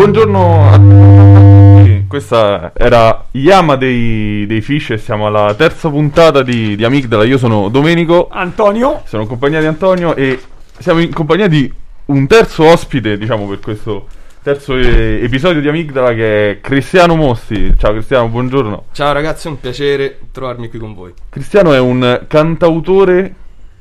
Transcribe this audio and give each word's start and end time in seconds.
buongiorno 0.00 0.70
a 0.70 0.78
tutti. 0.78 2.04
Questa 2.08 2.72
era 2.74 3.26
Yama 3.32 3.76
dei, 3.76 4.46
dei 4.46 4.62
Fish 4.62 4.90
e 4.90 4.98
siamo 4.98 5.26
alla 5.26 5.52
terza 5.52 5.90
puntata 5.90 6.42
di, 6.42 6.74
di 6.74 6.84
Amigdala. 6.84 7.24
Io 7.24 7.36
sono 7.36 7.68
Domenico, 7.68 8.28
Antonio, 8.30 9.02
sono 9.04 9.24
in 9.24 9.28
compagnia 9.28 9.60
di 9.60 9.66
Antonio 9.66 10.16
e 10.16 10.40
siamo 10.78 11.00
in 11.00 11.12
compagnia 11.12 11.48
di 11.48 11.70
un 12.06 12.26
terzo 12.26 12.64
ospite, 12.64 13.18
diciamo, 13.18 13.46
per 13.46 13.60
questo 13.60 14.06
terzo 14.42 14.74
eh, 14.74 15.20
episodio 15.22 15.60
di 15.60 15.68
Amigdala 15.68 16.14
che 16.14 16.50
è 16.50 16.60
Cristiano 16.62 17.14
Mossi. 17.14 17.74
Ciao 17.76 17.92
Cristiano, 17.92 18.28
buongiorno. 18.28 18.84
Ciao 18.92 19.12
ragazzi, 19.12 19.48
è 19.48 19.50
un 19.50 19.60
piacere 19.60 20.18
trovarmi 20.32 20.70
qui 20.70 20.78
con 20.78 20.94
voi. 20.94 21.12
Cristiano 21.28 21.74
è 21.74 21.78
un 21.78 22.24
cantautore 22.26 23.34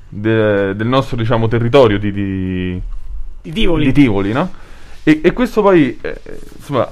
de- 0.09 0.75
del 0.75 0.87
nostro, 0.87 1.15
diciamo, 1.15 1.47
territorio 1.47 1.97
di, 1.97 2.11
di, 2.11 2.81
di 3.41 3.51
Tivoli. 3.53 3.85
di 3.85 3.91
Tivoli, 3.93 4.33
no? 4.33 4.67
E, 5.03 5.21
e 5.23 5.33
questo 5.33 5.61
poi, 5.61 5.97
eh, 6.01 6.21
insomma, 6.57 6.91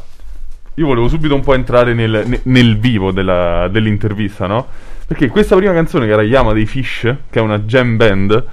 io 0.76 0.86
volevo 0.86 1.08
subito 1.08 1.36
un 1.36 1.42
po' 1.42 1.54
entrare 1.54 1.94
nel, 1.94 2.24
ne- 2.26 2.42
nel 2.44 2.78
vivo 2.78 3.12
della- 3.12 3.68
dell'intervista, 3.68 4.48
no? 4.48 4.68
Perché 5.08 5.28
questa 5.30 5.56
prima 5.56 5.74
canzone, 5.74 6.06
che 6.06 6.12
era 6.12 6.22
Yama 6.22 6.54
dei 6.54 6.66
Fish, 6.66 7.02
che 7.30 7.40
è 7.40 7.42
una 7.42 7.60
jam 7.60 7.96
band, 7.98 8.46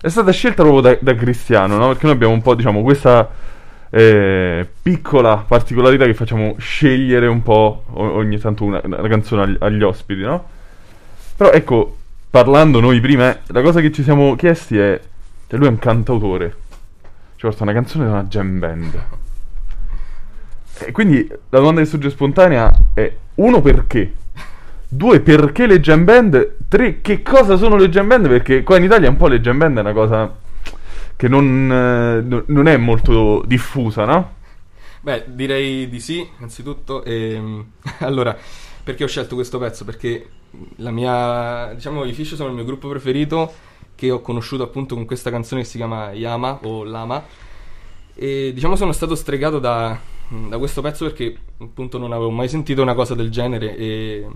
è 0.00 0.08
stata 0.08 0.30
scelta 0.32 0.62
proprio 0.62 0.80
da, 0.80 0.98
da 1.00 1.14
Cristiano, 1.14 1.76
no? 1.76 1.88
Perché 1.88 2.06
noi 2.06 2.14
abbiamo 2.14 2.32
un 2.32 2.42
po', 2.42 2.54
diciamo, 2.54 2.82
questa 2.82 3.28
eh, 3.90 4.66
piccola 4.82 5.44
particolarità 5.46 6.06
che 6.06 6.14
facciamo 6.14 6.54
scegliere 6.58 7.26
un 7.26 7.42
po' 7.42 7.84
ogni 7.94 8.38
tanto 8.38 8.64
una, 8.64 8.80
una 8.82 9.08
canzone 9.08 9.42
agli, 9.42 9.56
agli 9.58 9.82
ospiti, 9.82 10.22
no? 10.22 10.44
Però 11.36 11.50
ecco, 11.50 11.96
parlando 12.30 12.80
noi 12.80 13.00
prima, 13.00 13.30
eh, 13.30 13.38
la 13.48 13.62
cosa 13.62 13.80
che 13.80 13.92
ci 13.92 14.02
siamo 14.02 14.34
chiesti 14.36 14.78
è, 14.78 15.00
cioè 15.48 15.58
lui 15.58 15.68
è 15.68 15.70
un 15.70 15.78
cantautore, 15.78 16.54
ci 17.40 17.46
porta 17.46 17.62
una 17.62 17.72
canzone 17.72 18.04
da 18.04 18.10
una 18.10 18.24
jam 18.24 18.58
band. 18.58 19.04
E 20.80 20.92
quindi 20.92 21.26
la 21.26 21.58
domanda 21.58 21.80
che 21.80 21.86
sorge 21.86 22.10
spontanea 22.10 22.70
è, 22.92 23.16
uno, 23.36 23.62
perché? 23.62 24.12
Due, 24.86 25.20
perché 25.20 25.64
le 25.64 25.80
jam 25.80 26.04
band? 26.04 26.56
Tre, 26.68 27.00
che 27.00 27.22
cosa 27.22 27.56
sono 27.56 27.76
le 27.76 27.88
jam 27.88 28.08
band? 28.08 28.28
Perché 28.28 28.62
qua 28.62 28.76
in 28.76 28.84
Italia 28.84 29.08
un 29.08 29.16
po' 29.16 29.26
le 29.26 29.40
jam 29.40 29.56
band 29.56 29.78
è 29.78 29.80
una 29.80 29.94
cosa 29.94 30.36
che 31.16 31.28
non, 31.28 31.72
eh, 31.72 32.20
no- 32.20 32.42
non 32.44 32.68
è 32.68 32.76
molto 32.76 33.42
diffusa, 33.46 34.04
no? 34.04 34.34
Beh, 35.00 35.24
direi 35.28 35.88
di 35.88 35.98
sì, 35.98 36.28
innanzitutto. 36.36 37.02
Ehm, 37.04 37.70
allora, 38.00 38.36
perché 38.84 39.04
ho 39.04 39.08
scelto 39.08 39.34
questo 39.34 39.56
pezzo? 39.58 39.86
Perché 39.86 40.28
la 40.76 40.90
mia, 40.90 41.72
diciamo, 41.72 42.04
i 42.04 42.12
Fish 42.12 42.34
sono 42.34 42.50
il 42.50 42.54
mio 42.56 42.64
gruppo 42.64 42.90
preferito 42.90 43.50
che 44.00 44.10
ho 44.10 44.22
conosciuto 44.22 44.62
appunto 44.62 44.94
con 44.94 45.04
questa 45.04 45.28
canzone 45.28 45.60
che 45.60 45.66
si 45.66 45.76
chiama 45.76 46.12
Yama 46.12 46.60
o 46.62 46.84
Lama. 46.84 47.22
E 48.14 48.52
diciamo 48.54 48.74
sono 48.74 48.92
stato 48.92 49.14
stregato 49.14 49.58
da, 49.58 49.98
da 50.48 50.56
questo 50.56 50.80
pezzo 50.80 51.04
perché 51.04 51.36
appunto 51.58 51.98
non 51.98 52.12
avevo 52.12 52.30
mai 52.30 52.48
sentito 52.48 52.80
una 52.80 52.94
cosa 52.94 53.14
del 53.14 53.30
genere 53.30 53.76
e, 53.76 54.26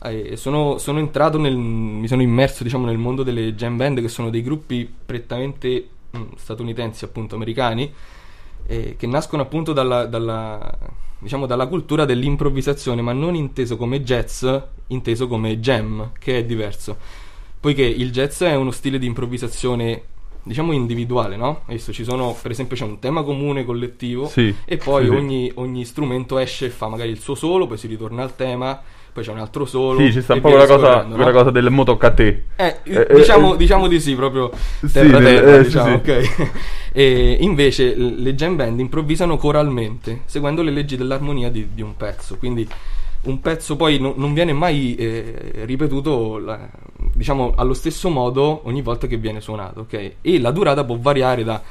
e 0.00 0.36
sono, 0.36 0.78
sono 0.78 1.00
entrato 1.00 1.38
nel, 1.38 1.56
mi 1.56 2.06
sono 2.06 2.22
immerso 2.22 2.62
diciamo 2.62 2.86
nel 2.86 2.98
mondo 2.98 3.24
delle 3.24 3.54
jam 3.54 3.76
band 3.76 4.00
che 4.00 4.08
sono 4.08 4.30
dei 4.30 4.42
gruppi 4.42 4.88
prettamente 5.04 5.88
mm, 6.16 6.22
statunitensi 6.36 7.04
appunto 7.04 7.34
americani 7.34 7.92
eh, 8.66 8.94
che 8.96 9.06
nascono 9.06 9.42
appunto 9.42 9.72
dalla, 9.72 10.06
dalla, 10.06 10.76
diciamo, 11.18 11.46
dalla 11.46 11.66
cultura 11.66 12.04
dell'improvvisazione, 12.04 13.02
ma 13.02 13.12
non 13.12 13.34
inteso 13.34 13.76
come 13.76 14.02
jazz, 14.02 14.46
inteso 14.88 15.26
come 15.26 15.58
jam, 15.60 16.12
che 16.18 16.38
è 16.38 16.44
diverso. 16.44 16.96
Poiché 17.64 17.82
il 17.82 18.10
jazz 18.10 18.42
è 18.42 18.54
uno 18.56 18.70
stile 18.70 18.98
di 18.98 19.06
improvvisazione, 19.06 20.02
diciamo, 20.42 20.72
individuale, 20.72 21.34
no? 21.36 21.62
Adesso 21.64 21.94
ci 21.94 22.04
sono, 22.04 22.36
per 22.42 22.50
esempio, 22.50 22.76
c'è 22.76 22.84
un 22.84 22.98
tema 22.98 23.22
comune 23.22 23.64
collettivo 23.64 24.26
Sì, 24.28 24.54
e 24.66 24.76
poi 24.76 25.04
sì, 25.04 25.10
sì. 25.10 25.16
ogni, 25.16 25.50
ogni 25.54 25.84
strumento 25.86 26.36
esce 26.36 26.66
e 26.66 26.68
fa 26.68 26.88
magari 26.88 27.08
il 27.08 27.18
suo 27.20 27.34
solo, 27.34 27.66
poi 27.66 27.78
si 27.78 27.86
ritorna 27.86 28.22
al 28.22 28.36
tema, 28.36 28.78
poi 29.10 29.24
c'è 29.24 29.30
un 29.32 29.38
altro 29.38 29.64
solo. 29.64 29.98
Sì, 30.00 30.12
ci 30.12 30.20
sta 30.20 30.34
un 30.34 30.42
po' 30.42 30.50
quella 30.50 30.66
cosa, 30.66 30.86
discorrendo, 30.88 31.14
quella 31.14 31.30
no? 31.30 31.38
cosa 31.38 31.50
del 31.50 31.70
mo 31.70 31.84
tocca 31.84 32.08
a 32.08 32.10
te. 32.12 32.42
Eh, 32.56 32.76
Eh, 32.82 33.06
diciamo, 33.14 33.54
eh, 33.54 33.56
diciamo 33.56 33.88
di 33.88 33.98
sì, 33.98 34.14
proprio 34.14 34.50
Sì, 34.80 34.92
terra 34.92 35.18
del- 35.20 35.34
terra, 35.40 35.54
eh, 35.54 35.58
sì, 35.60 35.64
diciamo, 35.64 36.00
sì. 36.04 36.10
ok. 36.10 36.50
e 36.92 37.36
invece 37.40 37.94
le 37.96 38.34
jam 38.34 38.56
band 38.56 38.78
improvvisano 38.78 39.38
coralmente, 39.38 40.20
seguendo 40.26 40.60
le 40.60 40.70
leggi 40.70 40.98
dell'armonia 40.98 41.48
di, 41.50 41.68
di 41.72 41.80
un 41.80 41.96
pezzo, 41.96 42.36
quindi 42.36 42.68
un 43.24 43.40
pezzo 43.40 43.76
poi 43.76 43.98
no- 43.98 44.14
non 44.16 44.32
viene 44.34 44.52
mai 44.52 44.94
eh, 44.94 45.62
ripetuto, 45.64 46.38
la- 46.38 46.68
diciamo, 47.12 47.54
allo 47.56 47.74
stesso 47.74 48.08
modo 48.10 48.62
ogni 48.64 48.82
volta 48.82 49.06
che 49.06 49.16
viene 49.16 49.40
suonato, 49.40 49.80
ok? 49.80 50.12
E 50.20 50.40
la 50.40 50.50
durata 50.50 50.84
può 50.84 50.96
variare 50.98 51.44
da 51.44 51.62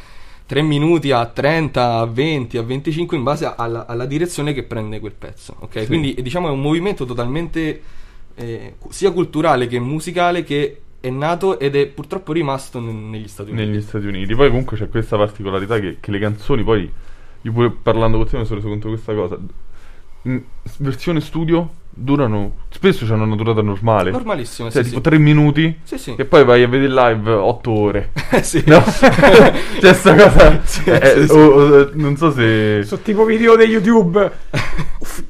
3 0.45 0.61
minuti 0.61 1.11
a 1.11 1.25
30, 1.25 1.97
a 1.99 2.05
20, 2.05 2.57
a 2.57 2.63
25 2.63 3.17
in 3.17 3.23
base 3.23 3.51
alla, 3.55 3.85
alla 3.85 4.05
direzione 4.05 4.53
che 4.53 4.63
prende 4.63 4.99
quel 4.99 5.13
pezzo, 5.17 5.55
ok? 5.59 5.81
Sì. 5.81 5.85
Quindi 5.87 6.15
diciamo 6.21 6.47
è 6.47 6.51
un 6.51 6.61
movimento 6.61 7.05
totalmente 7.05 7.81
eh, 8.35 8.75
sia 8.89 9.11
culturale 9.11 9.67
che 9.67 9.79
musicale 9.79 10.43
che 10.43 10.81
è 10.99 11.09
nato 11.09 11.59
ed 11.59 11.75
è 11.75 11.87
purtroppo 11.87 12.31
rimasto 12.31 12.79
ne- 12.79 12.91
negli 12.91 13.27
Stati 13.27 13.51
Uniti. 13.51 13.67
negli 13.67 13.81
Stati 13.81 14.05
Uniti. 14.05 14.35
Poi 14.35 14.47
comunque 14.49 14.77
c'è 14.77 14.89
questa 14.89 15.17
particolarità 15.17 15.79
che, 15.79 15.97
che 15.99 16.11
le 16.11 16.19
canzoni 16.19 16.63
poi, 16.63 16.89
io 17.41 17.51
pure 17.51 17.71
parlando 17.71 18.17
con 18.17 18.27
te 18.27 18.37
mi 18.37 18.45
sono 18.45 18.57
reso 18.57 18.69
conto 18.69 18.87
di 18.87 18.93
questa 18.93 19.13
cosa, 19.13 19.37
versione 20.77 21.19
studio 21.21 21.69
durano, 21.95 22.55
spesso 22.69 23.05
hanno 23.13 23.23
una 23.23 23.35
durata 23.35 23.61
normale. 23.61 24.09
Normalissimo, 24.11 24.71
Cioè 24.71 24.81
sì, 24.83 24.89
tipo 24.89 25.01
sì. 25.03 25.09
3 25.09 25.17
minuti 25.19 25.79
Sì, 25.83 25.97
sì. 25.99 26.15
e 26.17 26.25
poi 26.25 26.43
vai 26.43 26.63
a 26.63 26.67
vedere 26.67 26.87
il 26.89 26.93
live 26.95 27.31
8 27.31 27.71
ore. 27.71 28.11
Eh, 28.33 28.41
sì. 28.41 28.63
No? 28.65 28.81
C'è 29.79 29.93
sta 29.93 30.15
cosa. 30.15 30.59
Sì, 30.63 30.89
eh, 30.89 31.13
sì, 31.21 31.27
sì. 31.27 31.31
o- 31.33 31.53
o- 31.81 31.89
non 31.93 32.17
so 32.17 32.31
se. 32.31 32.81
Sono 32.83 33.01
tipo 33.03 33.25
video 33.25 33.55
di 33.55 33.65
YouTube 33.65 34.31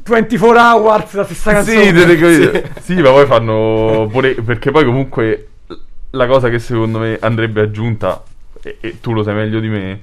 24 0.04 0.58
hours, 0.58 1.14
la 1.16 1.26
stessa 1.26 1.52
canzone. 1.52 1.86
Sì, 1.86 1.92
delle 1.92 2.72
sì, 2.80 2.96
ma 3.02 3.10
poi 3.10 3.26
fanno 3.26 4.08
pure. 4.10 4.36
Perché 4.36 4.72
poi 4.72 4.86
comunque 4.86 5.48
la 6.12 6.28
cosa 6.28 6.50
che 6.50 6.60
secondo 6.60 7.00
me 7.00 7.18
andrebbe 7.20 7.60
aggiunta, 7.60 8.24
e, 8.62 8.78
e 8.80 9.02
tu 9.02 9.12
lo 9.12 9.22
sai 9.24 9.34
meglio 9.34 9.60
di 9.60 9.68
me, 9.68 10.02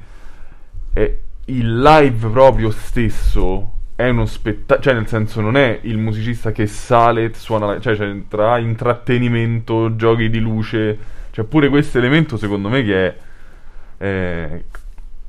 è 0.93 1.11
il 1.47 1.81
live 1.81 2.29
proprio 2.29 2.71
stesso. 2.71 3.73
È 4.01 4.09
uno 4.09 4.25
spettacolo, 4.27 4.83
cioè 4.83 4.95
nel 4.95 5.07
senso 5.09 5.41
non 5.41 5.57
è 5.57 5.79
il 5.83 5.99
musicista 5.99 6.53
che 6.53 6.67
sale, 6.67 7.33
suona, 7.35 7.67
la- 7.67 7.81
cioè 7.81 7.97
c'è 7.97 8.11
tra 8.29 8.59
intrattenimento, 8.59 9.95
giochi 9.97 10.31
di 10.31 10.39
luce, 10.39 10.99
cioè 11.31 11.45
pure 11.45 11.69
questo 11.69 11.99
elemento 11.99 12.37
secondo 12.37 12.69
me 12.69 12.83
che 12.83 13.07
è, 13.07 13.17
eh, 13.99 14.65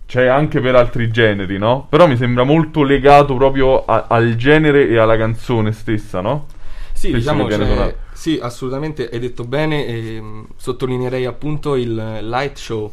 c'è 0.06 0.26
anche 0.28 0.60
per 0.62 0.76
altri 0.76 1.10
generi, 1.12 1.58
no? 1.58 1.88
Però 1.90 2.08
mi 2.08 2.18
sembra 2.18 2.44
molto 2.44 2.84
legato 2.84 3.36
proprio 3.36 3.86
a- 3.86 4.06
al 4.10 4.36
genere 4.36 4.88
e 4.88 4.98
alla 4.98 5.18
canzone 5.18 5.72
stessa, 5.72 6.22
no? 6.22 6.48
Sì, 6.94 7.08
Spesso 7.08 7.18
diciamo, 7.18 7.46
che 7.46 7.56
cioè, 7.56 7.96
sì, 8.12 8.40
assolutamente, 8.42 9.10
hai 9.10 9.20
detto 9.20 9.44
bene, 9.46 9.86
e, 9.88 10.22
mh, 10.22 10.48
sottolineerei 10.56 11.26
appunto 11.26 11.76
il 11.76 11.94
light 12.22 12.58
show, 12.58 12.92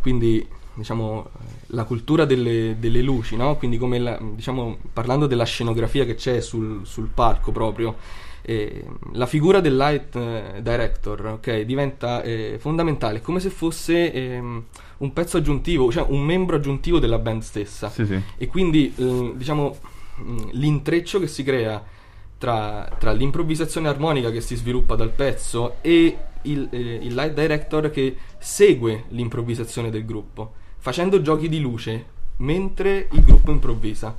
quindi 0.00 0.46
diciamo 0.74 1.28
la 1.68 1.84
cultura 1.84 2.24
delle, 2.24 2.76
delle 2.78 3.02
luci, 3.02 3.36
no? 3.36 3.56
Quindi 3.56 3.78
come 3.78 3.98
la- 3.98 4.18
diciamo, 4.20 4.78
parlando 4.92 5.26
della 5.26 5.44
scenografia 5.44 6.04
che 6.04 6.14
c'è 6.14 6.40
sul, 6.40 6.86
sul 6.86 7.08
palco 7.08 7.52
proprio, 7.52 7.96
eh, 8.42 8.84
la 9.12 9.26
figura 9.26 9.60
del 9.60 9.76
light 9.76 10.16
eh, 10.16 10.60
director 10.62 11.26
ok, 11.26 11.60
diventa 11.60 12.22
eh, 12.22 12.56
fondamentale, 12.58 13.20
come 13.20 13.38
se 13.40 13.50
fosse 13.50 14.12
ehm, 14.12 14.64
un 14.98 15.12
pezzo 15.12 15.36
aggiuntivo, 15.36 15.90
cioè 15.92 16.06
un 16.08 16.22
membro 16.22 16.56
aggiuntivo 16.56 16.98
della 16.98 17.18
band 17.18 17.42
stessa. 17.42 17.88
Sì, 17.90 18.06
sì. 18.06 18.20
E 18.38 18.46
quindi, 18.46 18.92
eh, 18.96 19.32
diciamo, 19.36 19.76
mh, 20.16 20.48
l'intreccio 20.52 21.20
che 21.20 21.26
si 21.26 21.42
crea 21.42 21.82
tra, 22.38 22.90
tra 22.98 23.12
l'improvvisazione 23.12 23.88
armonica 23.88 24.30
che 24.30 24.40
si 24.40 24.56
sviluppa 24.56 24.94
dal 24.94 25.10
pezzo 25.10 25.76
e 25.82 26.16
il, 26.42 26.68
eh, 26.70 26.78
il 27.02 27.14
light 27.14 27.34
director 27.34 27.90
che 27.90 28.16
segue 28.38 29.04
l'improvvisazione 29.08 29.90
del 29.90 30.06
gruppo, 30.06 30.54
facendo 30.80 31.22
giochi 31.22 31.48
di 31.48 31.60
luce 31.60 32.04
mentre 32.38 33.08
il 33.12 33.22
gruppo 33.22 33.50
improvvisa. 33.52 34.16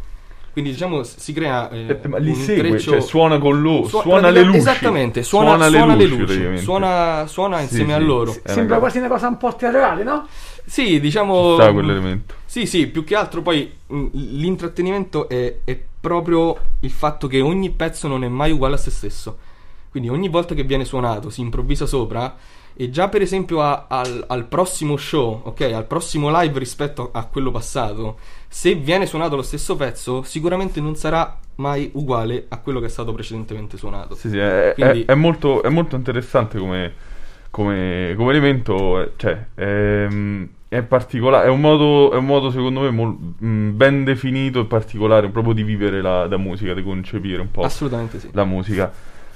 Quindi, 0.52 0.72
diciamo, 0.72 1.04
si 1.04 1.32
crea 1.32 1.70
eh, 1.70 2.00
Eh, 2.02 2.08
ma 2.10 2.18
li 2.18 2.30
un 2.30 2.36
segue, 2.36 2.68
intreccio- 2.68 2.92
cioè 2.92 3.00
suona 3.02 3.40
con 3.40 3.62
loro, 3.62 3.88
Suo- 3.88 4.02
suona 4.02 4.30
le 4.30 4.44
luci. 4.44 4.58
Esattamente, 4.58 5.24
suona, 5.24 5.50
Suona 5.52 5.68
le 5.70 5.78
suona 5.78 5.96
le 5.96 6.04
luci, 6.04 6.10
luci, 6.18 6.26
praticamente. 6.26 6.62
suona, 6.64 7.26
suona 7.28 7.58
Sì, 7.58 7.64
insieme 7.64 7.90
sì. 7.94 7.96
a 7.96 8.00
loro. 8.00 8.32
Sì. 8.34 8.42
Sembra 8.44 8.78
quasi 8.80 8.98
una 8.98 9.08
cosa 9.08 9.28
un 9.30 9.38
po' 9.38 9.56
teatrale, 9.56 10.04
no? 10.04 10.28
Sì, 10.66 11.00
diciamo. 11.00 11.56
Ci 11.56 11.62
sta 11.62 11.72
quell'elemento. 11.72 12.34
Sì, 12.46 12.66
sì, 12.66 12.88
più 12.88 13.06
che 13.06 13.16
altro 13.16 13.42
poi 13.42 13.72
mh, 13.88 14.08
l'intrattenimento 14.14 15.30
è, 15.30 15.60
è 15.64 15.80
proprio 16.02 16.58
il 16.82 16.92
fatto 16.92 17.28
che 17.28 17.40
ogni 17.40 17.70
pezzo 17.70 18.10
non 18.10 18.24
è 18.26 18.28
mai 18.28 18.52
uguale 18.52 18.76
a 18.76 18.78
se 18.78 18.92
stesso. 18.92 19.38
Quindi 19.90 20.10
ogni 20.10 20.28
volta 20.28 20.54
che 20.54 20.64
viene 20.64 20.84
suonato 20.84 21.30
si 21.30 21.40
improvvisa 21.42 21.86
sopra 21.86 22.36
e 22.76 22.90
già 22.90 23.10
per 23.10 23.22
esempio 23.22 23.62
a- 23.62 23.86
al, 23.88 24.24
al 24.28 24.46
prossimo 24.46 24.98
show, 24.98 25.42
ok, 25.46 25.62
al 25.74 25.86
prossimo 25.86 26.30
live 26.42 26.58
rispetto 26.60 27.10
a 27.12 27.26
quello 27.26 27.52
passato, 27.52 28.18
se 28.48 28.76
viene 28.76 29.06
suonato 29.06 29.36
lo 29.36 29.42
stesso 29.42 29.76
pezzo, 29.76 30.24
sicuramente 30.24 30.80
non 30.82 30.96
sarà 30.96 31.38
mai 31.56 31.90
uguale 31.94 32.46
a 32.50 32.58
quello 32.60 32.80
che 32.80 32.88
è 32.88 32.90
stato 32.90 33.14
precedentemente 33.14 33.78
suonato. 33.78 34.16
Sì, 34.16 34.30
sì, 34.30 34.38
è, 34.38 34.72
Quindi- 34.76 35.02
è- 35.04 35.12
è 35.12 35.16
molto, 35.16 35.62
è 35.64 35.70
molto 35.70 35.96
interessante 35.96 36.58
come, 36.58 36.94
come, 37.50 38.14
come 38.18 38.32
elemento, 38.32 39.12
cioè, 39.18 39.46
ehm, 39.56 40.48
è 40.70 40.82
particolare, 40.84 41.48
è 41.48 41.50
un 41.50 41.60
modo, 41.60 42.12
è 42.12 42.16
un 42.16 42.26
modo 42.26 42.50
secondo 42.50 42.80
me 42.82 42.90
mol- 42.92 43.18
mh, 43.38 43.76
ben 43.76 44.04
definito 44.06 44.62
e 44.62 44.66
particolare 44.66 45.28
proprio 45.30 45.54
di 45.54 45.64
vivere 45.64 46.02
la, 46.02 46.28
la 46.28 46.38
musica, 46.38 46.74
di 46.74 46.82
concepire 46.82 47.42
un 47.42 47.52
po' 47.52 47.62
Assolutamente 47.64 48.20
sì. 48.20 48.30
la 48.32 48.46
musica. 48.46 48.92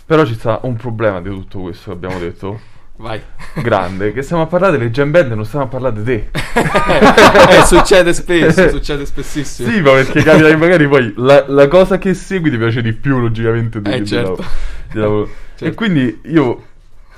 Però 0.05 0.23
ci 0.25 0.35
sta 0.35 0.59
un 0.63 0.75
problema 0.75 1.19
di 1.19 1.29
tutto 1.29 1.59
questo 1.61 1.89
che 1.91 1.95
abbiamo 1.95 2.19
detto, 2.19 2.59
Vai. 2.97 3.19
grande, 3.61 4.13
che 4.13 4.21
stiamo 4.21 4.43
a 4.43 4.45
parlare 4.45 4.77
delle 4.77 4.89
jam 4.89 5.11
band 5.11 5.33
non 5.33 5.45
stiamo 5.45 5.65
a 5.65 5.67
parlare 5.67 6.01
di 6.01 6.03
te. 6.03 6.29
eh, 6.31 7.65
succede 7.65 8.13
spesso, 8.13 8.69
succede 8.69 9.05
spessissimo. 9.05 9.69
Sì, 9.69 9.81
ma 9.81 9.91
perché 9.91 10.23
capita 10.23 10.47
che 10.47 10.55
magari 10.55 10.87
poi 10.87 11.13
la, 11.17 11.43
la 11.47 11.67
cosa 11.67 11.97
che 11.97 12.13
segui 12.13 12.49
ti 12.49 12.57
piace 12.57 12.81
di 12.81 12.93
più, 12.93 13.19
logicamente. 13.19 13.81
di- 13.81 13.91
Eh, 13.91 14.05
certo. 14.05 14.43
di 14.91 14.99
lavoro. 14.99 15.29
Certo. 15.55 15.71
E 15.71 15.73
quindi 15.73 16.19
io, 16.25 16.63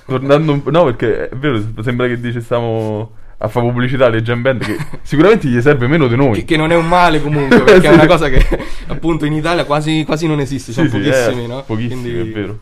tornando 0.06 0.52
un 0.52 0.62
po', 0.62 0.70
no, 0.70 0.84
perché 0.84 1.28
è 1.30 1.36
vero, 1.36 1.60
sembra 1.82 2.06
che 2.06 2.20
dice 2.20 2.40
stiamo 2.40 3.14
a 3.40 3.48
fare 3.48 3.66
pubblicità 3.66 4.06
alle 4.06 4.22
jam 4.22 4.44
band, 4.44 4.64
che 4.64 4.78
sicuramente 5.02 5.48
gli 5.48 5.60
serve 5.60 5.88
meno 5.88 6.08
di 6.08 6.16
noi. 6.16 6.34
Che, 6.36 6.46
che 6.46 6.56
non 6.58 6.70
è 6.72 6.76
un 6.76 6.88
male 6.88 7.20
comunque, 7.20 7.62
perché 7.62 7.88
è 7.88 7.92
Sì. 7.92 7.96
una 7.96 8.06
cosa 8.06 8.30
che 8.30 8.46
appunto 8.88 9.26
in 9.26 9.34
Italia 9.34 9.66
quasi, 9.66 10.04
quasi 10.06 10.28
non 10.28 10.40
esiste, 10.40 10.72
sono 10.72 10.88
Sì, 10.88 10.94
sì, 10.94 11.00
pochissimi, 11.10 11.44
eh, 11.46 11.48
no? 11.48 11.64
Pochissimi, 11.66 12.02
Quindi 12.02 12.30
è 12.30 12.34
vero. 12.34 12.60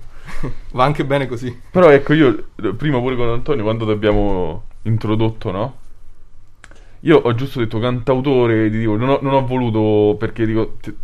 Va 0.71 0.83
anche 0.83 1.05
bene 1.05 1.27
così. 1.27 1.57
Però 1.71 1.89
ecco, 1.89 2.13
io 2.13 2.47
eh, 2.61 2.73
prima 2.73 2.99
pure 2.99 3.15
con 3.15 3.29
Antonio, 3.29 3.63
quando 3.63 3.85
ti 3.85 3.91
abbiamo 3.91 4.63
introdotto, 4.83 5.51
no? 5.51 5.77
Io 7.01 7.17
ho 7.17 7.35
giusto 7.35 7.59
detto 7.59 7.79
cantautore, 7.79 8.69
ti 8.69 8.79
dico, 8.79 8.95
non 8.95 9.09
ho, 9.09 9.19
non 9.21 9.33
ho 9.33 9.45
voluto 9.45 10.17
perché 10.17 10.45
dico, 10.45 10.77
ti, 10.81 10.95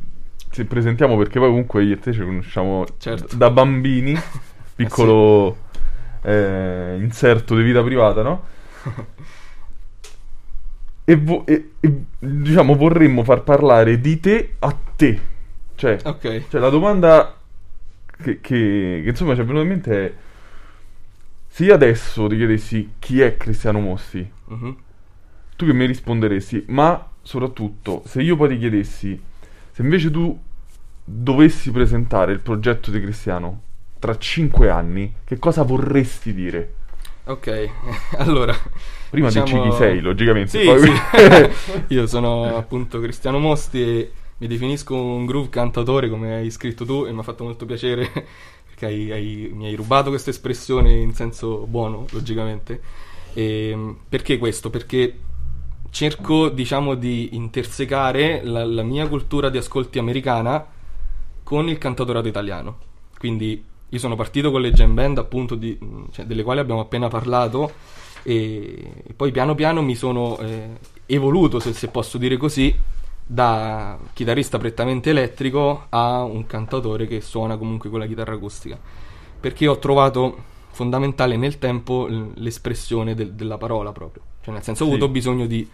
ci 0.50 0.66
presentiamo 0.66 1.16
perché 1.16 1.38
poi 1.38 1.50
comunque 1.50 1.84
io 1.84 1.94
e 1.94 2.00
te 2.00 2.12
ci 2.12 2.22
conosciamo 2.22 2.86
Certo. 2.98 3.36
da 3.36 3.52
bambini, 3.52 4.18
piccolo 4.76 5.58
eh, 6.24 6.98
inserto 7.00 7.56
di 7.56 7.62
vita 7.64 7.84
privata, 7.84 8.24
no? 8.24 8.44
E, 11.04 11.16
vo- 11.16 11.46
e- 11.46 11.72
e, 11.80 12.04
diciamo 12.20 12.76
vorremmo 12.76 13.24
far 13.24 13.44
parlare 13.44 14.00
di 14.00 14.20
te 14.20 14.56
a 14.60 14.76
te. 14.96 15.20
Cioè, 15.76 15.98
Ok. 16.06 16.44
cioè, 16.50 16.62
la 16.62 16.70
domanda 16.70 17.41
che, 18.22 18.40
che- 18.42 19.02
che, 19.04 19.10
insomma 19.10 19.36
ci 19.36 19.42
è 19.42 19.44
venuta 19.44 19.64
in 19.64 19.70
mente 19.70 20.06
è: 20.06 20.14
se 21.48 21.66
io 21.66 21.74
adesso 21.74 22.28
ti 22.28 22.38
chiedessi 22.38 22.92
chi 23.00 23.22
è 23.22 23.36
Cristiano 23.38 23.80
Mossi, 23.80 24.30
Mhm. 24.46 24.76
tu 25.56 25.66
che 25.66 25.74
mi 25.74 25.86
risponderesti? 25.86 26.66
Ma 26.68 27.06
soprattutto, 27.22 28.04
se 28.06 28.22
io 28.22 28.36
poi 28.36 28.50
ti 28.50 28.58
chiedessi, 28.58 29.20
se 29.72 29.82
invece 29.82 30.10
tu 30.10 30.40
dovessi 31.04 31.72
presentare 31.72 32.32
il 32.32 32.40
progetto 32.40 32.90
di 32.92 33.02
Cristiano 33.02 33.62
tra 34.00 34.18
cinque 34.18 34.70
anni, 34.70 35.14
che 35.24 35.38
cosa 35.40 35.64
vorresti 35.64 36.34
dire? 36.34 36.74
Ok, 37.26 37.70
allora. 38.18 38.56
Prima 39.10 39.28
diciamo- 39.28 39.46
dici 39.46 39.62
chi 39.62 39.76
sei, 39.76 40.00
logicamente. 40.00 40.58
Sì, 40.60 40.66
poi- 40.66 40.80
sì. 40.80 41.84
Io 41.94 42.08
sono 42.08 42.56
appunto 42.56 43.00
Cristiano 43.02 43.40
Mosti 43.40 43.82
e 43.82 44.12
mi 44.42 44.48
definisco 44.48 44.96
un 44.96 45.28
groove 45.28 45.50
cantatore 45.50 46.10
come 46.10 46.34
hai 46.34 46.50
scritto 46.50 46.84
tu 46.84 47.06
e 47.06 47.14
mi 47.14 47.20
ha 47.20 47.24
fatto 47.24 47.44
molto 47.44 47.68
piacere 47.68 48.10
perché 48.66 48.88
hai- 48.88 49.12
hai- 49.12 49.52
mi 49.54 49.68
hai 49.68 49.76
rubato 49.76 50.10
questa 50.10 50.32
espressione 50.32 50.94
in 50.94 51.14
senso 51.14 51.68
buono, 51.68 52.08
logicamente. 52.10 52.82
E, 53.34 53.96
perché 54.10 54.40
questo? 54.40 54.72
Perché 54.72 55.16
cerco, 55.92 56.50
diciamo, 56.50 56.96
di 56.96 57.36
intersecare 57.36 58.42
la, 58.44 58.66
la 58.66 58.82
mia 58.82 59.08
cultura 59.08 59.50
di 59.50 59.60
ascolti 59.60 60.00
americana 60.00 60.66
con 61.44 61.68
il 61.70 61.78
cantautorato 61.78 62.28
italiano. 62.28 62.78
Quindi 63.20 63.64
io 63.90 64.00
sono 64.00 64.16
partito 64.16 64.50
con 64.50 64.62
le 64.62 64.72
jam 64.72 64.96
band, 64.96 65.20
appunto, 65.20 65.54
di- 65.54 65.78
cioè, 66.12 66.26
delle 66.26 66.42
quali 66.44 66.60
abbiamo 66.62 66.80
appena 66.82 67.08
parlato, 67.10 67.72
e, 68.24 69.04
e 69.06 69.14
poi 69.14 69.32
piano 69.32 69.54
piano 69.54 69.84
mi 69.84 69.94
sono 69.96 70.40
eh, 70.40 70.70
evoluto, 71.06 71.60
se, 71.60 71.74
se 71.74 71.90
posso 71.90 72.18
dire 72.18 72.38
così, 72.38 72.74
da 73.34 73.98
chitarrista 74.14 74.58
prettamente 74.58 75.12
elettrico 75.12 75.86
a 75.90 76.24
un 76.24 76.46
cantautore 76.46 77.08
che 77.08 77.22
suona 77.22 77.56
comunque 77.58 77.90
con 77.90 78.00
la 78.00 78.06
chitarra 78.06 78.34
acustica. 78.34 78.78
Perché 79.40 79.68
ho 79.68 79.80
trovato 79.80 80.50
fondamentale 80.72 81.38
nel 81.38 81.58
tempo 81.58 82.08
l'espressione 82.36 83.16
del- 83.16 83.34
della 83.34 83.58
parola 83.58 83.92
proprio. 83.92 84.24
Cioè, 84.42 84.54
nel 84.54 84.64
senso, 84.64 84.84
ho 84.84 84.88
Sì. 84.88 84.92
avuto 84.92 85.10
bisogno 85.10 85.46
di 85.46 85.68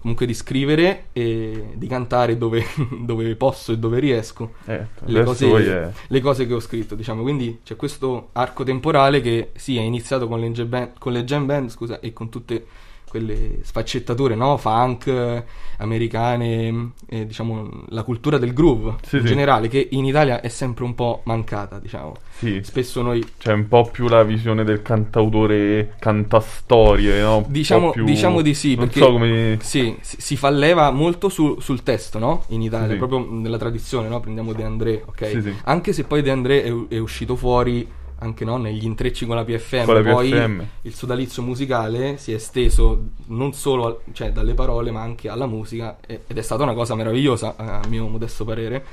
comunque 0.00 0.26
di 0.26 0.34
scrivere 0.34 1.06
e 1.12 1.68
di 1.74 1.86
cantare 1.86 2.36
dove, 2.36 2.62
dove 3.00 3.36
posso 3.36 3.72
e 3.72 3.78
dove 3.78 3.98
riesco 4.00 4.52
Eh, 4.66 4.86
le 5.06 5.22
cose, 5.24 5.92
le 6.08 6.20
cose 6.20 6.46
che 6.46 6.54
ho 6.54 6.60
scritto, 6.60 6.94
diciamo. 6.94 7.22
Quindi 7.22 7.60
c'è 7.64 7.76
questo 7.76 8.28
arco 8.32 8.64
temporale 8.64 9.20
che 9.20 9.50
sì, 9.54 9.76
è 9.76 9.80
iniziato 9.82 10.26
con 10.28 10.40
le, 10.40 10.50
jam 10.52 10.68
band, 10.68 10.90
con 10.98 11.12
le 11.12 11.24
jam 11.24 11.46
band, 11.46 11.70
scusa, 11.70 12.00
e 12.00 12.12
con 12.12 12.28
tutte 12.28 12.66
quelle 13.14 13.60
sfaccettature, 13.62 14.34
no? 14.34 14.56
Funk, 14.56 15.44
americane, 15.78 16.90
eh, 17.06 17.26
diciamo, 17.26 17.84
la 17.90 18.02
cultura 18.02 18.38
del 18.38 18.52
groove 18.52 18.96
Sì, 19.06 19.16
in 19.16 19.22
sì. 19.22 19.28
generale, 19.28 19.68
che 19.68 19.86
in 19.92 20.04
Italia 20.04 20.40
è 20.40 20.48
sempre 20.48 20.82
un 20.82 20.96
po' 20.96 21.20
mancata, 21.24 21.78
diciamo. 21.78 22.14
Sì, 22.36 22.60
Spesso 22.64 23.02
noi 23.02 23.24
c'è 23.38 23.52
un 23.52 23.68
po' 23.68 23.88
più 23.88 24.08
la 24.08 24.24
visione 24.24 24.64
del 24.64 24.82
cantautore 24.82 25.94
cantastorie, 26.00 27.20
no? 27.22 27.44
Diciamo, 27.48 27.92
più- 27.92 28.04
diciamo 28.04 28.40
di 28.40 28.54
sì, 28.54 28.74
Non 28.74 28.86
perché 28.86 29.00
so 29.00 29.12
come... 29.12 29.58
sì, 29.60 29.96
si, 30.00 30.36
fa 30.36 30.50
leva 30.50 30.90
molto 30.90 31.28
su- 31.28 31.60
sul 31.60 31.84
testo, 31.84 32.18
no? 32.18 32.42
In 32.48 32.62
Italia, 32.62 32.96
proprio 32.96 33.24
nella 33.30 33.58
tradizione, 33.58 34.08
no? 34.08 34.18
Prendiamo 34.18 34.52
De 34.52 34.64
André, 34.64 35.02
ok? 35.06 35.60
Anche 35.64 35.92
se 35.92 36.02
poi 36.02 36.22
De 36.22 36.30
André 36.32 36.64
è, 36.64 36.72
è 36.88 36.98
uscito 36.98 37.36
fuori 37.36 37.86
anche 38.24 38.44
no, 38.44 38.56
negli 38.56 38.84
intrecci 38.84 39.26
con 39.26 39.36
la 39.36 39.44
PFM, 39.44 39.84
Con 39.84 40.02
la 40.02 40.12
poi 40.12 40.30
PFM. 40.30 40.62
il 40.82 40.94
sodalizio 40.94 41.42
musicale 41.42 42.16
si 42.16 42.32
è 42.32 42.36
esteso 42.36 43.02
non 43.26 43.52
solo 43.52 43.86
al- 43.86 43.98
cioè, 44.12 44.32
dalle 44.32 44.54
parole 44.54 44.90
ma 44.90 45.02
anche 45.02 45.28
alla 45.28 45.46
musica 45.46 45.98
e- 46.06 46.22
ed 46.26 46.36
è 46.38 46.42
stata 46.42 46.62
una 46.62 46.74
cosa 46.74 46.94
meravigliosa 46.94 47.54
a 47.56 47.80
mio 47.88 48.06
modesto 48.08 48.44
parere. 48.44 48.84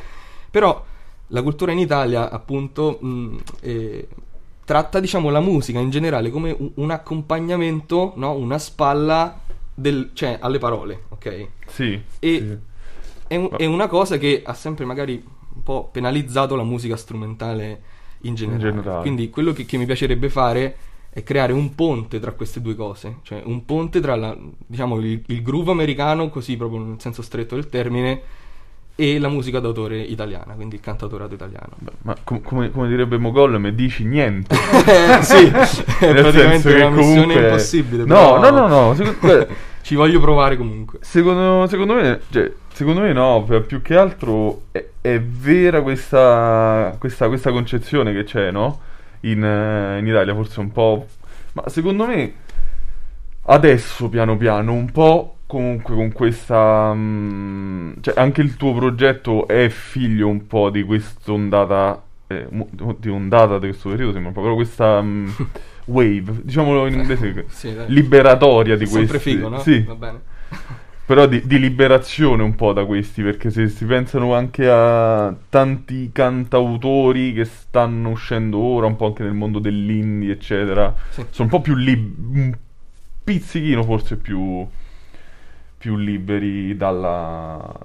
Però 0.52 0.84
la 1.28 1.42
cultura 1.42 1.72
in 1.72 1.80
Italia 1.80 2.30
appunto 2.30 2.98
mh, 3.02 3.38
eh, 3.62 4.08
tratta 4.66 5.00
diciamo 5.00 5.30
la 5.30 5.40
musica 5.40 5.80
in 5.80 5.90
generale 5.90 6.30
come 6.30 6.56
un, 6.58 6.72
un 6.76 6.92
accompagnamento, 6.92 8.14
no? 8.18 8.34
una 8.34 8.58
spalla 8.60 9.40
del- 9.74 10.12
cioè, 10.14 10.38
alle 10.42 10.60
parole, 10.60 11.04
ok? 11.10 11.48
Sì, 11.68 12.00
E- 12.20 12.38
sì. 12.40 12.70
È, 13.28 13.36
un- 13.38 13.50
è 13.58 13.66
una 13.66 13.88
cosa 13.88 14.18
che 14.18 14.42
ha 14.46 14.54
sempre 14.54 14.84
magari 14.84 15.24
un 15.54 15.64
po' 15.64 15.88
penalizzato 15.90 16.56
la 16.58 16.64
musica 16.64 16.98
strumentale 16.98 17.82
in 18.24 18.36
generale. 18.36 18.64
generale. 18.64 19.02
Quindi 19.02 19.30
quello 19.30 19.54
che, 19.54 19.66
che 19.66 19.78
mi 19.78 19.86
piacerebbe 19.86 20.30
fare 20.30 20.76
è 21.10 21.24
creare 21.24 21.52
un 21.52 21.76
ponte 21.76 22.20
tra 22.20 22.32
queste 22.32 22.62
due 22.62 22.76
cose, 22.76 23.18
cioè 23.24 23.42
un 23.44 23.66
ponte 23.66 24.00
tra 24.00 24.16
la, 24.16 24.36
diciamo, 24.66 24.98
il, 25.00 25.22
il 25.26 25.42
groove 25.42 25.72
americano, 25.72 26.30
così 26.30 26.56
proprio 26.56 26.80
nel 26.84 27.00
senso 27.00 27.22
stretto 27.22 27.56
del 27.56 27.68
termine, 27.68 28.22
e 28.96 29.20
la 29.20 29.30
musica 29.30 29.60
d'autore 29.60 30.00
italiana, 30.00 30.54
quindi 30.54 30.76
il 30.76 30.82
cantautorato 30.82 31.34
italiano. 31.34 31.70
Ma 32.04 32.16
com- 32.24 32.42
come, 32.42 32.70
come 32.72 32.88
direbbe 32.88 33.18
Mogol, 33.18 33.60
mi 33.60 33.74
dici 33.74 34.04
niente. 34.06 34.56
Eh, 34.82 35.24
sì, 35.24 35.46
è 36.00 36.14
praticamente 36.14 36.74
una 36.74 36.90
missione 36.90 37.22
comunque- 37.22 37.44
impossibile. 37.48 38.04
No, 38.04 38.40
però 38.40 38.52
no, 38.52 38.68
no, 38.68 38.94
no, 38.94 39.14
guarda, 39.20 39.48
Ci 39.82 39.96
voglio 39.96 40.20
provare 40.20 40.58
comunque. 40.58 41.00
Secondo, 41.02 41.68
secondo 41.68 41.94
me, 41.96 42.22
cioè, 42.32 42.52
secondo 42.74 43.02
me 43.02 43.14
no, 43.14 43.44
per- 43.44 43.66
più 43.66 43.82
che 43.82 43.96
altro 43.96 44.64
è, 44.72 44.86
è 45.02 45.20
vera 45.20 45.82
questa, 45.82 46.96
questa, 47.00 47.28
questa 47.28 47.52
concezione 47.52 48.14
che 48.14 48.24
c'è, 48.24 48.52
no? 48.52 48.80
In, 49.22 49.40
in 50.00 50.08
Italia, 50.08 50.34
forse 50.34 50.60
un 50.60 50.72
po'... 50.72 51.08
Ma 51.54 51.68
secondo 51.68 52.06
me, 52.06 52.34
adesso 53.44 54.10
piano 54.10 54.38
piano, 54.38 54.74
un 54.74 54.92
po' 54.92 55.38
comunque 55.46 55.96
con 55.96 56.12
questa... 56.12 56.94
mm, 56.94 57.94
cioè, 58.02 58.14
anche 58.18 58.42
il 58.42 58.56
tuo 58.56 58.74
progetto 58.74 59.48
è 59.48 59.68
figlio 59.70 60.28
un 60.28 60.48
po' 60.48 60.70
di 60.70 60.84
quest'ondata... 60.84 62.02
Eh, 62.40 62.96
di 63.00 63.10
ondata 63.10 63.60
di 63.60 63.68
questo 63.68 63.90
periodo, 63.90 64.14
sembra 64.14 64.32
però 64.32 64.56
questa... 64.56 65.02
mm, 65.02 65.28
wave, 65.86 66.42
diciamolo 66.44 66.88
in 66.88 66.94
inglese, 67.00 67.46
Sì, 67.50 67.76
liberatoria 67.88 68.76
di 68.78 68.86
Sempre 68.86 69.08
questi... 69.20 69.32
figo, 69.32 69.50
no? 69.50 69.60
Sì, 69.60 69.82
Va 69.82 69.96
bene. 69.96 70.20
però 71.06 71.26
di, 71.26 71.46
di 71.46 71.60
liberazione 71.60 72.42
un 72.44 72.56
po' 72.56 72.72
da 72.72 72.86
questi, 72.86 73.22
perché 73.22 73.50
se 73.50 73.68
si 73.68 73.86
pensano 73.86 74.34
anche 74.34 74.70
a 74.70 75.36
tanti 75.50 76.10
cantautori 76.14 77.34
che 77.34 77.44
stanno 77.46 78.10
uscendo 78.12 78.60
ora, 78.60 78.86
un 78.86 78.96
po' 78.96 79.08
anche 79.08 79.24
nel 79.24 79.34
mondo 79.34 79.60
dell'indie, 79.60 80.34
eccetera, 80.34 80.94
Sì. 81.10 81.26
sono 81.32 81.50
un 81.52 81.56
po' 81.58 81.62
più 81.62 81.76
liberi, 81.76 82.40
un 82.40 82.58
pizzichino 83.24 83.84
forse 83.84 84.16
più, 84.18 84.66
più 85.78 85.98
liberi 85.98 86.78
dalla, 86.78 87.76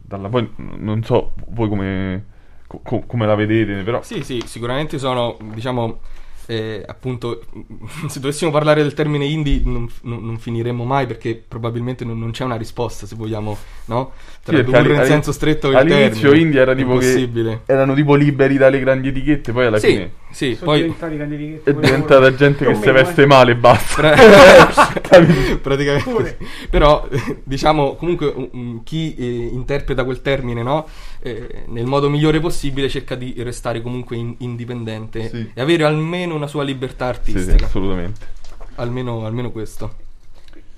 dalla... 0.00 0.28
Poi 0.28 0.48
non 0.78 1.02
so 1.02 1.32
voi 1.48 1.68
come, 1.68 2.24
co- 2.70 2.80
co- 2.84 3.02
come 3.06 3.26
la 3.26 3.34
vedete, 3.34 3.82
però... 3.82 4.00
Sì, 4.02 4.22
sì, 4.22 4.42
sicuramente 4.46 4.98
sono, 4.98 5.36
diciamo, 5.52 5.98
eh, 6.46 6.82
appunto, 6.86 7.42
se 8.08 8.20
dovessimo 8.20 8.50
parlare 8.50 8.82
del 8.82 8.94
termine 8.94 9.24
indie 9.26 9.60
non, 9.64 9.88
non- 10.02 10.24
non 10.24 10.38
finiremmo 10.38 10.84
mai 10.84 11.06
perché 11.06 11.34
probabilmente 11.36 12.04
non, 12.04 12.18
non 12.18 12.30
c'è 12.30 12.44
una 12.44 12.56
risposta, 12.56 13.06
se 13.06 13.16
vogliamo, 13.16 13.56
no? 13.86 14.12
Sì, 14.42 14.54
Tradurre 14.54 14.94
in 14.94 14.98
alli- 14.98 15.04
senso 15.04 15.32
stretto 15.32 15.70
il 15.70 15.76
all'inizio 15.76 16.30
termine. 16.30 16.40
indie 16.42 16.60
era 16.60 16.74
tipo 16.74 16.96
che 16.96 17.30
erano 17.66 17.94
tipo 17.94 18.14
liberi 18.14 18.56
dalle 18.56 18.80
grandi 18.80 19.08
etichette, 19.08 19.52
poi 19.52 19.66
alla 19.66 19.78
Sì, 19.78 19.86
fine 19.86 20.12
sì, 20.30 20.54
Sono 20.54 20.70
poi... 20.70 20.94
è 21.64 21.72
diventata 21.74 22.34
gente 22.34 22.64
che 22.64 22.74
si 22.74 22.90
veste 22.90 23.26
male 23.26 23.52
e 23.52 23.56
basta. 23.56 24.12
Pra- 25.10 25.26
praticamente 25.60 26.08
Pure. 26.10 26.36
sì. 26.38 26.46
però 26.70 27.06
diciamo 27.42 27.96
comunque 27.96 28.26
un- 28.34 28.48
un- 28.52 28.82
chi 28.84 29.14
eh, 29.16 29.48
interpreta 29.52 30.04
quel 30.04 30.22
termine 30.22 30.62
no 30.62 30.86
Eh, 31.22 31.64
nel 31.66 31.84
modo 31.84 32.08
migliore 32.08 32.40
possibile 32.40 32.88
cerca 32.88 33.14
di 33.14 33.34
restare 33.38 33.82
comunque 33.82 34.16
in- 34.16 34.34
indipendente 34.38 35.28
Sì. 35.28 35.50
e 35.52 35.60
avere 35.60 35.84
almeno 35.84 36.34
una 36.34 36.46
sua 36.46 36.62
libertà 36.62 37.12
Sì, 37.12 37.30
sì, 37.32 37.36
artistica 37.36 37.66
assolutamente. 37.66 38.20
almeno, 38.76 39.26
almeno 39.26 39.50
questo 39.50 39.94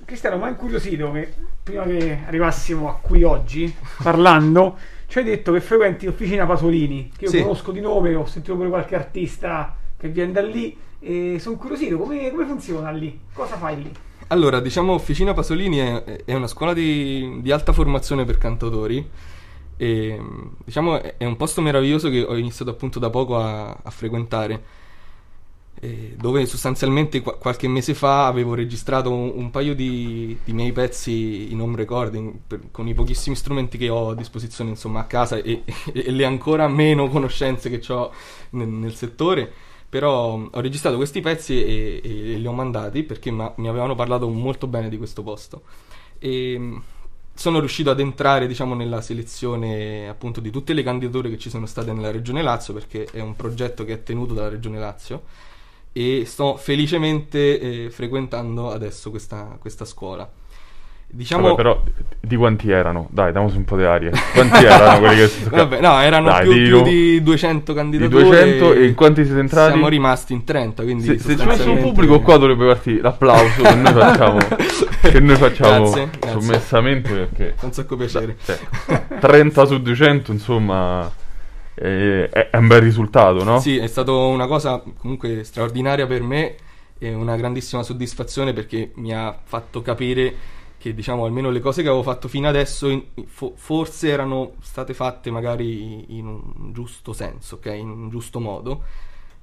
Cristiano, 0.05 0.37
ma 0.37 0.49
incuriosito 0.49 1.11
che 1.13 1.33
prima 1.63 1.83
che 1.83 2.19
arrivassimo 2.27 2.89
a 2.89 2.97
qui 3.01 3.23
oggi, 3.23 3.73
parlando, 4.01 4.77
ci 5.13 5.19
hai 5.19 5.25
detto 5.25 5.51
che 5.51 5.61
frequenti 5.61 6.07
l'officina 6.07 6.47
Pasolini, 6.47 7.11
che 7.15 7.25
io 7.25 7.29
Sì. 7.29 7.39
conosco 7.43 7.71
di 7.71 7.79
nome, 7.79 8.15
ho 8.15 8.25
sentito 8.25 8.55
pure 8.55 8.69
qualche 8.69 8.95
artista 8.95 9.75
che 9.95 10.09
viene 10.09 10.31
da 10.31 10.41
lì 10.41 10.75
e 10.99 11.37
sono 11.37 11.53
incuriosito, 11.53 11.99
come, 11.99 12.31
come 12.31 12.47
funziona 12.47 12.89
lì? 12.89 13.19
Cosa 13.31 13.55
fai 13.57 13.83
lì? 13.83 13.91
Allora, 14.29 14.59
diciamo, 14.59 14.91
Officina 14.93 15.35
Pasolini 15.35 15.77
è, 15.77 16.23
è 16.25 16.33
una 16.33 16.47
scuola 16.47 16.73
di, 16.73 17.41
di 17.43 17.51
alta 17.51 17.73
formazione 17.73 18.25
per 18.25 18.39
cantautori. 18.39 19.07
E, 19.77 20.19
diciamo, 20.65 20.99
è 20.99 21.15
è 21.17 21.25
un 21.25 21.35
posto 21.35 21.61
meraviglioso 21.61 22.09
che 22.09 22.23
ho 22.23 22.35
iniziato 22.35 22.71
appunto 22.71 22.97
da 22.97 23.11
poco 23.11 23.37
a, 23.37 23.69
a 23.69 23.89
frequentare. 23.91 24.63
Eh, 25.83 26.15
dove 26.17 26.45
sostanzialmente 26.45 27.19
qua- 27.19 27.35
qualche 27.35 27.67
mese 27.67 27.93
fa 27.93 28.25
avevo 28.25 28.53
registrato 28.53 29.11
un, 29.11 29.33
un 29.35 29.51
paio 29.51 29.75
di, 29.75 30.37
di 30.41 30.53
miei 30.53 30.71
pezzi 30.71 31.51
in 31.51 31.59
home 31.59 31.75
recording 31.75 32.33
per- 32.47 32.71
con 32.71 32.87
i 32.87 32.93
pochissimi 32.93 33.35
strumenti 33.35 33.77
che 33.77 33.89
ho 33.89 34.11
a 34.11 34.15
disposizione 34.15 34.69
insomma 34.69 35.01
a 35.01 35.03
casa 35.03 35.35
e, 35.35 35.63
e 35.91 36.11
le 36.11 36.23
ancora 36.23 36.69
meno 36.69 37.09
conoscenze 37.09 37.69
che 37.69 37.91
ho 37.91 38.13
nel, 38.51 38.69
nel 38.69 38.95
settore. 38.95 39.51
Però 39.89 40.49
ho 40.49 40.59
registrato 40.61 40.95
questi 40.95 41.19
pezzi 41.19 41.61
e, 41.61 42.01
e 42.01 42.09
li 42.37 42.47
ho 42.47 42.53
mandati 42.53 43.03
perché 43.03 43.29
ma- 43.29 43.53
mi 43.57 43.67
avevano 43.67 43.93
parlato 43.93 44.29
molto 44.29 44.67
bene 44.67 44.87
di 44.87 44.97
questo 44.97 45.21
posto. 45.21 45.63
E 46.17 46.79
sono 47.35 47.59
riuscito 47.59 47.89
ad 47.89 47.99
entrare 47.99 48.47
diciamo 48.47 48.73
nella 48.73 49.01
selezione 49.01 50.07
appunto 50.07 50.39
di 50.39 50.49
tutte 50.49 50.71
le 50.73 50.83
candidature 50.83 51.29
che 51.29 51.37
ci 51.37 51.49
sono 51.49 51.65
state 51.65 51.91
nella 51.91 52.11
regione 52.11 52.41
Lazio 52.41 52.73
perché 52.73 53.05
è 53.11 53.19
un 53.19 53.35
progetto 53.35 53.83
che 53.83 53.93
è 53.93 54.03
tenuto 54.03 54.33
dalla 54.33 54.49
regione 54.49 54.79
Lazio 54.79 55.23
e 55.93 56.23
sto 56.25 56.57
felicemente 56.57 57.59
eh, 57.85 57.89
frequentando 57.91 58.71
adesso 58.71 59.09
questa, 59.11 59.55
questa 59.59 59.85
scuola. 59.85 60.27
Diciamo, 61.15 61.43
Vabbè, 61.43 61.55
però 61.55 61.79
di 62.19 62.35
quanti 62.35 62.71
erano? 62.71 63.07
Dai, 63.11 63.31
diamoci 63.31 63.55
un 63.57 63.65
po' 63.65 63.77
di 63.77 63.83
aria. 63.83 64.09
Quanti 64.33 64.63
erano 64.65 64.97
quelli 64.99 65.15
che 65.17 65.27
si 65.27 65.43
Vabbè, 65.47 65.79
no, 65.79 65.99
erano 66.01 66.25
Dai, 66.29 66.41
più, 66.41 66.53
di- 66.53 66.63
più 66.63 66.81
di 66.81 67.21
200 67.21 67.71
di 67.71 67.77
candidature. 67.77 68.23
200 68.23 68.73
e 68.73 68.85
in 68.87 68.95
quanti 68.95 69.23
siete 69.23 69.39
entrati? 69.39 69.71
Siamo 69.73 69.87
rimasti 69.89 70.33
in 70.33 70.43
30, 70.43 70.81
quindi 70.81 71.03
Se, 71.03 71.19
se 71.19 71.19
ci 71.19 71.27
messo 71.27 71.41
un 71.41 71.45
sostanzialmente- 71.49 71.87
pubblico 71.87 72.19
qua 72.21 72.37
dovrebbe 72.37 72.65
partire 72.65 73.01
l'applauso 73.01 73.61
che 73.61 73.75
noi 73.75 73.93
facciamo, 73.93 74.37
che 75.01 75.19
noi 75.19 75.35
facciamo 75.35 75.83
Grazie, 75.91 76.09
grazie. 76.19 76.41
sommessamente 76.41 77.09
perché 77.13 77.53
Fa 77.57 77.65
un 77.67 77.73
sacco 77.73 77.95
piacere. 77.95 78.35
cioè, 78.43 78.59
30 79.19 79.65
su 79.67 79.81
200 79.83 80.31
insomma 80.31 81.11
è, 81.73 82.29
è- 82.31 82.49
è 82.51 82.57
un 82.57 82.67
bel 82.67 82.81
risultato, 82.81 83.43
no? 83.43 83.59
Sì, 83.59 83.77
è 83.77 83.87
stata 83.87 84.11
una 84.11 84.47
cosa 84.47 84.81
comunque 84.97 85.43
straordinaria 85.43 86.05
per 86.07 86.21
me 86.23 86.55
e 86.97 87.13
una 87.13 87.35
grandissima 87.35 87.83
soddisfazione 87.83 88.53
perché 88.53 88.91
mi 88.95 89.13
ha 89.13 89.37
fatto 89.43 89.81
capire 89.81 90.35
che 90.77 90.93
diciamo 90.93 91.23
almeno 91.25 91.49
le 91.49 91.59
cose 91.61 91.81
che 91.81 91.87
avevo 91.87 92.03
fatto 92.03 92.27
fino 92.27 92.47
adesso 92.47 92.89
in- 92.89 93.03
fo- 93.25 93.53
forse 93.55 94.09
erano 94.09 94.53
state 94.61 94.93
fatte 94.93 95.31
magari 95.31 96.17
in 96.17 96.27
un 96.27 96.71
giusto 96.73 97.13
senso, 97.13 97.55
ok? 97.55 97.65
In 97.67 97.89
un 97.89 98.09
giusto 98.09 98.39
modo. 98.39 98.83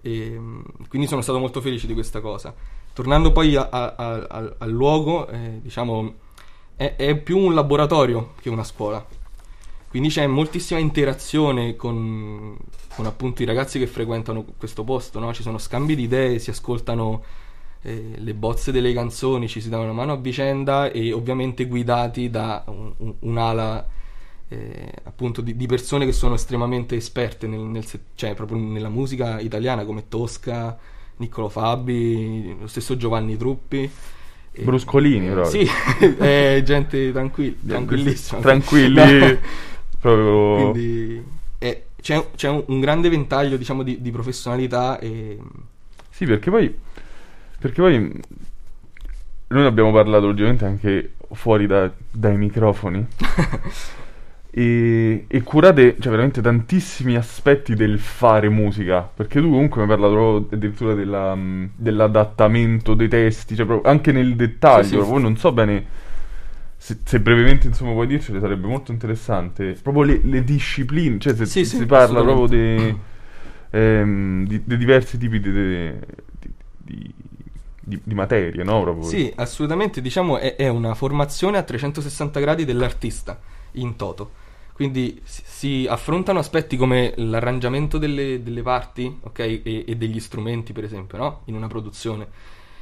E, 0.03 0.35
mm, 0.39 0.61
quindi 0.89 1.07
sono 1.09 1.21
stato 1.23 1.39
molto 1.39 1.61
felice 1.61 1.87
di 1.87 1.95
questa 1.95 2.21
cosa. 2.21 2.55
Tornando 2.93 3.33
poi 3.33 3.57
a- 3.57 3.69
a- 3.71 3.95
a- 3.97 4.55
al 4.59 4.71
luogo, 4.71 5.29
eh, 5.29 5.61
diciamo, 5.63 6.15
è, 6.77 6.95
è 6.97 7.17
più 7.17 7.39
un 7.39 7.55
laboratorio 7.55 8.33
che 8.41 8.49
una 8.51 8.65
scuola. 8.65 9.05
Quindi 9.91 10.09
c'è 10.09 10.27
moltissima 10.29 10.79
interazione 10.79 11.75
con, 11.75 12.57
con 12.95 13.07
appunto 13.07 13.43
i 13.43 13.45
ragazzi 13.45 13.81
che 13.81 13.89
frequentano 13.89 14.45
questo 14.57 14.85
posto, 14.85 15.19
no? 15.19 15.33
Ci 15.35 15.43
sono 15.43 15.59
scambi 15.59 15.97
di 15.97 16.05
idee, 16.05 16.39
si 16.39 16.51
ascoltano 16.51 17.25
eh, 17.83 18.13
le 18.17 18.35
bozze 18.35 18.71
delle 18.71 18.93
canzoni, 18.93 19.49
ci 19.49 19.61
si 19.61 19.69
dà 19.69 19.79
una 19.79 19.93
mano 19.93 20.13
a 20.13 20.17
vicenda 20.17 20.93
e 20.93 21.13
ovviamente 21.13 21.67
guidati 21.67 22.31
da 22.31 22.63
un- 22.69 22.93
un- 22.99 23.15
un'ala 23.21 23.85
eh, 24.49 24.93
appunto 25.05 25.41
di, 25.41 25.57
di 25.57 25.67
persone 25.67 26.05
che 26.07 26.13
sono 26.13 26.35
estremamente 26.35 26.95
esperte 26.97 27.47
nel, 27.49 27.61
nel 27.61 27.85
cioè 28.15 28.35
proprio 28.35 28.59
nella 28.59 28.89
musica 28.89 29.41
italiana 29.41 29.85
come 29.85 30.07
Tosca, 30.09 30.79
Niccolo 31.17 31.49
Fabi, 31.49 32.57
lo 32.61 32.67
stesso 32.69 32.97
Giovanni 32.97 33.37
Truppi. 33.37 33.91
Bruscolini, 34.63 35.29
eh, 35.29 35.31
proprio. 35.33 35.65
Sì, 35.65 35.71
è 36.19 36.61
gente 36.67 37.13
tranquilla, 37.13 37.57
tranquillissima. 37.67 38.41
Tranquilli. 38.41 38.95
No. 38.95 39.39
Proprio... 40.01 40.71
Quindi 40.71 41.23
eh, 41.59 41.85
c'è, 42.01 42.27
c'è 42.35 42.49
un, 42.49 42.65
un 42.67 42.81
grande 42.81 43.09
ventaglio, 43.09 43.57
diciamo, 43.57 43.83
di, 43.83 44.01
di 44.01 44.11
professionalità 44.11 44.99
e... 44.99 45.39
Sì, 46.11 46.25
perché 46.25 46.51
poi... 46.51 46.75
Perché 47.59 47.81
poi... 47.81 48.21
Noi 49.49 49.67
abbiamo 49.67 49.93
parlato 49.93 50.27
ultimamente 50.27 50.65
anche 50.65 51.15
fuori 51.33 51.67
da- 51.67 51.91
dai 52.11 52.37
microfoni. 52.37 53.07
e, 54.51 55.25
e 55.27 55.43
curate, 55.43 55.97
cioè, 55.99 56.11
veramente 56.11 56.41
tantissimi 56.41 57.17
aspetti 57.17 57.75
del 57.75 57.99
fare 57.99 58.49
musica. 58.49 59.03
Perché 59.03 59.41
tu 59.41 59.51
comunque 59.51 59.85
mi 59.85 59.93
hai 59.93 59.99
parlato 59.99 60.49
addirittura 60.51 60.95
della, 60.95 61.37
dell'adattamento 61.75 62.95
dei 62.95 63.09
testi, 63.09 63.55
cioè 63.55 63.81
anche 63.85 64.13
nel 64.13 64.37
dettaglio. 64.37 64.85
Sì, 64.85 65.05
sì. 65.05 65.11
Poi 65.11 65.23
non 65.23 65.37
so 65.37 65.53
bene 65.53 66.09
se, 66.83 66.97
se 67.05 67.21
brevemente 67.21 67.67
insomma 67.67 67.93
puoi 67.93 68.07
dircele, 68.07 68.41
sarebbe 68.41 68.67
molto 68.67 68.91
interessante. 68.91 69.77
Proprio 69.83 70.03
le, 70.05 70.21
le 70.25 70.43
discipline, 70.43 71.19
cioè 71.19 71.35
se 71.35 71.45
Sì, 71.45 71.67
sì, 71.67 71.77
si 71.77 71.85
parla 71.85 72.23
proprio 72.23 72.47
dei 72.47 72.97
ehm, 73.71 74.47
di, 74.47 74.63
di 74.65 74.77
diversi 74.79 75.19
tipi 75.19 75.41
di, 75.41 75.53
di, 75.53 77.15
di- 77.85 78.01
di- 78.03 78.15
materie, 78.15 78.65
no? 78.65 78.81
Proprio. 78.81 79.05
Sì, 79.05 79.31
assolutamente, 79.37 80.01
diciamo, 80.01 80.39
è, 80.39 80.57
è 80.57 80.69
una 80.69 80.95
formazione 80.95 81.59
a 81.59 81.63
360 81.63 82.41
gradi 82.41 82.65
dell'artista 82.65 83.39
in 83.73 83.97
toto. 83.97 84.39
Quindi 84.73 85.21
si, 85.25 85.43
si 85.45 85.87
affrontano 85.87 86.39
aspetti 86.39 86.79
come 86.79 87.13
l'arrangiamento 87.17 87.99
delle, 87.99 88.43
delle 88.43 88.63
parti, 88.63 89.19
ok, 89.21 89.39
e, 89.39 89.85
e 89.87 89.97
degli 89.97 90.19
strumenti, 90.19 90.73
per 90.73 90.85
esempio, 90.85 91.19
no? 91.19 91.41
In 91.45 91.57
una 91.57 91.67
produzione. 91.67 92.27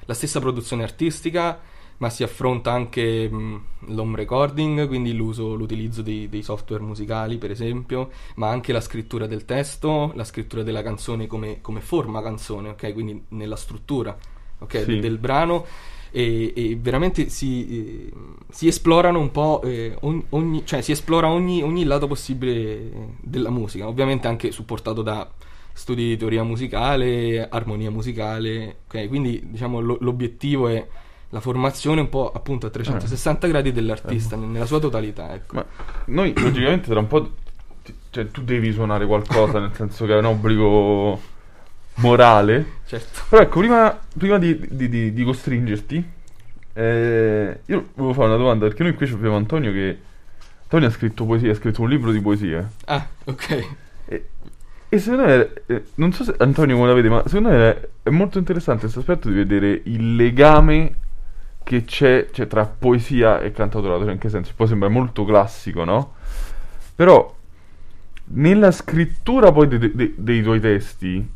La 0.04 0.14
stessa 0.14 0.38
produzione 0.38 0.84
artistica, 0.84 1.58
ma 1.98 2.10
si 2.10 2.22
affronta 2.22 2.72
anche 2.72 3.28
mh, 3.28 3.60
l'home 3.88 4.16
recording, 4.16 4.86
quindi 4.86 5.12
l'uso, 5.14 5.54
l'utilizzo 5.54 6.02
dei, 6.02 6.28
dei 6.28 6.42
software 6.42 6.82
musicali, 6.82 7.38
per 7.38 7.50
esempio, 7.50 8.10
ma 8.36 8.48
anche 8.48 8.72
la 8.72 8.80
scrittura 8.80 9.26
del 9.26 9.44
testo, 9.44 10.12
la 10.14 10.24
scrittura 10.24 10.62
della 10.62 10.82
canzone 10.82 11.26
come, 11.26 11.60
come 11.60 11.80
forma 11.80 12.22
canzone, 12.22 12.70
ok? 12.70 12.92
Quindi 12.92 13.24
nella 13.30 13.56
struttura, 13.56 14.16
ok, 14.60 14.76
Sì. 14.84 14.98
del 14.98 15.18
brano 15.18 15.66
e, 16.10 16.52
e 16.54 16.76
veramente 16.80 17.28
si, 17.28 18.06
eh, 18.08 18.12
si 18.48 18.66
esplorano 18.68 19.18
un 19.18 19.30
po' 19.30 19.60
eh, 19.62 19.96
ogni, 20.00 20.24
ogni- 20.30 20.66
cioè 20.66 20.80
si 20.80 20.92
esplora 20.92 21.28
ogni, 21.28 21.62
ogni 21.62 21.84
lato 21.84 22.06
possibile 22.06 23.16
della 23.20 23.50
musica, 23.50 23.86
ovviamente 23.88 24.26
anche 24.28 24.50
supportato 24.52 25.02
da 25.02 25.28
studi 25.72 26.08
di 26.08 26.16
teoria 26.16 26.42
musicale, 26.42 27.48
armonia 27.48 27.90
musicale, 27.90 28.78
ok? 28.86 29.08
Quindi 29.08 29.42
diciamo 29.50 29.80
lo- 29.80 29.98
l'obiettivo 30.00 30.68
è 30.68 30.86
la 31.30 31.40
formazione 31.40 32.00
un 32.00 32.08
po' 32.08 32.30
appunto 32.32 32.66
a 32.66 32.70
360 32.70 33.46
gradi 33.48 33.72
dell'artista 33.72 34.36
n- 34.36 34.50
nella 34.52 34.66
sua 34.66 34.78
totalità, 34.78 35.34
ecco. 35.34 35.56
Ma 35.56 35.64
noi 36.06 36.32
logicamente 36.40 36.88
tra 36.90 36.98
un 36.98 37.06
po'. 37.06 37.30
ti- 37.82 37.94
Cioè, 38.10 38.30
tu 38.30 38.42
devi 38.42 38.72
suonare 38.72 39.06
qualcosa, 39.06 39.58
nel 39.60 39.72
senso 39.74 40.06
che 40.06 40.14
è 40.14 40.18
un 40.18 40.24
obbligo 40.26 41.20
morale. 41.96 42.66
Certo. 42.86 43.20
Però 43.28 43.42
ecco, 43.42 43.58
prima, 43.60 43.98
prima 44.16 44.38
di, 44.38 44.58
di- 44.70 44.88
di- 44.88 45.12
di 45.12 45.24
costringerti, 45.24 46.10
eh, 46.74 47.60
io 47.66 47.88
volevo 47.94 48.14
fare 48.14 48.28
una 48.28 48.36
domanda, 48.36 48.66
perché 48.66 48.82
noi 48.82 48.94
qui 48.94 49.10
abbiamo 49.10 49.36
Antonio 49.36 49.72
che... 49.72 49.98
Antonio 50.62 50.88
ha 50.88 50.90
scritto 50.90 51.24
poesie, 51.24 51.50
ha 51.50 51.54
scritto 51.54 51.80
un 51.82 51.88
libro 51.88 52.10
di 52.12 52.20
poesie. 52.20 52.66
Ah, 52.86 53.06
ok. 53.24 53.66
E, 54.06 54.28
e 54.88 54.98
secondo 54.98 55.24
me, 55.24 55.50
eh, 55.66 55.82
non 55.94 56.12
so 56.12 56.24
se 56.24 56.34
Antonio 56.38 56.76
come 56.76 56.88
la 56.88 56.94
vede, 56.94 57.08
ma 57.08 57.22
secondo 57.26 57.48
me 57.48 57.56
è, 57.70 57.88
è 58.04 58.10
molto 58.10 58.38
interessante 58.38 58.82
questo 58.82 59.00
aspetto 59.00 59.28
di 59.30 59.34
vedere 59.34 59.80
il 59.84 60.14
legame 60.14 60.92
che 61.68 61.84
c'è 61.84 62.28
cioè, 62.32 62.46
tra 62.46 62.64
poesia 62.66 63.40
e 63.40 63.52
cantautorato, 63.52 64.04
cioè 64.04 64.12
in 64.14 64.18
che 64.18 64.30
senso? 64.30 64.52
Poi 64.56 64.66
sembra 64.66 64.88
molto 64.88 65.24
classico, 65.26 65.84
no? 65.84 66.14
Però 66.94 67.34
nella 68.30 68.70
scrittura 68.70 69.52
poi 69.52 69.68
de- 69.68 69.92
de- 69.94 70.14
dei 70.16 70.42
tuoi 70.42 70.60
testi, 70.60 71.28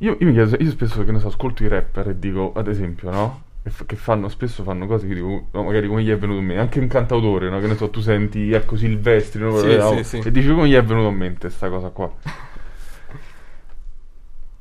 io, 0.00 0.16
io 0.20 0.26
mi 0.26 0.32
chiedo, 0.32 0.56
io 0.62 0.70
spesso 0.70 1.04
che 1.04 1.10
ne 1.12 1.18
so, 1.18 1.26
ascolto 1.28 1.64
i 1.64 1.68
rapper 1.68 2.08
e 2.10 2.18
dico, 2.18 2.52
ad 2.54 2.68
esempio, 2.68 3.10
no? 3.10 3.42
E 3.64 3.70
f- 3.70 3.84
Che 3.84 3.96
fanno, 3.96 4.28
spesso 4.28 4.62
fanno 4.62 4.86
cose 4.86 5.08
che 5.08 5.14
dico, 5.14 5.48
no, 5.50 5.62
magari 5.64 5.88
come 5.88 6.02
gli 6.04 6.10
è 6.10 6.16
venuto 6.16 6.38
in 6.38 6.46
mente, 6.46 6.62
anche 6.62 6.78
un 6.80 6.86
cantautore, 6.86 7.48
no? 7.50 7.58
Che 7.58 7.66
ne 7.66 7.74
so, 7.76 7.90
tu 7.90 8.00
senti, 8.00 8.52
ecco, 8.52 8.76
Silvestri, 8.76 9.40
no? 9.42 9.60
Sì, 9.60 9.68
Eh, 9.68 9.80
sì, 9.80 9.80
oh, 9.80 10.04
sì. 10.04 10.24
e 10.24 10.30
dici 10.30 10.48
come 10.48 10.68
gli 10.68 10.74
è 10.74 10.84
venuto 10.84 11.08
in 11.08 11.16
mente 11.16 11.50
sta 11.50 11.68
cosa 11.68 11.88
qua. 11.88 12.12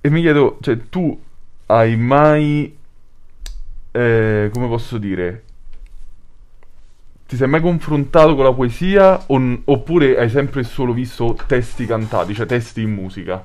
E 0.01 0.09
mi 0.09 0.21
chiedo, 0.21 0.57
cioè, 0.61 0.77
tu 0.89 1.19
hai 1.67 1.95
mai, 1.97 2.76
eh, 3.97 4.49
come 4.53 4.67
posso 4.67 4.97
dire, 4.97 5.43
ti 7.27 7.35
sei 7.35 7.47
mai 7.47 7.61
confrontato 7.61 8.35
con 8.35 8.43
la 8.45 8.53
poesia 8.53 9.23
o 9.27 9.37
n- 9.37 9.61
oppure 9.65 10.17
hai 10.17 10.29
sempre 10.29 10.63
solo 10.63 10.93
visto 10.93 11.37
testi 11.45 11.85
cantati, 11.85 12.33
cioè 12.33 12.45
testi 12.45 12.81
in 12.81 12.91
musica? 12.93 13.43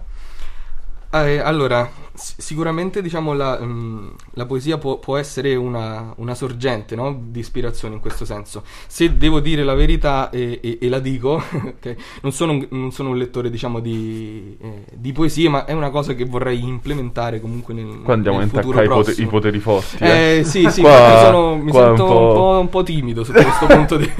Eh, 1.10 1.38
allora, 1.38 1.88
sicuramente 2.14 3.00
diciamo 3.02 3.32
la, 3.32 3.58
mm, 3.60 4.08
la 4.34 4.46
poesia 4.46 4.78
può, 4.78 4.98
può 4.98 5.16
essere 5.16 5.54
una, 5.54 6.12
una 6.16 6.34
sorgente 6.34 6.94
no? 6.94 7.18
di 7.28 7.40
ispirazione 7.40 7.94
in 7.94 8.00
questo 8.00 8.24
senso. 8.24 8.62
Se 8.86 9.16
devo 9.16 9.40
dire 9.40 9.64
la 9.64 9.74
verità 9.74 10.30
e, 10.30 10.60
e- 10.62 10.78
e 10.80 10.88
la 10.88 10.98
dico, 10.98 11.42
ok, 11.52 11.96
non, 12.22 12.32
sono 12.32 12.52
un, 12.52 12.66
non 12.70 12.92
sono 12.92 13.10
un 13.10 13.16
lettore 13.18 13.50
diciamo 13.50 13.80
di, 13.80 14.56
eh, 14.60 14.84
di 14.94 15.12
poesie, 15.12 15.48
ma 15.48 15.64
è 15.64 15.72
una 15.72 15.90
cosa 15.90 16.14
che 16.14 16.24
vorrei 16.24 16.62
implementare 16.62 17.40
comunque 17.40 17.74
nel, 17.74 18.00
Qua 18.02 18.14
andiamo 18.14 18.38
nel 18.38 18.48
futuro 18.48 18.82
i, 18.82 18.86
pote- 18.86 19.02
prossimo. 19.04 19.26
i 19.26 19.30
poteri 19.30 19.58
forti. 19.58 19.96
Eh. 20.04 20.38
Eh, 20.38 20.44
sì, 20.44 20.68
sì, 20.70 20.80
Qua- 20.82 21.20
sono- 21.24 21.56
mi 21.56 21.70
qua 21.70 21.82
è 21.82 21.86
sento 21.86 22.02
un 22.04 22.08
po'... 22.34 22.58
un 22.60 22.68
po' 22.68 22.82
timido 22.82 23.24
sotto 23.24 23.42
questo 23.42 23.66
punto 23.72 23.96
di, 23.96 24.10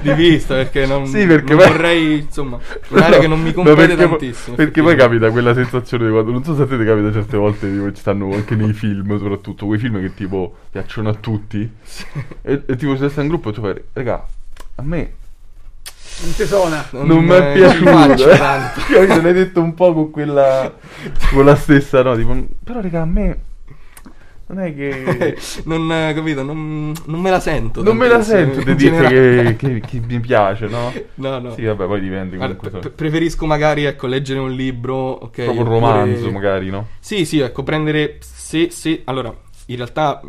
di 0.00 0.12
vista 0.14 0.54
perché 0.54 0.86
non, 0.86 1.06
Sì, 1.06 1.26
perché 1.26 1.54
non 1.54 1.62
poi- 1.62 1.72
vorrei, 1.72 2.18
insomma, 2.20 2.58
un'area 2.88 3.16
No, 3.16 3.20
che 3.22 3.28
non 3.28 3.40
mi 3.40 3.48
no, 3.48 3.54
compete 3.54 3.86
perché 3.86 4.02
po- 4.04 4.16
tantissimo. 4.16 4.56
Perché 4.56 4.82
poi 4.82 4.96
capita 4.96 5.30
quella 5.30 5.54
sensazione 5.54 6.06
di 6.06 6.10
quando. 6.12 6.30
Non 6.32 6.44
so 6.44 6.54
se 6.54 6.62
a 6.62 6.66
te 6.66 6.84
capita 6.84 7.12
certe 7.28 7.36
volte, 7.36 7.70
tipo, 7.70 7.92
ci 7.92 8.00
stanno 8.00 8.32
anche 8.32 8.54
nei 8.56 8.72
film, 8.72 9.18
soprattutto 9.18 9.66
quei 9.66 9.78
film 9.78 10.00
che 10.00 10.14
tipo 10.14 10.54
piacciono 10.70 11.10
a 11.10 11.14
tutti. 11.14 11.70
E, 12.42 12.62
e 12.66 12.76
tipo 12.76 12.96
se 12.96 13.08
stai 13.10 13.24
in 13.24 13.30
gruppo 13.30 13.50
e 13.50 13.52
tu 13.52 13.60
fai, 13.60 13.74
raga, 13.92 14.26
a 14.76 14.82
me 14.82 15.12
Non 16.22 16.34
ti 16.34 16.46
suona. 16.46 16.86
non, 16.92 17.24
mi 17.24 17.30
è 17.30 17.52
ci 17.52 17.58
piaciuto. 17.82 18.30
eh. 18.30 18.38
Capito? 18.88 19.20
L'hai 19.22 19.32
detto 19.32 19.60
un 19.60 19.74
po' 19.74 19.92
con 19.92 20.10
quella. 20.10 20.72
con 21.32 21.44
la 21.44 21.54
stessa, 21.56 22.02
no? 22.02 22.16
Tipo, 22.16 22.34
però, 22.64 22.80
raga, 22.80 23.02
a 23.02 23.06
me. 23.06 23.38
Non 24.48 24.60
è 24.60 24.74
che. 24.74 25.36
non, 25.64 25.88
capito, 26.14 26.42
non, 26.42 26.92
non 27.06 27.20
me 27.20 27.30
la 27.30 27.40
sento. 27.40 27.82
non 27.82 27.96
me 27.96 28.08
la 28.08 28.22
sento 28.22 28.62
di 28.62 28.74
dire 28.74 29.06
che, 29.08 29.56
che- 29.56 29.80
che 29.80 30.00
mi 30.06 30.20
piace, 30.20 30.66
no? 30.66 30.92
No, 31.16 31.38
no. 31.38 31.52
Sì, 31.52 31.64
vabbè, 31.64 31.86
poi 31.86 32.00
dipende 32.00 32.36
comunque. 32.36 32.70
pre- 32.70 32.82
so- 32.82 32.90
preferisco 32.92 33.44
magari, 33.46 33.84
ecco, 33.84 34.06
leggere 34.06 34.38
un 34.40 34.52
libro, 34.52 34.94
ok? 34.94 35.42
proprio 35.44 35.62
un 35.62 35.68
romanzo, 35.68 36.30
magari, 36.30 36.70
no? 36.70 36.86
Sì, 36.98 37.24
sì, 37.24 37.40
ecco, 37.40 37.62
prendere... 37.62 38.18
Se, 38.20 38.70
se, 38.70 39.02
allora, 39.04 39.34
in 39.66 39.76
realtà 39.76 40.20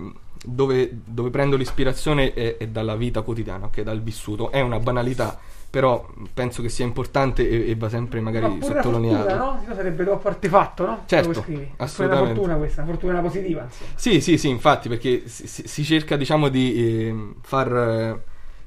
dove, 0.44 0.90
dove 1.06 1.30
prendo 1.30 1.56
l'ispirazione 1.56 2.34
è, 2.34 2.58
è 2.58 2.68
dalla 2.68 2.96
vita 2.96 3.22
quotidiana, 3.22 3.66
ok? 3.68 3.82
Dal 3.82 4.02
vissuto. 4.02 4.52
È 4.52 4.60
una 4.62 4.80
banalità, 4.80 5.40
però 5.70 6.08
penso 6.34 6.62
che 6.62 6.70
sia 6.70 6.86
importante 6.86 7.48
e, 7.48 7.70
e 7.70 7.76
va 7.76 7.90
sempre 7.90 8.20
magari 8.22 8.58
Ma 8.58 8.66
sottolineato. 8.66 9.30
fortuna, 9.30 9.38
no? 9.38 9.60
Se 9.62 9.68
no 9.68 9.76
sarebbe 9.76 10.04
troppo 10.04 10.28
artefatto, 10.28 10.86
no? 10.86 11.04
Certo, 11.06 11.34
scrivi. 11.42 11.62
È 11.62 11.68
una 11.68 11.76
assolutamente. 11.78 12.34
fortuna 12.34 12.56
questa, 12.56 12.82
una 12.82 12.92
fortuna 12.92 13.22
positiva, 13.22 13.64
insomma. 13.64 13.92
Sì, 13.96 14.22
sì, 14.22 14.38
sì, 14.38 14.50
infatti, 14.50 14.90
perché 14.90 15.28
si, 15.28 15.48
si- 15.48 15.84
cerca, 15.84 16.18
diciamo, 16.18 16.50
di 16.50 17.06
ehm, 17.08 17.36
far 17.42 17.72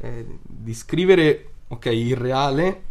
eh, 0.01 0.07
eh, 0.07 0.27
di 0.43 0.75
scrivere, 0.75 1.47
ok, 1.69 1.87
il 1.87 2.17
reale, 2.17 2.83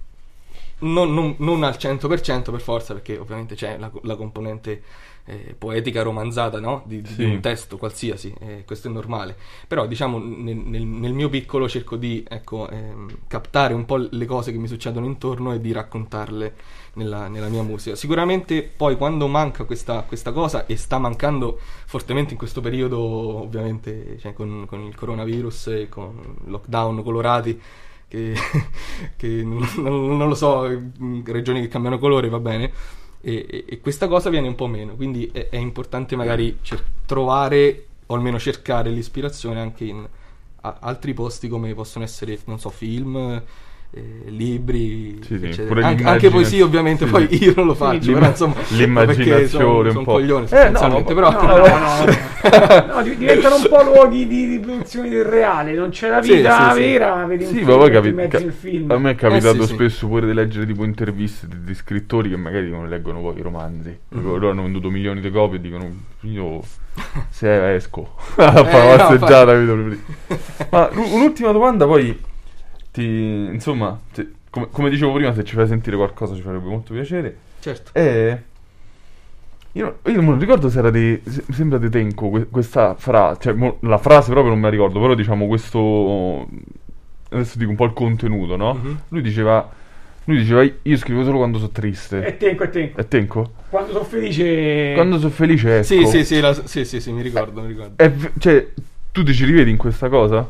non, 0.80 1.14
non- 1.14 1.36
non 1.40 1.64
al 1.64 1.78
100% 1.78 2.52
per 2.52 2.62
forza, 2.62 2.94
perché 2.94 3.18
ovviamente 3.18 3.56
c'è 3.56 3.78
la, 3.78 3.92
la 4.04 4.16
componente 4.16 4.82
eh, 5.26 5.56
poetica 5.58 6.02
romanzata, 6.02 6.60
no? 6.60 6.84
Di, 6.86 7.02
di 7.02 7.14
Sì. 7.14 7.24
un 7.24 7.40
testo 7.40 7.78
qualsiasi, 7.78 8.34
eh, 8.40 8.64
questo 8.66 8.88
è 8.88 8.92
normale. 8.92 9.36
Però, 9.68 9.86
diciamo, 9.88 10.18
nel, 10.18 10.56
nel- 10.58 10.86
nel 10.86 11.14
mio 11.14 11.30
piccolo 11.30 11.68
cerco 11.70 11.96
di, 11.96 12.26
ecco, 12.28 12.70
ehm, 12.70 13.10
captare 13.28 13.74
un 13.74 13.86
po' 13.86 13.98
le 14.10 14.26
cose 14.26 14.52
che 14.52 14.58
mi 14.58 14.68
succedono 14.68 15.06
intorno 15.06 15.54
e 15.54 15.62
di 15.62 15.72
raccontarle 15.72 16.54
nella, 16.94 17.28
nella 17.28 17.48
mia 17.48 17.62
musica. 17.64 17.96
Sicuramente 17.96 18.64
poi 18.64 18.98
quando 18.98 19.28
manca 19.28 19.64
questa, 19.64 20.02
questa 20.04 20.32
cosa, 20.32 20.66
e 20.66 20.76
sta 20.76 20.98
mancando 20.98 21.60
fortemente 21.86 22.32
in 22.34 22.38
questo 22.38 22.62
periodo, 22.62 22.98
ovviamente, 23.00 24.18
cioè, 24.20 24.34
con, 24.34 24.66
con 24.68 24.82
il 24.82 24.96
coronavirus 24.96 25.68
e 25.68 25.90
con 25.90 26.20
lockdown 26.46 27.04
colorati, 27.04 27.60
che, 28.08 28.34
che 29.16 29.28
non, 29.44 29.66
non- 29.78 30.18
non 30.18 30.28
lo 30.28 30.36
so, 30.36 30.68
mm, 30.68 31.22
regioni 31.26 31.62
che 31.62 31.68
cambiano 31.68 31.98
colore, 32.00 32.30
va 32.30 32.40
bene. 32.40 32.72
E, 33.22 33.66
e- 33.68 33.80
questa 33.80 34.08
cosa 34.08 34.30
viene 34.30 34.48
un 34.48 34.56
po' 34.56 34.68
meno, 34.68 34.96
quindi 34.96 35.30
è, 35.32 35.50
è 35.50 35.58
importante 35.58 36.16
magari 36.16 36.58
cer- 36.62 36.84
trovare 37.06 37.86
o 38.08 38.16
almeno 38.16 38.40
cercare 38.40 38.90
l'ispirazione 38.90 39.60
anche 39.60 39.86
in 39.86 40.08
a- 40.62 40.78
altri 40.82 41.14
posti 41.14 41.48
come 41.48 41.74
possono 41.74 42.04
essere, 42.04 42.38
non 42.46 42.60
so, 42.60 42.70
film, 42.70 43.42
eh, 43.94 44.24
libri, 44.28 45.20
Sì, 45.22 45.38
sì, 45.38 45.46
eccetera. 45.48 45.68
pure 45.68 45.84
Anche, 46.06 46.30
poesie 46.30 46.62
ovviamente, 46.64 47.06
sì, 47.06 47.12
poi 47.12 47.28
sì. 47.30 47.44
io 47.44 47.54
non 47.58 47.66
lo 47.66 47.74
faccio, 47.76 48.14
però 48.14 48.28
insomma, 48.28 48.56
l'immaginazione 48.70 49.36
perché 49.36 49.48
sono, 49.50 49.80
un 50.00 50.06
po'. 50.06 50.12
coglione 50.14 50.48
Eh, 50.50 50.70
no, 50.70 51.04
però... 51.04 51.32
No, 51.32 51.42
no, 51.42 51.58
no, 51.58 51.66
no, 52.96 53.02
di- 53.04 53.18
diventano 53.18 53.56
un 53.56 53.66
po' 53.70 53.84
luoghi 53.84 54.28
di 54.28 54.46
riproduzione 54.46 55.10
del 55.10 55.26
reale, 55.26 55.74
non 55.74 55.90
c'è 55.90 56.08
la 56.10 56.22
vita 56.22 56.70
sì, 56.70 56.76
sì. 56.76 56.80
vera, 56.90 57.26
vedi 57.26 57.46
Sì, 57.46 57.56
film, 57.56 57.68
ma 57.68 57.76
poi 57.78 57.92
capi- 57.92 58.28
ca- 58.30 58.38
il 58.40 58.52
film. 58.54 58.92
a 58.92 58.98
me 58.98 59.12
è 59.12 59.16
capitato 59.16 59.58
Eh, 59.58 59.62
sì, 59.62 59.68
sì. 59.68 59.74
spesso 59.74 60.08
pure 60.08 60.26
di 60.26 60.34
leggere 60.34 60.66
tipo 60.66 60.86
interviste 60.86 61.48
di, 61.50 61.62
di 61.62 61.76
scrittori 61.76 62.30
che 62.30 62.38
magari 62.38 62.70
non 62.70 62.88
leggono 62.88 63.20
poi 63.20 63.38
i 63.40 63.42
romanzi. 63.42 63.90
Mm-hmm. 64.16 64.24
Loro 64.26 64.50
hanno 64.52 64.62
venduto 64.64 64.90
milioni 64.90 65.20
di 65.20 65.30
copie 65.30 65.58
e 65.58 65.62
dicono 65.62 65.90
io 66.22 66.62
se 67.30 67.74
esco 67.76 68.16
a 68.38 68.52
fare 68.64 68.70
Eh, 68.72 68.94
una 68.94 69.04
no, 69.04 69.18
passeggiata. 69.20 69.54
Ma 70.70 70.90
un'ultima 70.94 71.52
domanda 71.52 71.86
poi 71.86 72.30
ti 72.92 73.04
insomma, 73.52 74.00
se- 74.12 74.32
come, 74.50 74.68
come 74.72 74.90
dicevo 74.90 75.14
prima 75.14 75.34
se 75.34 75.44
ci 75.44 75.56
fai 75.56 75.68
sentire 75.68 75.96
qualcosa 75.96 76.36
ci 76.36 76.42
farebbe 76.42 76.68
molto 76.68 76.94
piacere. 76.94 77.36
Certo. 77.60 77.92
E 77.94 78.44
io, 79.74 79.84
non- 80.04 80.14
io 80.14 80.22
non 80.22 80.38
ricordo 80.40 80.70
se 80.70 80.80
era 80.80 80.90
di. 80.92 81.20
se- 81.24 81.44
sembra 81.52 81.78
di 81.78 81.90
Tenko 81.90 82.30
que- 82.30 82.48
questa 82.50 82.96
frase. 82.96 83.40
Cioè, 83.42 83.54
mo- 83.54 83.78
la 83.82 83.98
frase 83.98 84.32
proprio 84.32 84.50
non 84.52 84.60
me 84.60 84.66
la 84.66 84.72
ricordo. 84.72 85.00
Però 85.00 85.14
diciamo 85.16 85.48
questo. 85.48 86.48
Adesso 87.30 87.58
dico 87.58 87.70
un 87.70 87.78
po' 87.78 87.86
il 87.86 87.94
contenuto, 87.94 88.56
no? 88.58 88.74
Mhm. 88.74 89.00
Lui 89.10 89.22
diceva. 89.22 89.70
Lui 90.26 90.38
diceva: 90.38 90.62
Io 90.82 90.98
scrivo 90.98 91.24
solo 91.24 91.38
quando 91.38 91.58
sono 91.58 91.70
triste. 91.72 92.26
E 92.26 92.36
tenco, 92.38 92.64
e 92.64 92.70
tenco. 92.70 93.00
È 93.00 93.08
Tenko? 93.08 93.52
Quando 93.70 93.92
sono 93.94 94.04
felice... 94.04 94.92
Quando 94.94 95.18
sono 95.18 95.32
felice 95.32 95.80
esco. 95.80 95.94
Sì, 95.96 96.06
sì, 96.06 96.26
sì, 96.26 96.40
la- 96.42 96.54
sì, 96.54 96.84
sì, 96.84 97.00
sì, 97.00 97.12
mi 97.14 97.22
ricordo, 97.22 97.62
mi 97.62 97.70
ricordo. 97.70 97.94
È 97.96 98.12
cioè, 98.38 98.68
tu 99.14 99.24
ti 99.24 99.34
ci 99.34 99.46
rivedi 99.46 99.72
in 99.72 99.78
questa 99.78 100.10
cosa? 100.10 100.46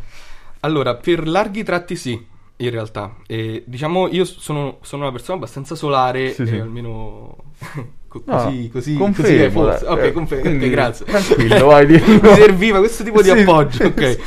Allora, 0.62 0.96
per 0.96 1.28
larghi 1.28 1.64
tratti 1.64 1.96
sì, 1.96 2.20
in 2.64 2.70
realtà. 2.72 3.16
E, 3.28 3.64
diciamo, 3.66 4.08
io 4.10 4.26
sono, 4.26 4.78
sono 4.82 5.04
una 5.04 5.12
persona 5.12 5.38
abbastanza 5.38 5.76
solare, 5.76 6.32
Sì, 6.34 6.44
e 6.44 6.48
sì. 6.48 6.56
almeno 6.56 7.36
co- 8.08 8.22
No, 8.26 8.36
così, 8.44 8.70
così, 8.72 8.98
così 8.98 9.50
forse. 9.50 9.86
Ok, 9.86 10.00
Eh, 10.04 10.12
confermo, 10.12 10.44
quindi 10.44 10.70
grazie. 10.70 11.06
tranquillo, 11.06 11.66
vai, 11.68 11.86
di- 11.88 11.94
Mi 12.00 12.34
serviva 12.36 12.80
questo 12.80 13.04
tipo 13.04 13.22
di 13.22 13.30
Sì. 13.30 13.40
appoggio, 13.40 13.86
ok. 13.88 14.18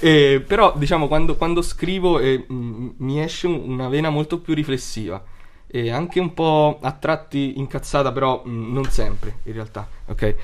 Eh, 0.00 0.42
però, 0.46 0.74
diciamo, 0.76 1.08
quando, 1.08 1.36
quando 1.36 1.62
scrivo 1.62 2.18
eh, 2.18 2.44
mm, 2.50 2.88
mi 2.98 3.20
esce 3.22 3.46
un- 3.46 3.62
una 3.66 3.88
vena 3.88 4.10
molto 4.10 4.38
più 4.38 4.54
riflessiva. 4.54 5.22
E 5.70 5.90
anche 5.90 6.18
un 6.18 6.32
po' 6.32 6.78
a 6.80 6.92
tratti 6.92 7.58
incazzata, 7.58 8.10
però 8.10 8.42
mm, 8.46 8.72
non 8.72 8.84
sempre, 8.84 9.38
in 9.44 9.52
realtà, 9.52 9.86
ok? 10.06 10.34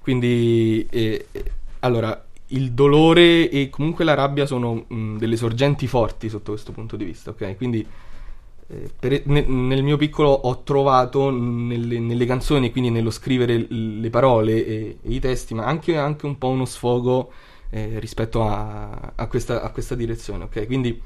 Quindi, 0.00 0.86
eh, 0.90 1.26
allora, 1.80 2.24
il 2.50 2.72
dolore 2.72 3.48
e 3.50 3.68
comunque 3.70 4.04
la 4.04 4.14
rabbia 4.14 4.46
sono 4.46 4.86
mm, 4.92 5.16
delle 5.18 5.36
sorgenti 5.36 5.86
forti 5.86 6.28
sotto 6.28 6.52
questo 6.52 6.72
punto 6.72 6.96
di 6.96 7.04
vista, 7.04 7.30
ok? 7.30 7.56
Quindi, 7.56 7.86
eh, 8.68 8.90
per- 8.98 9.22
ne- 9.26 9.44
nel 9.46 9.82
mio 9.82 9.96
piccolo 9.96 10.28
ho 10.30 10.62
trovato 10.62 11.30
nelle, 11.30 11.98
nelle 11.98 12.26
canzoni, 12.26 12.70
quindi 12.70 12.90
nello 12.90 13.10
scrivere 13.10 13.56
l- 13.58 14.00
le 14.00 14.10
parole 14.10 14.64
e, 14.66 14.98
e 15.02 15.10
i 15.12 15.20
testi, 15.20 15.54
ma 15.54 15.64
anche, 15.64 15.96
anche 15.96 16.26
un 16.26 16.38
po' 16.38 16.48
uno 16.48 16.64
sfogo 16.64 17.32
eh, 17.70 17.98
rispetto 17.98 18.42
a, 18.44 19.12
a 19.14 19.26
questa, 19.26 19.62
a 19.62 19.70
questa 19.70 19.94
direzione, 19.94 20.44
ok? 20.44 20.66
Quindi 20.66 21.00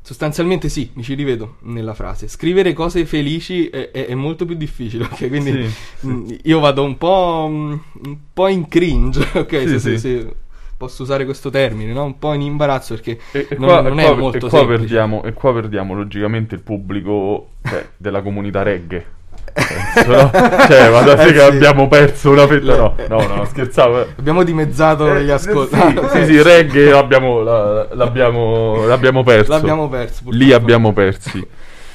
sostanzialmente 0.00 0.68
sì, 0.68 0.90
mi 0.94 1.02
ci 1.02 1.14
rivedo 1.14 1.56
nella 1.62 1.94
frase. 1.94 2.28
Scrivere 2.28 2.72
cose 2.72 3.06
felici 3.06 3.68
è, 3.68 3.90
è- 3.90 4.06
è 4.06 4.14
molto 4.14 4.44
più 4.44 4.54
difficile, 4.56 5.04
ok? 5.04 5.28
Quindi 5.28 5.52
Sì, 5.52 5.70
sì. 5.96 6.06
mm, 6.06 6.28
io 6.44 6.60
vado 6.60 6.82
un 6.84 6.98
po', 6.98 7.46
mm, 7.50 7.72
un 8.04 8.16
po' 8.32 8.48
in 8.48 8.68
cringe, 8.68 9.26
ok? 9.34 9.60
Sì, 9.60 9.68
se, 9.68 9.78
sì. 9.78 9.98
se- 9.98 9.98
se 9.98 10.34
posso 10.84 11.02
usare 11.02 11.24
questo 11.24 11.50
termine, 11.50 11.92
no? 11.92 12.04
Un 12.04 12.18
po' 12.18 12.32
in 12.32 12.42
imbarazzo 12.42 12.94
perché 12.94 13.18
E, 13.32 13.46
e 13.50 13.56
non, 13.58 13.68
qua, 13.68 13.80
non 13.82 13.98
è 14.00 14.04
qua- 14.06 14.14
molto 14.16 14.36
e 14.36 14.40
qua 14.48 14.58
semplice. 14.58 14.78
perdiamo, 14.80 15.22
e 15.24 15.32
qua 15.32 15.52
perdiamo 15.52 15.94
logicamente 15.94 16.54
il 16.54 16.60
pubblico 16.60 17.48
cioè, 17.64 17.86
della 17.96 18.22
comunità 18.22 18.62
reggae. 18.62 19.06
Penso, 19.54 20.10
no? 20.10 20.30
Cioè, 20.66 20.90
ma 20.90 21.00
da 21.06 21.16
sé 21.16 21.28
Eh, 21.28 21.32
che 21.32 21.38
sì. 21.38 21.44
abbiamo 21.44 21.86
perso 21.86 22.30
una 22.30 22.46
fetta. 22.46 22.76
No, 22.76 22.94
no, 23.08 23.26
no, 23.36 23.44
scherzavo. 23.44 24.00
eh. 24.02 24.06
Abbiamo 24.18 24.42
dimezzato 24.42 25.14
Eh, 25.14 25.22
gli 25.24 25.30
ascolti. 25.30 25.76
Sì, 25.76 26.00
sì, 26.12 26.24
sì, 26.26 26.42
reggae 26.42 26.90
l'abbiamo, 26.90 27.40
la- 27.40 27.86
l'abbiamo, 27.94 28.84
l'abbiamo 28.86 29.22
perso. 29.22 29.52
L'abbiamo 29.52 29.88
perso. 29.88 30.22
Lì 30.26 30.38
purtroppo. 30.38 30.54
abbiamo 30.62 30.92
persi. 30.92 31.46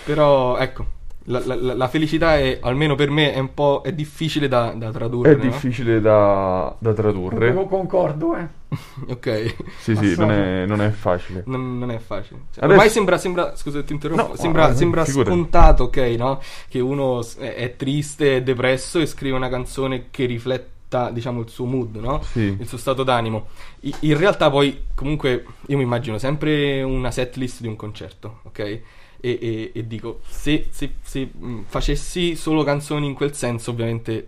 Però 0.06 0.58
ecco, 0.58 0.86
la, 1.26 1.42
la- 1.44 1.74
la 1.76 1.88
felicità 1.90 2.38
è, 2.38 2.60
almeno 2.62 2.96
per 2.96 3.10
me, 3.10 3.34
è 3.34 3.40
un 3.40 3.54
po' 3.54 3.82
è 3.84 3.92
difficile 3.92 4.48
da, 4.48 4.72
da 4.76 4.90
tradurre. 4.92 5.32
È 5.32 5.36
no? 5.36 5.42
difficile 5.42 6.00
da, 6.00 6.74
da 6.80 6.94
tradurre. 6.94 7.54
Con- 7.54 7.68
Concordo, 7.68 8.36
eh. 8.38 8.48
Ok. 9.08 9.56
Sì, 9.80 9.96
sì, 9.96 10.16
non 10.18 10.32
è, 10.32 10.66
non 10.66 10.82
è 10.82 10.90
facile. 10.92 11.44
Non, 11.48 11.78
non 11.80 11.92
è 11.92 11.98
facile. 12.00 12.42
Cioè, 12.54 12.64
Adesso- 12.64 12.72
Ormai 12.72 12.90
sembra, 12.90 13.18
sembra, 13.18 13.56
scusa 13.56 13.82
ti 13.84 13.94
interrompo, 13.94 14.28
No, 14.30 14.36
sembra, 14.36 14.66
ah, 14.66 14.76
sembra 14.76 15.06
scontato, 15.06 15.84
ok, 15.86 15.98
no? 16.18 16.40
Che 16.68 16.80
uno 16.80 17.22
è, 17.40 17.56
è 17.56 17.76
triste, 17.76 18.38
è 18.38 18.44
depresso 18.44 19.00
e 19.00 19.06
scrive 19.08 19.36
una 19.36 19.50
canzone 19.50 20.08
che 20.12 20.26
rifletta, 20.26 21.10
diciamo, 21.10 21.42
il 21.42 21.50
suo 21.50 21.66
mood, 21.66 21.96
no? 21.96 22.22
Sì. 22.22 22.56
Il 22.60 22.68
suo 22.68 22.78
stato 22.78 23.04
d'animo. 23.04 23.48
I- 23.82 23.96
in 24.02 24.18
realtà 24.18 24.50
poi, 24.52 24.84
comunque, 24.94 25.46
io 25.68 25.78
mi 25.78 25.84
immagino 25.84 26.18
sempre 26.20 26.82
una 26.84 27.10
setlist 27.12 27.62
di 27.62 27.68
un 27.68 27.76
concerto, 27.76 28.40
ok? 28.44 28.60
E, 28.60 28.82
e- 29.22 29.72
e 29.74 29.88
dico, 29.88 30.20
se, 30.28 30.68
se- 30.70 30.94
se, 31.02 31.30
facessi 31.66 32.36
solo 32.36 32.64
canzoni 32.64 33.06
in 33.08 33.14
quel 33.16 33.34
senso, 33.34 33.72
ovviamente 33.72 34.28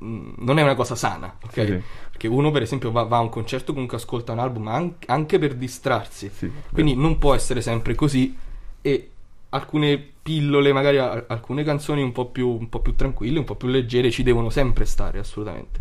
non 0.00 0.58
è 0.58 0.62
una 0.62 0.74
cosa 0.74 0.94
sana, 0.94 1.36
ok? 1.44 1.52
Sì. 1.52 1.80
Perché 2.10 2.26
uno, 2.28 2.50
per 2.50 2.62
esempio, 2.62 2.90
va, 2.90 3.02
va 3.02 3.18
a 3.18 3.20
un 3.20 3.28
concerto, 3.28 3.72
comunque 3.72 3.96
ascolta 3.96 4.32
un 4.32 4.38
album 4.38 4.68
an- 4.68 4.94
anche 5.06 5.38
per 5.38 5.54
distrarsi. 5.54 6.30
Sì. 6.32 6.50
Quindi 6.72 6.94
non 6.94 7.18
può 7.18 7.34
essere 7.34 7.60
sempre 7.60 7.94
così. 7.94 8.36
E 8.82 9.10
alcune 9.50 10.02
pillole, 10.22 10.72
magari 10.72 10.98
a- 10.98 11.24
alcune 11.28 11.62
canzoni 11.64 12.02
un 12.02 12.12
po, 12.12 12.26
più, 12.26 12.48
un 12.48 12.68
po' 12.68 12.80
più 12.80 12.94
tranquille, 12.94 13.38
un 13.38 13.44
po' 13.44 13.56
più 13.56 13.68
leggere, 13.68 14.10
ci 14.10 14.22
devono 14.22 14.50
sempre 14.50 14.84
stare, 14.86 15.18
assolutamente. 15.18 15.80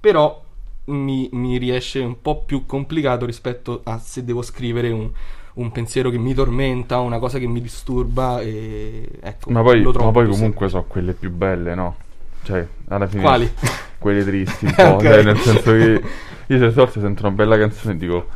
Però 0.00 0.42
mi, 0.86 1.28
mi 1.32 1.56
riesce 1.58 2.00
un 2.00 2.20
po' 2.20 2.42
più 2.42 2.66
complicato 2.66 3.26
rispetto 3.26 3.82
a 3.84 3.98
se 3.98 4.24
devo 4.24 4.42
scrivere 4.42 4.90
un, 4.90 5.08
un 5.54 5.70
pensiero 5.70 6.10
che 6.10 6.18
mi 6.18 6.34
tormenta, 6.34 6.98
una 6.98 7.18
cosa 7.18 7.38
che 7.38 7.46
mi 7.46 7.60
disturba. 7.60 8.40
E 8.40 9.08
ecco, 9.20 9.50
Ma 9.50 9.62
poi, 9.62 9.82
ma 9.82 10.10
poi 10.10 10.28
comunque 10.28 10.68
so 10.68 10.82
quelle 10.84 11.12
più 11.12 11.30
belle, 11.30 11.74
no? 11.74 11.96
Cioè, 12.42 12.66
alla 12.88 13.06
fine... 13.06 13.22
Quali? 13.22 13.52
Quelle 13.98 14.24
tristi, 14.24 14.64
un 14.66 14.72
po'. 14.76 14.82
Ok. 14.82 15.02
cioè, 15.02 15.22
nel 15.22 15.38
senso 15.38 15.72
che 15.72 16.02
io 16.46 16.58
certe 16.58 16.74
volte 16.74 17.00
sento 17.00 17.26
una 17.26 17.34
bella 17.34 17.58
canzone 17.58 17.94
e 17.94 17.96
dico... 17.96 18.28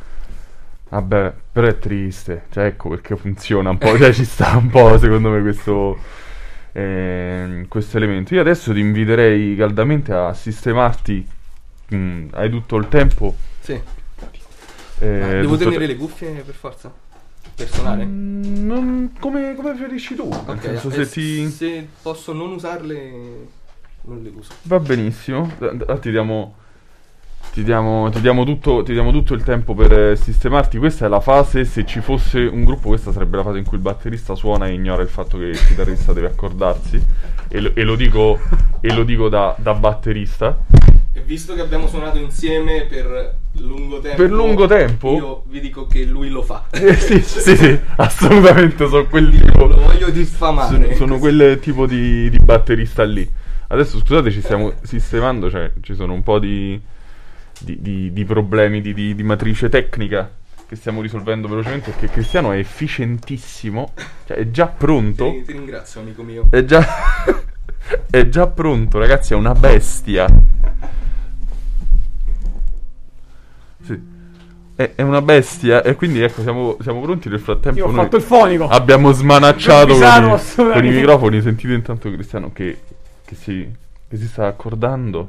Vabbè, 0.91 1.33
però 1.53 1.67
è 1.67 1.79
triste. 1.79 2.45
Cioè, 2.51 2.67
ecco 2.67 2.91
perché 2.91 3.17
funziona 3.17 3.71
un 3.71 3.79
po'. 3.79 3.97
Cioè, 3.99 4.13
ci 4.13 4.25
sta 4.25 4.57
un 4.57 4.69
po', 4.71 4.97
secondo 4.99 5.31
me, 5.31 5.41
questo... 5.43 5.99
ehm, 6.73 7.67
questo 7.69 7.97
elemento. 7.97 8.35
Io 8.35 8.41
adesso 8.41 8.73
ti 8.73 8.79
inviterei 8.81 9.57
caldamente 9.57 10.13
a 10.13 10.33
sistemarti... 10.35 11.27
mm, 11.95 12.29
hai 12.33 12.51
tutto 12.51 12.77
il 12.77 12.89
tempo... 12.89 13.35
Sì. 13.61 13.73
eh, 15.01 15.39
devo 15.41 15.57
tenere 15.57 15.87
le 15.87 15.97
cuffie 15.97 16.43
per 16.45 16.55
forza? 16.55 16.93
Per 17.57 17.69
suonare? 17.69 18.05
Mm, 18.05 18.67
non- 18.67 19.13
come, 19.19 19.55
come 19.55 19.73
preferisci 19.75 20.15
tu? 20.15 20.29
Nel 20.29 20.57
Ok, 20.57 20.61
senso, 20.63 20.91
eh, 20.91 21.05
se 21.05 21.09
ti... 21.11 21.49
se 21.51 21.89
posso 22.03 22.33
non 22.33 22.53
usarle, 22.53 23.13
non 24.07 24.23
le 24.23 24.33
uso. 24.35 24.53
Va 24.63 24.79
benissimo, 24.79 25.51
ti 26.01 26.11
diamo, 26.11 26.55
ti, 27.53 27.63
diamo, 27.63 28.11
ti, 28.11 28.21
diamo 28.21 28.45
tutto, 28.45 28.83
ti 28.83 28.93
diamo 28.93 29.13
tutto 29.13 29.35
il 29.35 29.43
tempo 29.43 29.75
per 29.75 29.93
eh, 29.93 30.17
sistemarti. 30.17 30.79
Questa 30.79 31.07
è 31.07 31.09
la 31.09 31.21
fase, 31.21 31.65
se 31.65 31.85
ci 31.85 32.01
fosse 32.01 32.41
un 32.41 32.65
gruppo, 32.65 32.89
questa 32.89 33.13
sarebbe 33.13 33.37
la 33.37 33.43
fase 33.43 33.59
in 33.59 33.65
cui 33.65 33.77
il 33.77 33.83
batterista 33.83 34.35
suona 34.35 34.67
e 34.67 34.73
ignora 34.73 35.03
il 35.03 35.09
fatto 35.09 35.39
che 35.39 35.45
il 35.45 35.67
chitarrista 35.67 36.13
deve 36.13 36.29
accordarsi. 36.29 37.03
E 37.49 37.61
lo, 37.61 37.71
e 37.75 37.83
lo 37.83 37.95
dico, 37.95 38.39
e 38.81 38.93
lo 38.93 39.05
dico 39.05 39.29
da, 39.29 39.55
da 39.59 39.75
batterista. 39.75 40.59
E 41.17 41.21
visto 41.21 41.55
che 41.55 41.61
abbiamo 41.61 41.87
suonato 41.87 42.19
insieme 42.19 42.87
per 42.87 43.37
lungo 43.53 44.01
tempo, 44.01 44.17
Per 44.21 44.33
lungo 44.33 44.67
tempo? 44.67 45.15
io 45.15 45.43
vi 45.47 45.61
dico 45.61 45.87
che 45.87 46.05
lui 46.05 46.29
lo 46.29 46.43
fa. 46.43 46.65
Eh, 46.71 46.95
sì, 46.97 47.21
sì, 47.21 47.57
sì, 47.57 47.79
assolutamente 47.97 48.89
sono 48.89 49.07
quel 49.07 49.31
tipo. 49.31 49.67
lo 49.67 49.77
voglio 49.77 50.11
diffamare. 50.11 50.73
Sono, 50.75 50.95
sono 50.95 51.19
quel 51.19 51.61
tipo 51.61 51.87
di, 51.87 52.29
di 52.29 52.39
batterista 52.39 53.05
lì. 53.05 53.31
Adesso 53.69 53.99
scusate, 53.99 54.31
ci 54.31 54.41
stiamo 54.41 54.73
sistemando, 54.83 55.51
cioè 55.51 55.73
ci 55.81 55.95
sono 55.95 56.13
un 56.13 56.23
po' 56.23 56.39
di, 56.39 56.81
di, 57.61 57.81
di- 57.81 58.13
di 58.13 58.25
problemi 58.25 58.81
di, 58.81 58.93
di- 58.95 59.15
di 59.15 59.23
matrice 59.23 59.69
tecnica 59.69 60.31
che 60.67 60.77
stiamo 60.77 61.03
risolvendo 61.03 61.47
velocemente 61.47 61.91
perché 61.91 62.09
Cristiano 62.09 62.53
è 62.53 62.59
efficientissimo, 62.59 63.93
cioè 64.27 64.39
è 64.39 64.51
già 64.51 64.67
pronto. 64.67 65.31
Ti, 65.31 65.43
ti 65.43 65.53
ringrazio, 65.53 66.01
amico 66.01 66.23
mio. 66.23 66.47
È 66.51 66.65
già, 66.65 66.85
è 68.11 68.29
già 68.29 68.47
pronto, 68.47 68.99
ragazzi, 68.99 69.35
è 69.35 69.37
una 69.37 69.53
bestia. 69.55 70.27
Sì. 73.83 74.01
è, 74.77 74.93
è 74.95 75.03
una 75.03 75.21
bestia 75.21 75.83
e 75.83 75.95
quindi 75.95 76.23
ecco 76.23 76.41
siamo, 76.41 76.77
siamo 76.81 77.01
pronti 77.03 77.29
nel 77.29 77.41
frattempo. 77.41 77.79
Io 77.79 77.87
ho 77.87 77.93
fatto 77.93 78.17
il 78.17 78.23
fonico. 78.23 78.67
abbiamo 78.69 79.13
smanacciato 79.13 79.95
con 79.95 80.03
i, 80.03 80.73
con 80.73 80.85
i 80.85 80.91
microfoni. 80.91 81.43
Sentite 81.43 81.75
intanto 81.75 82.11
Cristiano 82.11 82.51
che, 82.53 82.79
che 83.25 83.35
si, 83.35 83.69
che 84.09 84.17
si 84.17 84.27
sta 84.27 84.47
accordando. 84.47 85.29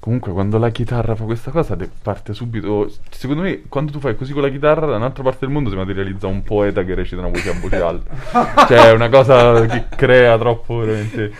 Comunque 0.00 0.32
quando 0.32 0.58
la 0.58 0.70
chitarra 0.70 1.14
fa 1.16 1.24
questa 1.24 1.50
cosa 1.50 1.76
parte 2.02 2.32
subito. 2.32 2.90
Secondo 3.10 3.42
me 3.42 3.62
quando 3.68 3.90
tu 3.92 3.98
fai 3.98 4.16
così 4.16 4.32
con 4.32 4.42
la 4.42 4.48
chitarra 4.48 4.86
da 4.86 4.96
un'altra 4.96 5.22
parte 5.22 5.40
del 5.40 5.50
mondo 5.50 5.70
si 5.70 5.76
materializza 5.76 6.28
un 6.28 6.42
poeta 6.44 6.84
che 6.84 6.94
recita 6.94 7.20
una 7.20 7.30
poesia 7.30 7.50
a 7.52 7.58
voce 7.60 7.76
alta. 7.76 8.64
cioè 8.66 8.88
è 8.88 8.92
una 8.92 9.08
cosa 9.08 9.66
che 9.66 9.84
crea 9.96 10.38
troppo 10.38 10.76
veramente. 10.78 11.32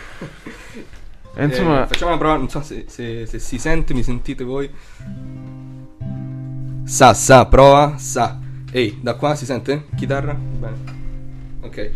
E 1.34 1.44
insomma, 1.44 1.84
Eh, 1.84 1.86
facciamo 1.86 2.10
una 2.10 2.18
prova, 2.18 2.36
non 2.36 2.48
so 2.48 2.60
se, 2.62 2.84
se- 2.88 3.26
se 3.26 3.38
si 3.38 3.58
sente, 3.58 3.94
mi 3.94 4.02
sentite 4.02 4.42
voi. 4.42 4.68
Sa, 6.84 7.14
sa, 7.14 7.46
prova, 7.46 7.96
sa. 7.96 8.38
Ehi, 8.72 8.98
da 9.00 9.14
qua 9.14 9.34
si 9.36 9.44
sente? 9.44 9.84
Chitarra? 9.94 10.34
Bene. 10.34 10.76
Ok. 11.60 11.90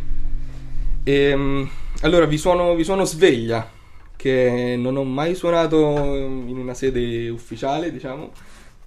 Ehm, 1.04 1.68
allora, 2.02 2.26
vi 2.26 2.38
suono, 2.38 2.74
vi 2.74 2.84
suono 2.84 3.04
Sveglia, 3.04 3.68
che 4.16 4.74
non 4.78 4.96
ho 4.96 5.04
mai 5.04 5.34
suonato 5.34 5.76
in 5.76 6.56
una 6.58 6.74
sede 6.74 7.28
ufficiale, 7.28 7.90
diciamo. 7.92 8.30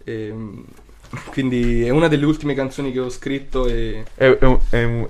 Ehm, 0.04 0.64
quindi 1.28 1.84
è 1.86 1.90
una 1.90 2.08
delle 2.08 2.26
ultime 2.26 2.54
canzoni 2.54 2.92
che 2.92 3.00
ho 3.00 3.10
scritto 3.10 3.68
e... 3.68 4.04
è- 4.16 4.38
è 4.38 4.46
un- 4.46 4.60
è 4.70 4.84
un- 4.84 5.08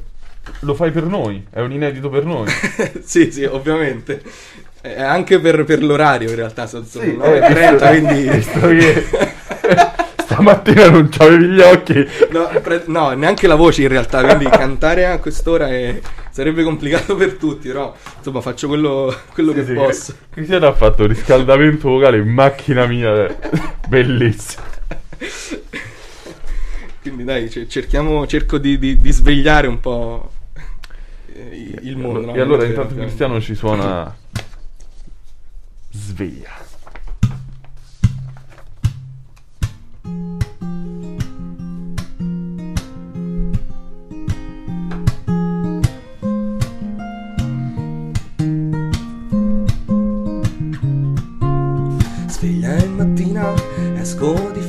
lo 0.60 0.74
fai 0.76 0.92
per 0.92 1.06
noi, 1.06 1.44
è 1.50 1.60
un 1.62 1.72
inedito 1.72 2.10
per 2.10 2.26
noi. 2.26 2.48
sì, 3.04 3.32
sì, 3.32 3.44
ovviamente. 3.44 4.22
Eh, 4.82 5.02
anche 5.02 5.40
per, 5.40 5.64
per 5.64 5.84
l'orario 5.84 6.30
in 6.30 6.36
realtà 6.36 6.68
sono, 6.68 6.86
Sì, 6.86 7.00
9.30, 7.00 7.84
eh, 7.84 7.88
quindi... 7.90 8.30
visto 8.30 8.60
che 8.68 9.06
stamattina 10.24 10.90
non 10.90 11.10
c'avevi 11.10 11.46
gli 11.48 11.60
occhi. 11.60 12.08
No, 12.30 12.50
pre- 12.62 12.84
no, 12.88 13.10
neanche 13.14 13.48
la 13.48 13.56
voce 13.56 13.82
in 13.82 13.88
realtà, 13.88 14.24
quindi 14.24 14.46
cantare 14.50 15.06
a 15.08 15.18
quest'ora 15.18 15.70
è- 15.70 16.00
sarebbe 16.36 16.64
complicato 16.64 17.16
per 17.16 17.36
tutti, 17.36 17.70
però 17.70 17.96
insomma 18.18 18.42
faccio 18.42 18.68
quello, 18.68 19.16
quello 19.32 19.52
Sì, 19.54 19.58
che 19.60 19.66
sì, 19.68 19.74
posso. 19.74 20.16
Cristiano 20.32 20.68
ha 20.68 20.74
fatto 20.74 21.08
riscaldamento 21.08 21.88
vocale 21.88 22.18
in 22.18 22.28
macchina 22.28 22.86
mia, 22.86 23.26
eh, 23.26 23.36
bellissimo. 23.88 24.64
Quindi 27.02 27.24
dai, 27.24 27.50
ce- 27.50 27.70
cerchiamo, 27.70 28.28
cerco 28.28 28.58
di, 28.58 28.78
di- 28.78 28.98
di 28.98 29.12
svegliare 29.14 29.68
un 29.68 29.80
po' 29.80 30.30
il 31.82 31.96
mondo. 31.96 32.26
no? 32.26 32.36
e 32.36 32.42
allora 32.42 32.66
intanto 32.66 32.96
Cristiano 32.96 33.40
ci 33.40 33.56
suona. 33.56 34.14
Sveglia 35.92 36.50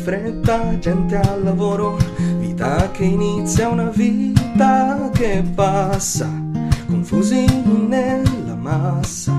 fretta, 0.07 0.79
gente 0.79 1.16
al 1.16 1.42
lavoro, 1.42 1.97
vita 2.38 2.92
che 2.92 3.03
inizia, 3.03 3.69
una 3.69 3.90
vita 3.90 5.11
che 5.12 5.42
passa, 5.53 6.31
confusi 6.87 7.45
nella 7.88 8.55
massa. 8.55 9.35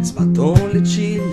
Sbatto 0.00 0.54
le 0.72 0.82
ciglia 0.82 1.29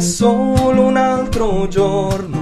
solo 0.00 0.86
un 0.86 0.96
altro 0.96 1.66
giorno 1.68 2.37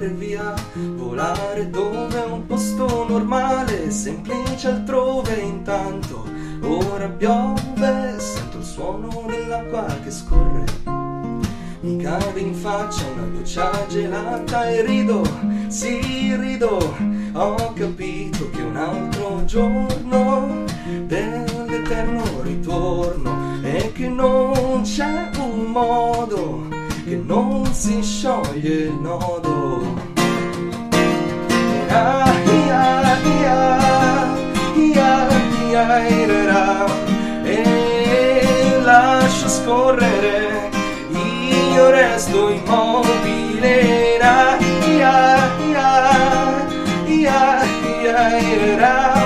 Volare 0.00 0.16
via, 0.16 0.54
volare 0.96 1.68
dove 1.68 2.18
un 2.20 2.46
posto 2.46 3.06
normale, 3.06 3.90
semplice 3.90 4.68
altrove 4.68 5.34
intanto. 5.34 6.24
Ora 6.62 7.06
piove, 7.06 8.18
sento 8.18 8.56
il 8.56 8.64
suono 8.64 9.26
dell'acqua 9.26 9.84
che 10.02 10.10
scorre. 10.10 10.64
Mi 11.80 12.02
cade 12.02 12.40
in 12.40 12.54
faccia 12.54 13.04
una 13.14 13.26
goccia 13.26 13.70
gelata 13.88 14.70
e 14.70 14.80
rido, 14.86 15.22
sì 15.68 16.34
rido, 16.34 16.78
ho 17.34 17.72
capito 17.74 18.48
che 18.48 18.62
un 18.62 18.76
altro 18.76 19.44
giorno 19.44 20.64
dell'eterno 21.04 22.22
ritorno 22.40 23.58
e 23.62 23.92
che 23.92 24.08
non 24.08 24.80
c'è 24.82 25.28
un 25.36 25.64
modo 25.66 26.69
che 27.10 27.20
non 27.26 27.66
si 27.74 28.00
scioglie 28.04 28.84
il 28.84 28.92
nodo. 29.00 29.82
E 37.42 38.80
lascio 38.84 39.48
scorrere, 39.48 40.70
io 41.74 41.90
resto 41.90 42.48
immobile. 42.48 44.18
Ia, 44.20 44.56
ia, 44.86 45.36
ia, 47.06 47.62
ia, 48.06 49.18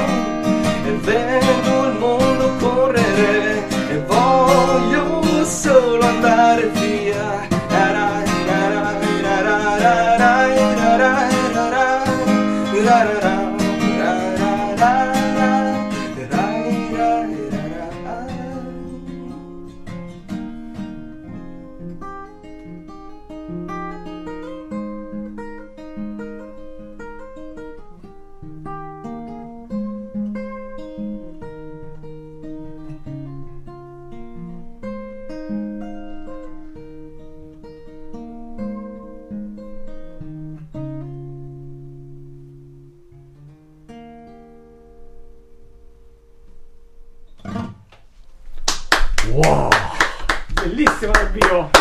E 0.86 0.90
vedo 1.02 1.84
il 1.88 1.98
mondo 1.98 2.50
correre 2.60 3.66
e 3.90 3.98
voglio 4.06 5.44
solo 5.44 6.02
andare 6.02 6.68
via. 6.68 7.03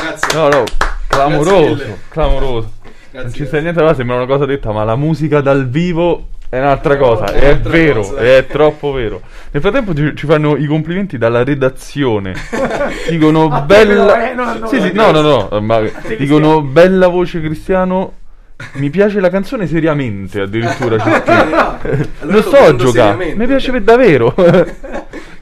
Grazie. 0.03 0.37
No, 0.39 0.47
no, 0.49 0.63
clamoroso, 1.07 1.97
clamoroso. 2.09 2.71
Grazie, 3.11 3.21
non 3.21 3.33
ci 3.33 3.45
sta 3.45 3.59
niente 3.59 3.79
fare, 3.81 3.95
sembra 3.95 4.15
una 4.17 4.25
cosa 4.25 4.45
detta, 4.45 4.71
ma 4.71 4.83
la 4.83 4.95
musica 4.95 5.41
dal 5.41 5.67
vivo 5.69 6.27
è 6.49 6.57
un'altra 6.59 6.97
cosa. 6.97 7.25
È 7.25 7.39
È, 7.39 7.49
un'altra 7.49 7.71
vero, 7.71 8.01
cosa. 8.01 8.17
è 8.19 8.45
troppo 8.47 8.91
vero. 8.91 9.21
Nel 9.51 9.61
frattempo 9.61 9.93
ci, 9.95 10.13
ci 10.15 10.25
fanno 10.25 10.55
i 10.57 10.65
complimenti 10.65 11.17
dalla 11.17 11.43
redazione. 11.43 12.33
Dicono 13.09 13.47
A 13.51 13.61
te 13.61 13.65
bella. 13.85 14.05
però, 14.13 14.25
eh, 14.25 14.33
no, 14.33 14.43
no, 14.59 14.67
sì, 14.67 14.77
no, 14.77 14.83
sì, 14.85 14.91
no. 14.93 15.11
no, 15.11 15.21
no, 15.49 15.61
ma 15.61 15.81
te, 16.01 16.15
dicono 16.15 16.61
bella 16.61 17.07
voce 17.07 17.39
Cristiano. 17.41 18.13
Mi 18.73 18.89
piace 18.91 19.19
la 19.19 19.29
canzone 19.29 19.67
seriamente, 19.67 20.41
addirittura. 20.41 20.95
c'è 20.97 21.21
scritto. 21.23 21.33
no. 21.55 21.77
Allora 21.81 22.07
non 22.21 22.31
lo 22.31 22.41
sto 22.41 22.91
seriamente. 22.91 23.35
mi 23.35 23.45
piace 23.47 23.83
davvero. 23.83 24.33
Grazie, 24.35 24.75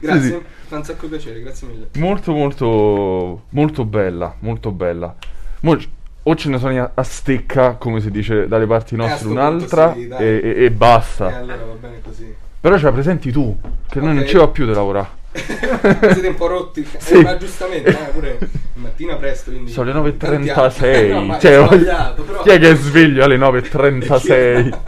Sì, 0.00 0.20
sì. 0.28 0.40
Fa 0.72 0.78
un 0.78 0.84
sacco 0.84 1.06
piacere, 1.06 1.42
grazie 1.42 1.66
mille. 1.68 1.88
Molto, 1.98 2.32
molto, 2.32 3.42
molto 3.50 3.84
bella, 3.84 4.34
molto 4.38 4.70
bella. 4.72 5.14
Mo- 5.60 5.78
o 6.24 6.34
ce 6.34 6.48
ne 6.48 6.58
sono 6.58 6.90
a 6.94 7.02
stecca, 7.02 7.72
come 7.74 8.00
si 8.00 8.10
dice 8.10 8.48
dalle 8.48 8.66
parti 8.66 8.94
Eh, 8.94 8.96
nostre, 8.96 9.18
sto 9.18 9.28
un'altra 9.30 9.92
sì, 9.92 10.08
e, 10.08 10.40
e- 10.42 10.64
e 10.64 10.70
basta. 10.70 11.30
E 11.30 11.34
allora 11.34 11.64
va 11.64 11.74
bene 11.74 12.00
così. 12.02 12.34
Però 12.58 12.78
ce 12.78 12.84
la 12.84 12.92
presenti 12.92 13.30
tu, 13.30 13.58
che 13.88 14.00
noi 14.00 14.14
non 14.14 14.26
ci 14.26 14.36
va 14.36 14.48
più 14.48 14.64
di 14.64 14.72
lavorare. 14.72 15.20
Siete 15.32 16.28
un 16.28 16.34
po' 16.36 16.46
rotti, 16.46 16.86
Sì. 16.98 17.14
eh, 17.14 17.22
ma 17.22 17.36
giustamente, 17.36 17.90
eh, 17.90 18.10
pure 18.12 18.38
mattina 18.74 19.16
presto, 19.16 19.50
quindi... 19.50 19.70
Sono 19.70 20.02
le 20.02 20.16
tanti 20.16 20.48
9.36. 20.48 20.84
anni. 20.84 21.08
No, 21.12 21.20
ma 21.24 21.38
cioè, 21.38 21.66
però... 22.14 22.42
Chi 22.42 22.48
è 22.48 22.58
che 22.58 22.70
è 22.70 22.74
sveglio 22.76 23.24
alle 23.24 23.36
9.36? 23.36 24.78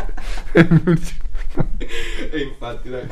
e 2.30 2.38
infatti, 2.38 2.88
dai. 2.88 3.06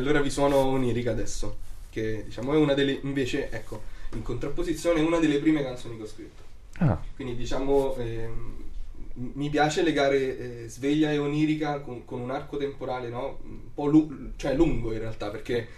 Allora 0.00 0.20
vi 0.20 0.30
suono 0.30 0.56
Onirica 0.56 1.10
adesso, 1.12 1.58
che 1.90 2.24
diciamo 2.24 2.52
è 2.54 2.56
una 2.56 2.74
delle, 2.74 2.98
invece, 3.02 3.50
ecco, 3.50 3.82
in 4.14 4.22
contrapposizione 4.22 5.00
è 5.00 5.02
una 5.02 5.18
delle 5.18 5.38
prime 5.38 5.62
canzoni 5.62 5.96
che 5.96 6.02
ho 6.02 6.06
scritto. 6.06 6.42
ah, 6.80 6.98
Quindi 7.14 7.36
diciamo, 7.36 7.96
m- 7.96 9.30
mi 9.34 9.50
piace 9.50 9.82
legare 9.82 10.64
eh, 10.64 10.68
sveglia 10.68 11.10
e 11.12 11.18
onirica 11.18 11.80
con, 11.80 12.04
con 12.04 12.20
un 12.20 12.30
arco 12.30 12.56
temporale, 12.56 13.08
no? 13.08 13.40
Un 13.44 13.72
po' 13.74 13.86
lu- 13.86 14.32
cioè 14.36 14.54
lungo 14.54 14.92
in 14.92 14.98
realtà, 15.00 15.30
perché 15.30 15.68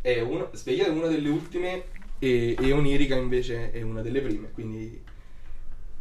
è 0.00 0.20
uno, 0.20 0.50
sveglia 0.54 0.86
è 0.86 0.90
una 0.90 1.08
delle 1.08 1.28
ultime 1.28 1.84
e, 2.18 2.56
e 2.58 2.72
onirica 2.72 3.16
invece 3.16 3.70
è 3.72 3.82
una 3.82 4.02
delle 4.02 4.20
prime, 4.22 4.50
quindi... 4.52 5.02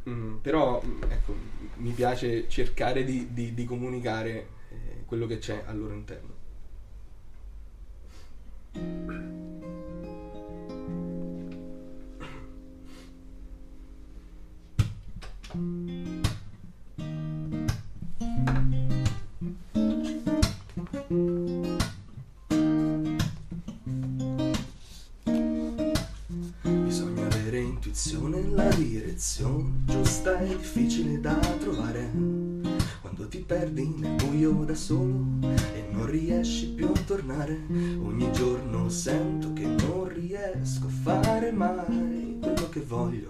mm, 0.09 0.37
però, 0.37 0.81
mm, 0.83 1.01
ecco, 1.09 1.35
mi 1.75 1.91
piace 1.93 2.47
cercare 2.49 3.03
di, 3.03 3.33
di- 3.33 3.53
di 3.53 3.65
comunicare 3.65 4.47
eh, 4.69 5.03
quello 5.05 5.25
che 5.27 5.37
c'è 5.37 5.63
al 5.65 5.77
loro 5.77 5.93
interno. 5.93 6.39
Bisogna 26.63 27.25
avere 27.25 27.59
intuizione, 27.59 28.47
la 28.49 28.69
direzione 28.69 29.83
giusta 29.85 30.39
è 30.39 30.47
difficile 30.47 31.19
da 31.19 31.37
trovare. 31.59 32.09
Quando 33.01 33.27
ti 33.27 33.39
perdi 33.39 33.93
nel 33.97 34.15
buio 34.15 34.63
da 34.63 34.75
solo 34.75 35.39
non 36.01 36.09
riesci 36.09 36.69
più 36.69 36.87
a 36.87 36.99
tornare, 37.05 37.61
ogni 37.69 38.31
giorno 38.31 38.89
sento 38.89 39.53
che 39.53 39.67
non 39.67 40.07
riesco 40.07 40.87
a 40.87 40.89
fare 40.89 41.51
mai 41.51 42.39
quello 42.41 42.69
che 42.69 42.81
voglio. 42.81 43.29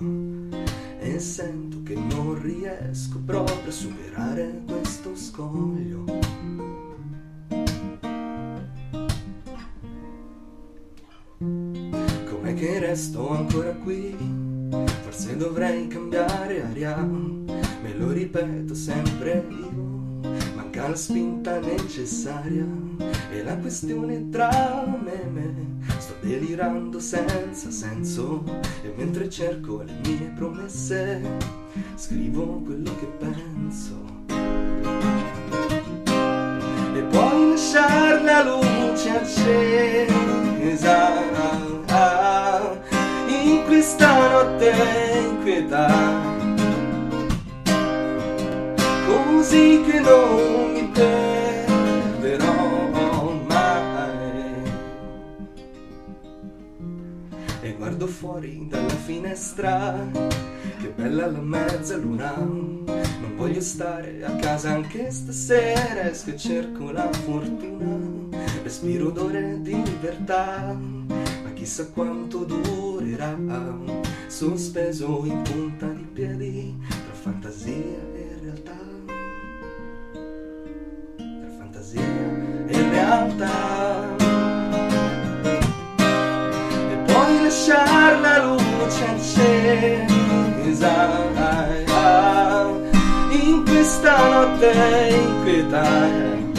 E 1.00 1.20
sento 1.20 1.84
che 1.84 1.96
non 1.96 2.42
riesco 2.42 3.20
proprio 3.26 3.68
a 3.68 3.72
superare 3.72 4.62
questo 4.66 5.18
scoglio. 5.18 6.06
Com'è 12.30 12.54
che 12.54 12.80
resto 12.80 13.32
ancora 13.32 13.74
qui? 13.74 14.16
Forse 15.02 15.36
dovrei 15.36 15.88
cambiare 15.88 16.64
aria, 16.64 16.96
me 17.04 17.94
lo 17.98 18.12
ripeto 18.12 18.74
sempre 18.74 19.46
io. 19.50 20.01
La 20.88 20.96
spinta 20.96 21.60
necessaria 21.60 22.65
e 23.32 23.44
la 23.44 23.56
questione 23.58 24.30
tra 24.30 24.84
me 25.02 25.22
e 25.22 25.26
me. 25.28 25.54
Sto 26.00 26.15
delirando 26.22 27.00
senza 27.00 27.70
senso 27.70 28.44
e 28.84 28.91
mentre 28.98 29.30
cerco 29.30 29.84
le 29.84 29.94
mie 30.04 30.34
promesse, 30.36 31.22
scrivo 31.96 32.62
quello 32.65 32.96
che 32.96 33.06
penso. 33.20 33.94
E 36.96 37.02
puoi 37.10 37.50
lasciare 37.52 38.24
la 38.24 38.44
luce 38.44 39.10
accesa 39.12 40.17
in 43.30 43.63
questa 43.65 44.30
notte 44.32 44.74
inquieta 45.30 46.32
così 49.41 49.82
che 49.86 50.00
non 50.00 50.71
mi 51.02 52.20
perderò 52.20 53.32
mai. 53.48 54.64
E 57.62 57.74
guardo 57.74 58.08
fuori 58.08 58.68
dalla 58.68 58.90
finestra 58.90 59.96
che 60.80 60.88
bella 60.96 61.30
la 61.30 61.40
mezzaluna 61.40 62.36
non 62.38 63.36
voglio 63.36 63.62
stare 63.62 64.24
a 64.24 64.36
casa 64.36 64.72
anche 64.72 65.12
stasera 65.12 66.10
esco 66.10 66.32
e 66.32 66.38
cerco 66.38 66.92
la 66.92 67.12
fortuna. 67.12 68.38
Respiro 68.64 69.08
odore 69.08 69.62
di 69.62 69.82
libertà 69.84 70.76
ma 70.76 71.52
chissà 71.54 71.88
quanto 71.88 72.44
durerà. 72.44 73.38
Sospeso 74.28 75.24
in 75.26 75.42
punta 75.44 75.88
di 75.88 76.04
piedi 76.14 76.76
tra 76.88 77.14
fantasia 77.14 78.00
e 78.16 78.21
fantasia 81.92 82.02
e 82.68 82.90
realtà. 82.90 84.16
E 86.92 86.96
puoi 87.06 87.44
lasciare 87.44 88.20
la 88.20 88.44
luce 88.46 89.06
accesa 89.06 90.10
in 93.32 93.64
questa 93.66 94.30
notte 94.30 94.72
inquieta 95.10 96.51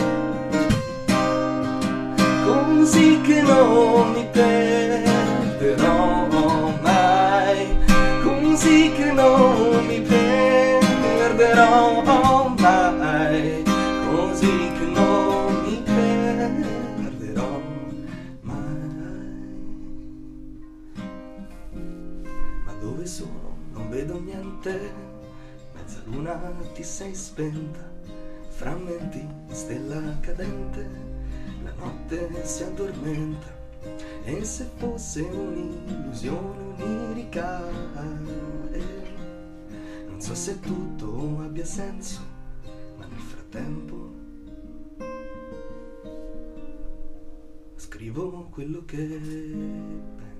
spenta. 27.32 27.90
Frammenti, 28.48 29.26
stella 29.48 30.20
cadente. 30.20 30.86
La 31.64 31.72
notte 31.78 32.44
si 32.44 32.62
addormenta. 32.62 33.60
E 34.24 34.44
se 34.44 34.68
fosse 34.76 35.22
un'illusione 35.22 36.82
onirica? 36.82 37.66
eh, 38.72 38.82
non 40.06 40.20
so 40.20 40.34
se 40.34 40.60
tutto 40.60 41.40
abbia 41.40 41.64
senso, 41.64 42.20
ma 42.98 43.06
nel 43.06 43.18
frattempo 43.18 44.10
scrivo 47.76 48.48
quello 48.50 48.84
che 48.84 48.96
penso. 48.96 50.31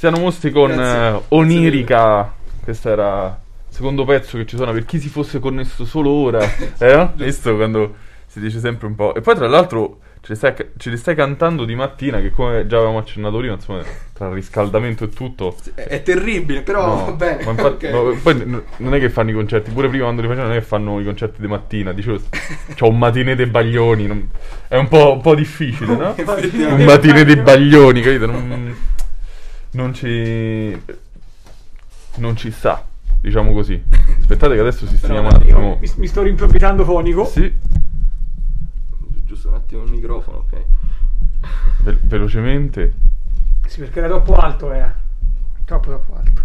Cristiano 0.00 0.24
Mostri 0.24 0.50
con 0.50 0.70
Grazie. 0.70 1.18
eh, 1.18 1.22
Onirica. 1.28 2.32
Questo 2.62 2.88
era 2.88 3.38
il 3.68 3.74
secondo 3.74 4.06
pezzo 4.06 4.38
che 4.38 4.46
ci 4.46 4.56
suona 4.56 4.72
per 4.72 4.86
chi 4.86 4.98
si 4.98 5.10
fosse 5.10 5.40
connesso 5.40 5.84
solo 5.84 6.08
ora. 6.08 6.40
Eh? 6.78 7.08
Visto 7.16 7.54
quando 7.54 7.96
si 8.26 8.40
dice 8.40 8.60
sempre 8.60 8.86
un 8.86 8.94
po'. 8.94 9.14
E 9.14 9.20
poi 9.20 9.34
tra 9.34 9.46
l'altro 9.46 9.98
ce 10.22 10.32
li, 10.32 10.36
stai, 10.36 10.54
ce 10.78 10.88
li 10.88 10.96
stai 10.96 11.14
cantando 11.14 11.66
di 11.66 11.74
mattina, 11.74 12.18
che 12.22 12.30
come 12.30 12.66
già 12.66 12.76
avevamo 12.78 12.96
accennato 12.96 13.36
prima, 13.36 13.52
insomma, 13.52 13.82
tra 14.14 14.28
il 14.28 14.32
riscaldamento 14.32 15.04
e 15.04 15.10
tutto. 15.10 15.54
È, 15.74 15.82
è 15.82 16.02
terribile, 16.02 16.62
però 16.62 16.86
No, 16.86 17.04
va 17.04 17.12
bene. 17.12 17.44
ma 17.44 17.50
infatti- 17.50 17.84
ok. 17.86 17.92
no, 17.92 18.18
poi 18.22 18.34
n- 18.36 18.62
non 18.78 18.94
è 18.94 18.98
che 19.00 19.10
fanno 19.10 19.28
i 19.28 19.34
concerti, 19.34 19.70
pure 19.70 19.88
prima 19.90 20.04
quando 20.04 20.22
li 20.22 20.28
facevano 20.28 20.48
non 20.48 20.56
è 20.56 20.60
che 20.62 20.66
fanno 20.66 20.98
i 20.98 21.04
concerti 21.04 21.42
di 21.42 21.46
mattina, 21.46 21.92
dicevo, 21.92 22.18
c'ho 22.74 22.88
un 22.88 22.96
matine 22.96 23.34
dei 23.34 23.44
baglioni, 23.48 24.06
non- 24.06 24.30
è 24.66 24.78
un 24.78 24.88
po', 24.88 25.12
un 25.12 25.20
po' 25.20 25.34
difficile, 25.34 25.94
no? 25.94 26.14
Un 26.16 26.84
matine 26.84 27.22
dei 27.22 27.36
baglioni, 27.36 28.00
capito? 28.00 28.24
Non, 28.24 28.74
non 29.72 29.94
ci... 29.94 30.82
non 32.16 32.36
ci 32.36 32.50
sta, 32.50 32.86
diciamo 33.20 33.52
così. 33.52 33.82
Aspettate 34.20 34.54
che 34.54 34.60
adesso 34.60 34.86
sistemiamo 34.86 35.28
un 35.28 35.34
Io 35.34 35.40
attimo. 35.40 35.78
mi, 35.80 35.90
mi 35.96 36.06
sto 36.06 36.22
rimprovvisando 36.22 36.84
fonico. 36.84 37.24
Sì, 37.24 37.52
Giusto 39.24 39.48
un 39.48 39.54
attimo 39.54 39.84
il 39.84 39.90
microfono, 39.90 40.38
ok. 40.38 40.62
ve- 41.82 41.98
velocemente. 42.02 42.92
Sì, 43.66 43.78
perché 43.80 44.00
era 44.00 44.08
troppo 44.08 44.34
alto, 44.34 44.72
era. 44.72 44.92
Troppo, 45.64 45.88
troppo 45.88 46.14
alto. 46.16 46.42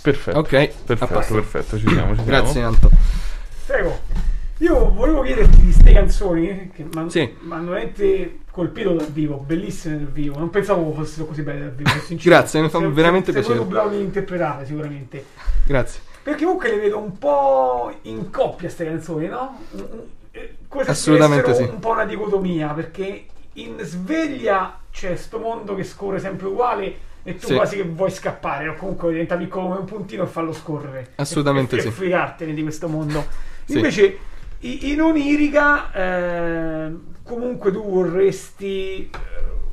Perfetto. 0.00 0.38
Ok, 0.38 0.48
Perfetto, 0.84 1.34
perfetto, 1.34 1.78
ci 1.78 1.86
siamo, 1.88 2.14
ci 2.16 2.22
siamo. 2.22 2.24
Grazie 2.24 2.62
Anto. 2.62 2.90
Prego. 3.66 4.00
Io 4.58 4.90
volevo 4.90 5.22
chiederti 5.22 5.60
di 5.60 5.72
ste 5.72 5.92
canzoni 5.92 6.70
che 6.74 6.84
mi 6.90 7.10
Sì. 7.10 7.36
hanno 7.50 7.70
veramente 7.70 8.38
colpito 8.58 8.92
dal 8.92 9.06
vivo, 9.12 9.36
bellissime 9.36 9.96
dal 9.98 10.08
vivo. 10.08 10.36
Non 10.38 10.50
pensavo 10.50 10.92
fossero 10.92 11.26
così 11.26 11.42
belle 11.42 11.60
dal 11.60 11.72
vivo. 11.72 11.88
sono. 11.90 12.18
Grazie, 12.20 12.60
mi 12.60 12.68
fa 12.68 12.78
veramente 12.80 13.30
piacere. 13.32 13.54
proprio 13.54 13.78
bravo 13.80 13.94
a 13.96 14.00
interpretare, 14.00 14.66
sicuramente. 14.66 15.24
Grazie. 15.64 16.00
Perché 16.24 16.42
comunque 16.44 16.70
le 16.70 16.78
vedo 16.78 16.98
un 16.98 17.16
po' 17.16 17.92
in 18.02 18.30
coppia 18.30 18.66
queste 18.66 18.84
canzoni, 18.84 19.28
no? 19.28 19.58
Come 20.68 20.84
se 20.84 20.90
Assolutamente 20.90 21.54
sì. 21.54 21.62
un 21.62 21.78
po' 21.78 21.90
una 21.90 22.04
dicotomia, 22.04 22.68
perché 22.74 23.26
in 23.54 23.76
sveglia 23.80 24.78
c'è 24.90 25.14
sto 25.16 25.38
mondo 25.38 25.74
che 25.74 25.84
scorre 25.84 26.18
sempre 26.18 26.46
uguale 26.48 26.94
e 27.22 27.36
tu 27.36 27.46
Sì. 27.46 27.54
quasi 27.54 27.76
che 27.76 27.84
vuoi 27.84 28.10
scappare 28.10 28.68
o 28.68 28.74
comunque 28.74 29.10
diventa 29.10 29.36
piccolo 29.36 29.68
come 29.68 29.78
un 29.80 29.84
puntino 29.84 30.24
e 30.24 30.26
farlo 30.26 30.52
scorrere. 30.52 31.12
Assolutamente 31.14 31.76
e, 31.76 31.78
e, 31.78 31.82
sì. 31.82 31.88
E 31.88 31.90
fregartene 31.92 32.52
di 32.54 32.62
questo 32.62 32.88
mondo. 32.88 33.24
Sì. 33.64 33.76
Invece 33.76 34.04
i- 34.04 34.18
in 34.60 35.00
onirica 35.00 35.92
eh, 35.92 36.92
comunque 37.22 37.70
tu 37.70 37.82
vorresti 37.88 39.08
eh, 39.10 39.10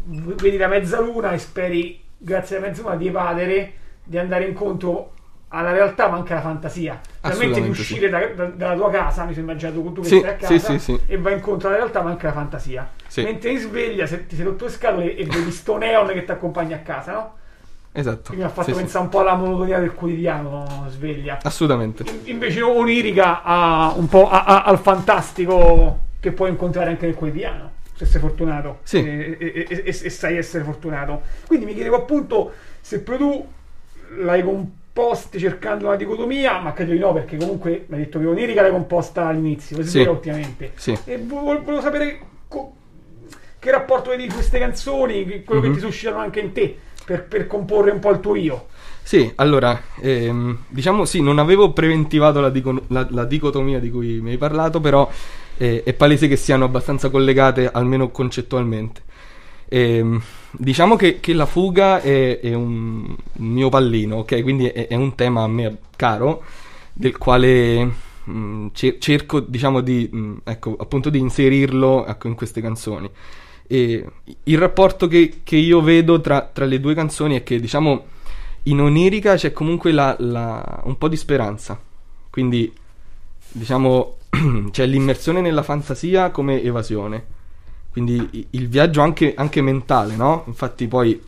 vedi 0.07 0.57
la 0.57 0.67
mezzaluna 0.67 1.31
e 1.31 1.37
speri 1.39 2.03
grazie 2.17 2.57
alla 2.57 2.67
mezzaluna 2.67 2.95
di 2.95 3.07
evadere, 3.07 3.73
di 4.03 4.17
andare 4.17 4.45
incontro 4.45 5.11
alla 5.49 5.71
realtà 5.71 6.07
ma 6.09 6.17
anche 6.17 6.33
alla 6.33 6.41
fantasia. 6.41 6.99
Veramente 7.21 7.61
di 7.61 7.69
uscire 7.69 8.09
da- 8.09 8.27
da- 8.27 8.45
dalla 8.45 8.75
tua 8.75 8.89
casa, 8.91 9.23
mi 9.25 9.33
sembra 9.33 9.55
già 9.55 9.71
tu, 9.71 9.91
tu 9.93 10.01
che 10.01 10.07
Sì, 10.07 10.17
stai 10.19 10.29
a 10.29 10.37
sì, 10.37 10.53
casa 10.55 10.71
sì, 10.73 10.79
sì. 10.79 10.99
e 11.07 11.17
vai 11.17 11.33
incontro 11.33 11.69
alla 11.69 11.77
realtà 11.77 12.01
ma 12.01 12.09
anche 12.11 12.25
alla 12.27 12.35
fantasia. 12.35 12.89
Sì. 13.07 13.23
Mentre 13.23 13.51
in 13.51 13.59
sveglia 13.59 14.05
se 14.05 14.27
ti 14.27 14.35
sei 14.35 14.45
rotto 14.45 14.65
le 14.65 14.71
scatole 14.71 15.15
e 15.15 15.23
vedi 15.25 15.51
sto 15.51 15.77
neon 15.77 16.07
che 16.07 16.23
ti 16.25 16.31
accompagna 16.31 16.75
a 16.75 16.79
casa, 16.79 17.11
no? 17.13 17.33
Esatto. 17.97 18.33
Mi 18.33 18.43
ha 18.43 18.49
fatto 18.49 18.67
Sì, 18.69 18.71
sì. 18.73 18.77
pensare 18.81 19.03
un 19.05 19.09
po' 19.09 19.19
alla 19.21 19.35
monotonia 19.35 19.79
del 19.79 19.93
quotidiano 19.93 20.85
sveglia. 20.89 21.39
Assolutamente. 21.41 22.03
In- 22.09 22.19
Invece 22.25 22.61
onirica 22.61 23.41
ha 23.41 23.93
un 23.95 24.07
po' 24.09 24.29
a- 24.29 24.43
a- 24.43 24.63
al 24.63 24.77
fantastico 24.79 25.99
che 26.19 26.31
puoi 26.33 26.49
incontrare 26.49 26.89
anche 26.89 27.05
nel 27.05 27.15
quotidiano, 27.15 27.71
se 27.95 28.05
sei 28.05 28.19
fortunato 28.19 28.79
Sì. 28.83 28.97
e, 28.97 29.37
e- 29.39 29.65
e- 29.69 29.83
e- 29.85 30.09
sai 30.09 30.35
essere 30.35 30.63
fortunato. 30.65 31.21
Quindi 31.47 31.65
mi 31.65 31.73
chiedevo 31.73 31.95
appunto 31.95 32.51
se 32.81 32.99
poi 32.99 33.17
tu 33.17 33.47
l'hai 34.17 34.43
composti 34.43 35.39
cercando 35.39 35.85
una 35.87 35.95
dicotomia, 35.95 36.59
ma 36.59 36.73
credo 36.73 36.91
di 36.91 36.99
no, 36.99 37.13
perché 37.13 37.37
comunque 37.37 37.85
mi 37.87 37.95
hai 37.97 38.03
detto 38.03 38.19
che 38.19 38.25
onirica 38.25 38.61
l'hai 38.61 38.71
composta 38.71 39.27
all'inizio, 39.27 39.81
Sì. 39.83 40.01
ultimamente. 40.01 40.71
Sì. 40.75 40.97
E 41.05 41.17
vo- 41.17 41.39
vo- 41.39 41.61
volevo 41.61 41.81
sapere 41.81 42.19
co- 42.49 42.73
che 43.57 43.71
rapporto 43.71 44.09
vedi 44.09 44.27
di 44.27 44.33
queste 44.33 44.59
canzoni, 44.59 45.43
quello 45.45 45.61
Mhm. 45.61 45.67
che 45.67 45.73
ti 45.75 45.79
suscitano 45.79 46.17
anche 46.19 46.39
in 46.41 46.51
te, 46.51 46.77
per, 47.05 47.25
per 47.25 47.47
comporre 47.47 47.91
un 47.91 47.99
po' 47.99 48.11
il 48.11 48.19
tuo 48.19 48.35
io. 48.35 48.67
Sì, 49.03 49.31
allora, 49.35 49.79
ehm, 50.01 50.63
diciamo 50.67 51.05
sì, 51.05 51.21
non 51.21 51.37
avevo 51.37 51.71
preventivato 51.71 52.39
la, 52.41 52.49
dico- 52.49 52.81
la- 52.87 53.07
la 53.11 53.23
dicotomia 53.25 53.79
di 53.79 53.91
cui 53.91 54.19
mi 54.19 54.31
hai 54.31 54.37
parlato, 54.37 54.79
però 54.81 55.07
eh, 55.57 55.83
è 55.83 55.93
palese 55.93 56.27
che 56.27 56.35
siano 56.35 56.65
abbastanza 56.65 57.09
collegate, 57.11 57.69
almeno 57.71 58.09
concettualmente. 58.09 59.03
Ehm, 59.69 60.21
diciamo 60.51 60.95
che, 60.95 61.19
che 61.19 61.33
la 61.33 61.45
fuga 61.45 62.01
è, 62.01 62.39
è 62.39 62.53
un, 62.53 63.15
mio 63.33 63.69
pallino, 63.69 64.17
ok? 64.17 64.41
Quindi 64.41 64.67
è, 64.67 64.87
è 64.87 64.95
un 64.95 65.13
tema 65.15 65.43
a 65.43 65.47
me 65.47 65.77
caro, 65.95 66.43
del 66.93 67.17
quale 67.17 67.83
mh, 68.23 68.67
cer- 68.73 68.97
cerco, 68.99 69.39
diciamo, 69.39 69.81
di, 69.81 70.09
mh, 70.11 70.37
ecco, 70.43 70.75
appunto 70.79 71.09
di 71.09 71.19
inserirlo 71.19 72.05
ecco, 72.07 72.27
in 72.27 72.35
queste 72.35 72.61
canzoni. 72.61 73.09
E 73.67 74.05
il 74.43 74.57
rapporto 74.57 75.07
che, 75.07 75.41
che 75.43 75.55
io 75.55 75.81
vedo 75.81 76.21
tra, 76.21 76.41
tra 76.53 76.65
le 76.65 76.79
due 76.79 76.93
canzoni 76.93 77.35
è 77.35 77.43
che, 77.43 77.59
diciamo, 77.59 78.05
in 78.63 78.79
onirica 78.81 79.35
c'è 79.35 79.51
comunque 79.53 79.91
la- 79.91 80.15
la- 80.19 80.81
un 80.85 80.97
po' 80.97 81.07
di 81.07 81.17
speranza. 81.17 81.79
Quindi, 82.29 82.71
diciamo, 83.51 84.17
c'è 84.71 84.85
l'immersione 84.85 85.41
nella 85.41 85.63
fantasia 85.63 86.29
come 86.31 86.61
evasione. 86.61 87.33
Quindi 87.91 88.47
il 88.51 88.67
viaggio 88.67 89.01
anche, 89.01 89.33
anche 89.35 89.61
mentale, 89.61 90.15
no? 90.15 90.43
Infatti 90.47 90.87
poi 90.87 91.19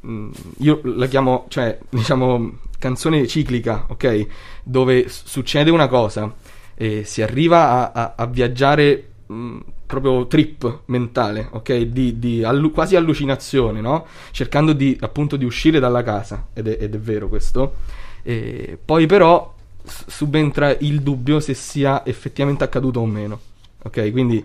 mh, 0.00 0.28
io 0.58 0.80
la 0.84 1.06
chiamo, 1.06 1.46
cioè, 1.48 1.78
diciamo, 1.88 2.58
canzone 2.78 3.26
ciclica, 3.26 3.86
ok? 3.88 4.26
Dove 4.62 5.06
succede 5.08 5.70
una 5.70 5.88
cosa 5.88 6.32
e 6.74 7.04
si 7.04 7.20
arriva 7.22 7.92
a, 7.92 8.02
a- 8.02 8.14
a 8.16 8.26
viaggiare 8.26 9.09
mh, 9.32 9.58
proprio 9.86 10.26
trip 10.26 10.80
mentale, 10.86 11.48
ok? 11.52 11.74
Di, 11.82 12.18
di 12.18 12.42
allu- 12.44 12.72
quasi 12.72 12.96
allucinazione, 12.96 13.80
no? 13.80 14.06
Cercando 14.30 14.72
di, 14.72 14.96
appunto, 15.00 15.36
di 15.36 15.44
uscire 15.44 15.78
dalla 15.80 16.02
casa, 16.02 16.48
ed 16.52 16.68
è, 16.68 16.76
ed 16.80 16.94
è 16.94 16.98
vero 16.98 17.28
questo. 17.28 17.74
E 18.22 18.78
poi 18.84 19.06
però 19.06 19.54
subentra 19.84 20.76
il 20.80 21.00
dubbio 21.02 21.40
se 21.40 21.54
sia 21.54 22.04
effettivamente 22.06 22.64
accaduto 22.64 23.00
o 23.00 23.06
meno, 23.06 23.40
ok? 23.82 24.10
Quindi 24.10 24.44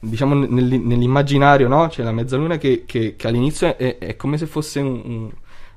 diciamo 0.00 0.34
n- 0.34 0.46
nell'i- 0.50 0.78
nell'immaginario, 0.78 1.68
no? 1.68 1.88
C'è 1.88 2.02
la 2.02 2.12
mezzaluna 2.12 2.58
che, 2.58 2.84
che- 2.86 3.14
che 3.16 3.26
all'inizio 3.28 3.76
è, 3.76 3.98
è 3.98 4.16
come 4.16 4.36
se 4.38 4.46
fosse 4.46 4.80
un- 4.80 5.30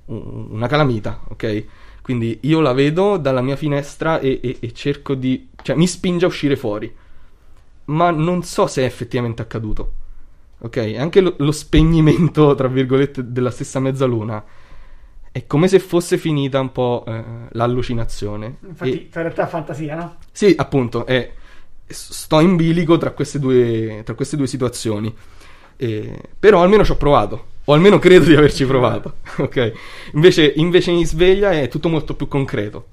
un- 0.06 0.48
una 0.52 0.68
calamita, 0.68 1.22
ok? 1.30 1.66
Quindi 2.02 2.40
io 2.42 2.62
la 2.62 2.74
vedo 2.74 3.18
dalla 3.18 3.42
mia 3.42 3.56
finestra 3.56 4.20
e, 4.20 4.40
e- 4.42 4.58
e 4.60 4.74
cerco 4.74 5.14
di... 5.14 5.50
cioè 5.62 5.76
mi 5.76 5.88
spinge 5.88 6.26
a 6.26 6.28
uscire 6.30 6.56
fuori, 6.56 6.92
ma 7.88 8.12
non 8.12 8.44
so 8.44 8.68
se 8.68 8.82
è 8.84 8.86
effettivamente 8.86 9.42
accaduto, 9.42 9.94
ok? 10.60 10.96
Anche 10.98 11.22
lo, 11.22 11.36
lo 11.40 11.52
spegnimento, 11.52 12.54
tra 12.56 12.68
virgolette, 12.68 13.32
della 13.32 13.52
stessa 13.52 13.80
mezzaluna 13.80 14.44
è 15.32 15.46
come 15.46 15.68
se 15.68 15.80
fosse 15.80 16.18
finita 16.18 16.60
un 16.60 16.72
po' 16.72 17.04
eh, 17.08 17.24
l'allucinazione. 17.52 18.58
Infatti, 18.68 18.92
E- 18.92 19.02
in 19.04 19.10
realtà 19.12 19.46
è 19.46 19.48
fantasia, 19.48 19.96
no? 19.96 20.18
sì, 20.32 20.54
appunto, 20.58 21.06
è- 21.06 21.32
sto 21.86 22.40
in 22.40 22.56
bilico 22.56 22.98
tra 22.98 23.12
queste 23.12 23.40
due, 23.40 24.02
tra 24.04 24.14
queste 24.16 24.36
due 24.38 24.48
situazioni. 24.48 25.14
Eh, 25.78 26.22
però 26.40 26.62
almeno 26.64 26.84
ci 26.84 26.92
ho 26.92 26.98
provato, 26.98 27.46
o 27.66 27.74
almeno 27.74 28.00
credo 28.00 28.26
di 28.26 28.36
averci 28.36 28.66
provato. 28.66 29.18
ok? 29.38 29.72
Invece, 30.14 30.54
invece 30.56 30.92
in 30.92 31.06
sveglia 31.06 31.52
è 31.52 31.68
tutto 31.68 31.90
molto 31.90 32.16
più 32.16 32.28
concreto. 32.28 32.88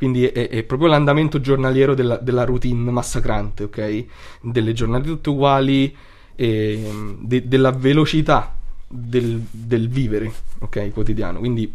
Quindi 0.00 0.24
è, 0.26 0.48
è 0.48 0.62
proprio 0.62 0.88
l'andamento 0.88 1.42
giornaliero 1.42 1.92
della, 1.94 2.16
della 2.16 2.44
routine 2.44 2.90
massacrante, 2.90 3.64
ok? 3.64 4.04
Delle 4.40 4.72
giornate 4.72 5.04
tutte 5.06 5.28
uguali, 5.28 5.94
ehm, 6.36 7.18
de- 7.20 7.46
della 7.46 7.70
velocità 7.70 8.54
del, 8.88 9.42
del 9.50 9.90
vivere, 9.90 10.32
ok? 10.60 10.90
Quotidiano. 10.94 11.38
Quindi. 11.40 11.70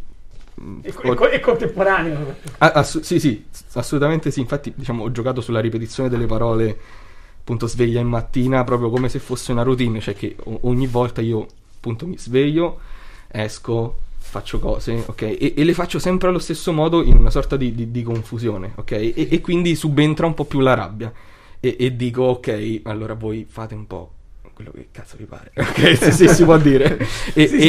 E, 0.81 0.91
ho- 1.03 1.11
e 1.11 1.13
co- 1.13 1.29
e 1.29 1.39
contemporaneo. 1.39 2.35
Ah, 2.57 2.71
ass- 2.71 3.01
sì, 3.01 3.19
sì, 3.19 3.45
assolutamente 3.73 4.31
sì. 4.31 4.39
Infatti, 4.39 4.73
diciamo, 4.75 5.03
ho 5.03 5.11
giocato 5.11 5.39
sulla 5.39 5.59
ripetizione 5.59 6.09
delle 6.09 6.25
parole, 6.25 6.75
appunto, 7.39 7.67
sveglia 7.67 7.99
in 7.99 8.07
mattina, 8.07 8.63
proprio 8.63 8.89
come 8.89 9.07
se 9.07 9.19
fosse 9.19 9.51
una 9.51 9.61
routine, 9.61 9.99
cioè 9.99 10.15
che 10.15 10.35
ogni 10.61 10.87
volta 10.87 11.21
io, 11.21 11.45
appunto, 11.75 12.07
mi 12.07 12.17
sveglio, 12.17 12.79
esco, 13.27 13.97
faccio 14.27 14.59
cose, 14.59 15.03
ok? 15.05 15.21
E, 15.21 15.53
e 15.55 15.63
le 15.63 15.73
faccio 15.73 15.99
sempre 15.99 16.27
allo 16.29 16.39
stesso 16.39 16.71
modo 16.73 17.03
in 17.03 17.15
una 17.15 17.29
sorta 17.29 17.55
di, 17.57 17.73
di- 17.73 17.91
di 17.91 18.03
confusione, 18.03 18.73
ok? 18.75 18.91
E, 18.91 19.27
e 19.31 19.41
quindi 19.41 19.75
subentra 19.75 20.25
un 20.25 20.33
po' 20.33 20.45
più 20.45 20.59
la 20.59 20.73
rabbia. 20.73 21.11
E, 21.59 21.75
e 21.79 21.95
dico, 21.95 22.23
ok, 22.23 22.81
allora 22.83 23.13
voi 23.13 23.45
fate 23.49 23.73
un 23.75 23.87
po' 23.87 24.11
quello 24.53 24.71
che 24.71 24.87
cazzo 24.91 25.15
vi 25.17 25.25
pare, 25.25 25.51
ok? 25.55 25.95
Se, 25.97 26.11
se 26.11 26.27
si 26.29 26.43
può 26.43 26.57
dire. 26.57 26.97
E, 27.33 27.47
Sì, 27.47 27.59
sì. 27.61 27.67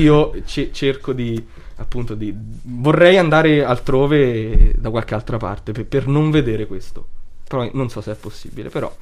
io 0.00 0.32
ce- 0.44 0.70
cerco 0.72 1.12
di 1.12 1.42
appunto 1.80 2.14
di 2.14 2.34
vorrei 2.62 3.18
andare 3.18 3.62
altrove 3.64 4.72
da 4.76 4.90
qualche 4.90 5.14
altra 5.14 5.36
parte 5.36 5.70
per, 5.72 5.86
per 5.86 6.08
non 6.08 6.30
vedere 6.32 6.66
questo 6.66 7.06
però 7.46 7.70
non 7.72 7.88
so 7.88 8.00
se 8.00 8.10
è 8.10 8.14
possibile 8.16 8.68
però 8.68 8.92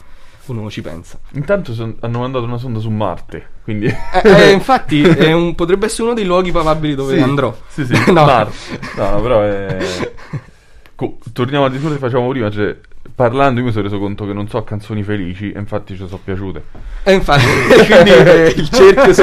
uno 0.52 0.70
ci 0.70 0.82
pensa 0.82 1.18
Intanto 1.32 1.72
son- 1.74 1.96
hanno 2.00 2.18
mandato 2.20 2.44
una 2.44 2.58
sonda 2.58 2.78
su 2.80 2.90
Marte, 2.90 3.46
quindi... 3.64 3.86
Eh, 3.86 3.96
eh, 4.24 4.50
infatti 4.52 5.02
è 5.02 5.32
un- 5.32 5.54
potrebbe 5.54 5.86
essere 5.86 6.04
uno 6.04 6.14
dei 6.14 6.24
luoghi 6.24 6.50
papabili 6.52 6.94
dove 6.94 7.16
Sì, 7.16 7.22
andrò 7.22 7.56
Sì, 7.68 7.84
sì, 7.86 7.92
no. 8.12 8.24
Marte. 8.24 8.56
No, 8.96 9.20
però 9.20 9.42
è... 9.42 9.76
Co- 10.96 11.18
torniamo 11.32 11.66
al 11.66 11.70
discorso 11.72 11.94
che 11.94 12.00
facevamo 12.00 12.30
prima, 12.30 12.50
cioè 12.50 12.74
parlando 13.14 13.60
io 13.60 13.66
mi 13.66 13.72
sono 13.72 13.84
reso 13.84 13.98
conto 13.98 14.26
che 14.26 14.32
non 14.32 14.48
so 14.48 14.62
canzoni 14.64 15.02
felici 15.02 15.52
e 15.52 15.58
infatti 15.58 15.94
ci 15.94 16.04
sono 16.06 16.18
piaciute. 16.24 16.62
E 17.02 17.12
infatti, 17.12 17.44
quindi 17.86 18.10
eh, 18.10 18.54
il, 18.56 18.68
cerchio 18.70 19.12
si, 19.12 19.22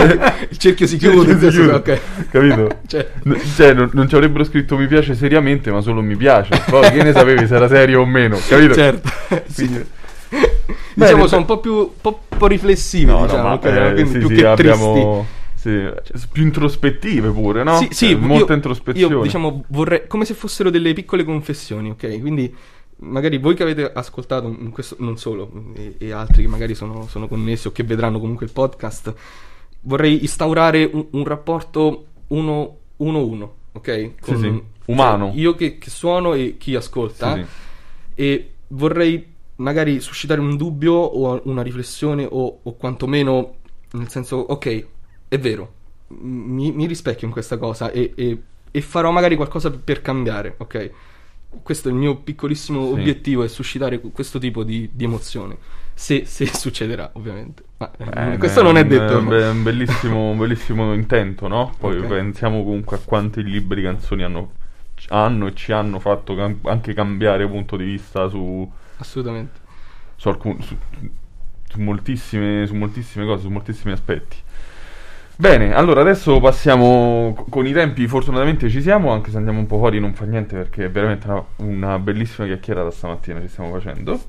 il 0.50 0.58
cerchio 0.58 0.86
si 0.88 0.98
chiude. 0.98 1.20
Si 1.22 1.28
nel 1.28 1.40
senso- 1.40 1.60
chiude, 1.62 1.74
ok. 1.74 2.00
Capito? 2.30 2.78
Cioè, 2.86 3.10
N- 3.24 3.42
Cioè, 3.56 3.74
non, 3.74 3.90
non 3.94 4.08
ci 4.08 4.14
avrebbero 4.16 4.44
scritto 4.44 4.78
mi 4.78 4.86
piace 4.86 5.16
seriamente, 5.16 5.72
ma 5.72 5.82
solo 5.82 6.02
mi 6.02 6.16
piace. 6.16 6.62
Poi 6.70 6.92
che 6.92 7.02
ne 7.04 7.12
sapevi 7.12 7.48
se 7.48 7.56
era 7.56 7.68
serio 7.68 8.02
o 8.02 8.06
meno, 8.06 8.38
capito? 8.48 8.74
certo. 8.76 9.10
sì. 9.48 9.66
Quindi- 9.68 9.86
Diciamo 10.96 11.16
Bene, 11.16 11.28
sono 11.28 11.42
un 11.42 11.48
po' 11.48 11.60
più 11.60 11.92
po', 12.00 12.22
po' 12.38 12.48
riflessivi, 12.48 13.06
No, 13.06 13.20
no, 13.20 13.26
diciamo, 13.26 13.44
ma 13.44 13.54
ok? 13.54 13.66
eh, 13.66 13.94
quindi 13.94 14.12
sì, 14.12 14.18
più 14.20 14.28
sì, 14.30 14.36
che 14.36 14.46
abbiamo 14.46 15.26
sì, 15.56 15.92
più 16.32 16.44
introspettive 16.44 17.30
pure, 17.32 17.64
no? 17.64 17.78
Sì, 17.78 17.88
sì, 17.92 18.08
Cioè, 18.10 18.16
molta 18.16 18.52
io- 18.52 18.56
introspezione. 18.56 19.16
Io, 19.16 19.22
diciamo, 19.22 19.64
vorrei 19.70 20.08
come 20.08 20.26
se 20.26 20.34
fossero 20.34 20.70
delle 20.70 20.94
piccole 20.94 21.24
confessioni, 21.24 21.90
ok? 21.90 22.20
Quindi 22.20 22.54
magari 22.98 23.38
voi 23.38 23.56
che 23.56 23.64
avete 23.64 23.92
ascoltato 23.92 24.48
in 24.48 24.70
questo, 24.72 24.96
non 25.00 25.18
solo, 25.18 25.52
e, 25.76 25.96
e 25.98 26.12
altri 26.12 26.44
che 26.44 26.48
magari 26.48 26.76
sono, 26.76 27.08
sono 27.08 27.28
connessi 27.28 27.68
o 27.68 27.72
che 27.72 27.84
vedranno 27.84 28.20
comunque 28.20 28.46
il 28.46 28.52
podcast, 28.52 29.14
vorrei 29.82 30.22
instaurare 30.22 30.90
un, 30.92 31.06
un 31.12 31.24
rapporto 31.24 32.06
uno, 32.28 32.78
uno 32.98 33.26
uno, 33.26 33.54
ok? 33.74 34.12
Sì, 34.22 34.36
sì, 34.36 34.62
umano. 34.86 35.32
cioè, 35.32 35.40
io 35.40 35.56
che, 35.56 35.78
che 35.78 35.90
suono 35.90 36.34
e 36.34 36.56
chi 36.58 36.76
ascolta 36.76 37.36
sì. 37.36 37.46
e 38.16 38.52
vorrei 38.68 39.32
magari 39.58 40.00
suscitare 40.00 40.40
un 40.40 40.58
dubbio 40.58 40.94
o 40.94 41.42
una 41.46 41.62
riflessione 41.62 42.28
o, 42.30 42.60
o 42.64 42.76
quantomeno 42.76 43.56
nel 43.92 44.10
senso 44.10 44.38
ok 44.38 44.88
è 45.28 45.40
vero 45.40 45.74
mi, 46.08 46.72
mi 46.72 46.86
rispecchio 46.88 47.28
in 47.28 47.34
questa 47.34 47.58
cosa 47.58 47.92
e, 47.92 48.14
e- 48.16 48.42
e 48.76 48.82
farò 48.82 49.12
magari 49.12 49.36
qualcosa 49.36 49.70
per 49.72 50.02
cambiare 50.02 50.56
ok 50.58 50.92
questo 51.62 51.88
è 51.90 51.92
il 51.92 51.98
mio 51.98 52.16
piccolissimo 52.18 52.90
Sì. 52.92 52.92
obiettivo 52.92 53.44
è 53.44 53.48
suscitare 53.48 54.00
questo 54.00 54.40
tipo 54.40 54.64
di, 54.64 54.90
di 54.92 55.04
emozione 55.04 55.58
se, 55.94 56.26
se 56.26 56.46
succederà 56.54 57.12
ovviamente 57.14 57.64
ma 57.78 57.92
eh, 57.98 58.08
Eh, 58.16 58.38
questo 58.38 58.62
non 58.64 58.78
è 58.78 58.86
detto 58.86 59.16
be- 59.22 59.48
un 59.48 59.64
bellissimo, 59.64 60.30
un 60.32 60.38
bellissimo 60.38 60.94
intento, 60.94 61.48
no? 61.48 61.76
Poi 61.80 62.02
Ok. 62.02 62.06
pensiamo 62.06 62.64
comunque 62.64 62.98
a 62.98 63.00
quanti 63.04 63.44
libri 63.44 63.82
canzoni 63.82 64.24
hanno, 64.24 64.52
hanno 65.10 65.48
e 65.48 65.56
ci 65.56 65.72
hanno 65.72 66.00
fatto 66.00 66.36
cam- 66.36 66.66
anche 66.68 66.94
cambiare 66.94 67.48
punto 67.48 67.76
di 67.76 67.86
vista 67.86 68.28
su, 68.30 68.70
assolutamente 69.04 69.60
su, 70.16 70.30
alcun- 70.30 70.62
su- 70.62 70.78
su 71.70 71.80
moltissime, 71.82 72.66
su 72.66 72.76
moltissime 72.76 73.26
cose, 73.26 73.42
su 73.44 73.50
moltissimi 73.50 73.92
aspetti. 73.94 74.38
Bene, 75.36 75.74
allora 75.74 76.02
adesso 76.02 76.40
passiamo 76.40 77.34
co- 77.36 77.46
con 77.50 77.66
i 77.66 77.74
tempi, 77.74 78.08
fortunatamente 78.08 78.70
ci 78.70 78.82
siamo, 78.82 79.12
anche 79.12 79.32
se 79.32 79.38
andiamo 79.38 79.60
un 79.60 79.66
po' 79.66 79.78
fuori 79.78 80.00
non 80.00 80.14
fa 80.14 80.26
niente 80.26 80.56
perché 80.56 80.86
è 80.86 80.92
veramente 80.92 81.28
una, 81.28 81.44
una 81.58 82.00
bellissima 82.00 82.48
chiacchierata 82.48 82.92
stamattina 82.92 83.42
ci 83.42 83.48
stiamo 83.48 83.72
facendo. 83.72 84.20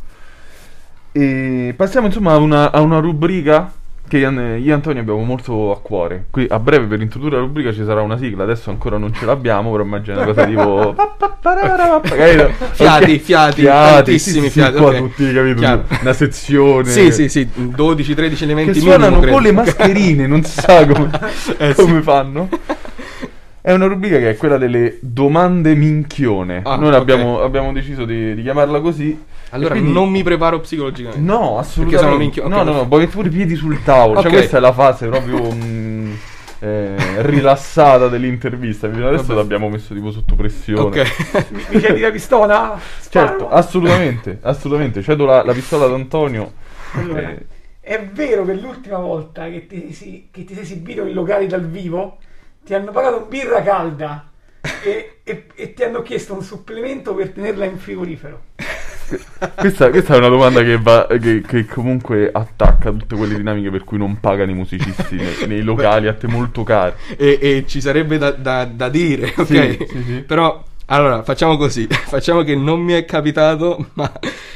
E 1.12 1.74
passiamo 1.76 2.06
insomma 2.06 2.32
a 2.32 2.38
una, 2.38 2.72
a 2.72 2.80
una 2.80 2.98
rubrica 2.98 3.72
che 4.06 4.18
io 4.18 4.30
e 4.30 4.72
Antonio 4.72 5.00
abbiamo 5.00 5.22
molto 5.22 5.72
a 5.72 5.80
cuore. 5.80 6.26
Qui 6.30 6.46
a 6.48 6.58
breve 6.58 6.86
per 6.86 7.00
introdurre 7.00 7.36
la 7.36 7.42
rubrica 7.42 7.72
ci 7.72 7.84
sarà 7.84 8.02
una 8.02 8.18
sigla, 8.18 8.42
adesso 8.44 8.70
ancora 8.70 8.98
non 8.98 9.12
ce 9.12 9.24
l'abbiamo, 9.24 9.70
però 9.70 9.82
immagino 9.82 10.16
una 10.16 10.26
cosa 10.26 10.44
tipo... 10.44 10.94
Fiati, 12.72 13.18
fiati, 13.18 13.62
tantissimi 13.64 14.46
sì, 14.46 14.52
fiati, 14.52 14.76
Qua 14.78 14.94
tutti, 14.94 15.32
capito? 15.32 15.58
Chiaro. 15.58 15.84
Una 16.00 16.12
sezione... 16.12 16.84
sì 16.88 17.12
sì 17.12 17.28
sì 17.28 17.48
12-13 17.56 18.42
elementi 18.42 18.72
Che 18.72 18.80
suonano 18.80 19.20
con 19.20 19.42
le 19.42 19.52
mascherine, 19.52 20.26
non 20.26 20.42
si 20.42 20.60
sa 20.60 20.86
come, 20.86 21.10
Eh, 21.58 21.74
come 21.74 22.02
fanno. 22.02 22.48
È 23.66 23.72
una 23.72 23.86
rubrica 23.86 24.18
che 24.18 24.28
è 24.28 24.36
quella 24.36 24.58
delle 24.58 24.98
domande 25.00 25.74
minchione. 25.74 26.60
Ah, 26.64 26.76
Noi 26.76 26.88
ok. 26.90 26.94
abbiamo, 26.96 27.40
abbiamo 27.40 27.72
deciso 27.72 28.04
di, 28.04 28.34
di 28.34 28.42
chiamarla 28.42 28.78
così. 28.82 29.18
Allora 29.52 29.70
quindi- 29.70 29.90
non 29.90 30.10
mi 30.10 30.22
preparo 30.22 30.60
psicologicamente. 30.60 31.24
No, 31.24 31.56
assolutamente. 31.58 32.04
sono 32.06 32.18
minchio- 32.18 32.44
ok, 32.44 32.50
no, 32.50 32.62
no, 32.62 32.72
no, 32.72 32.86
poi 32.86 33.06
pure 33.06 33.28
i 33.28 33.30
piedi 33.30 33.54
sul 33.54 33.82
tavolo. 33.82 34.20
Cioè, 34.20 34.30
Ok. 34.30 34.36
questa 34.36 34.58
è 34.58 34.60
la 34.60 34.72
fase 34.74 35.06
proprio 35.08 35.50
mm, 35.50 36.12
eh, 36.58 36.94
rilassata 37.22 38.08
dell'intervista. 38.08 38.90
Fino 38.90 39.08
Adesso 39.08 39.28
Vabbè. 39.28 39.38
l'abbiamo 39.38 39.70
messo 39.70 39.94
tipo 39.94 40.10
sotto 40.10 40.34
pressione. 40.34 40.80
Ok. 41.00 41.50
Mi, 41.52 41.64
mi 41.70 41.80
chiedi 41.80 42.00
la 42.00 42.10
pistola? 42.10 42.78
Sparo? 42.98 43.26
Certo, 43.28 43.48
assolutamente, 43.48 44.40
assolutamente. 44.42 45.00
Cedo 45.00 45.24
la, 45.24 45.42
la 45.42 45.52
pistola 45.54 45.86
ad 45.86 45.92
Antonio. 45.92 46.52
Allora, 46.92 47.30
Eh, 47.30 47.46
è 47.80 48.04
vero 48.12 48.44
che 48.44 48.52
l'ultima 48.52 48.98
volta 48.98 49.48
che 49.48 49.66
ti, 49.66 49.90
si- 49.94 50.28
che 50.30 50.44
ti 50.44 50.52
sei 50.52 50.64
esibito 50.64 51.06
in 51.06 51.14
locali 51.14 51.46
dal 51.46 51.66
vivo 51.66 52.18
ti 52.64 52.74
hanno 52.74 52.90
pagato 52.90 53.26
birra 53.26 53.62
calda 53.62 54.30
e, 54.82 55.20
e- 55.22 55.46
e 55.54 55.72
ti 55.74 55.82
hanno 55.82 56.02
chiesto 56.02 56.34
un 56.34 56.42
supplemento 56.42 57.14
per 57.14 57.30
tenerla 57.30 57.64
in 57.66 57.78
frigorifero. 57.78 58.42
Questa, 59.54 59.90
questa 59.90 60.14
è 60.14 60.18
una 60.18 60.28
domanda 60.28 60.62
che, 60.62 60.78
va, 60.78 61.06
che, 61.20 61.42
che 61.42 61.66
comunque 61.66 62.30
attacca 62.32 62.90
tutte 62.90 63.14
quelle 63.16 63.36
dinamiche 63.36 63.70
per 63.70 63.84
cui 63.84 63.98
non 63.98 64.18
pagano 64.18 64.50
i 64.50 64.54
musicisti 64.54 65.16
nei, 65.16 65.46
nei 65.46 65.60
locali 65.62 66.08
a 66.08 66.14
te 66.14 66.26
molto 66.26 66.62
cari. 66.62 66.94
e, 67.16 67.38
e 67.40 67.64
ci 67.66 67.80
sarebbe 67.82 68.16
da, 68.16 68.30
da- 68.30 68.64
da 68.64 68.88
dire, 68.88 69.34
ok? 69.36 69.44
Sì, 69.46 69.86
sì, 69.90 70.02
sì. 70.02 70.20
Però, 70.26 70.64
allora, 70.86 71.22
facciamo 71.22 71.56
così. 71.56 71.86
Facciamo 71.90 72.42
che 72.42 72.54
non 72.54 72.80
mi 72.80 72.92
è 72.92 73.04
capitato, 73.04 73.88
ma 73.94 74.10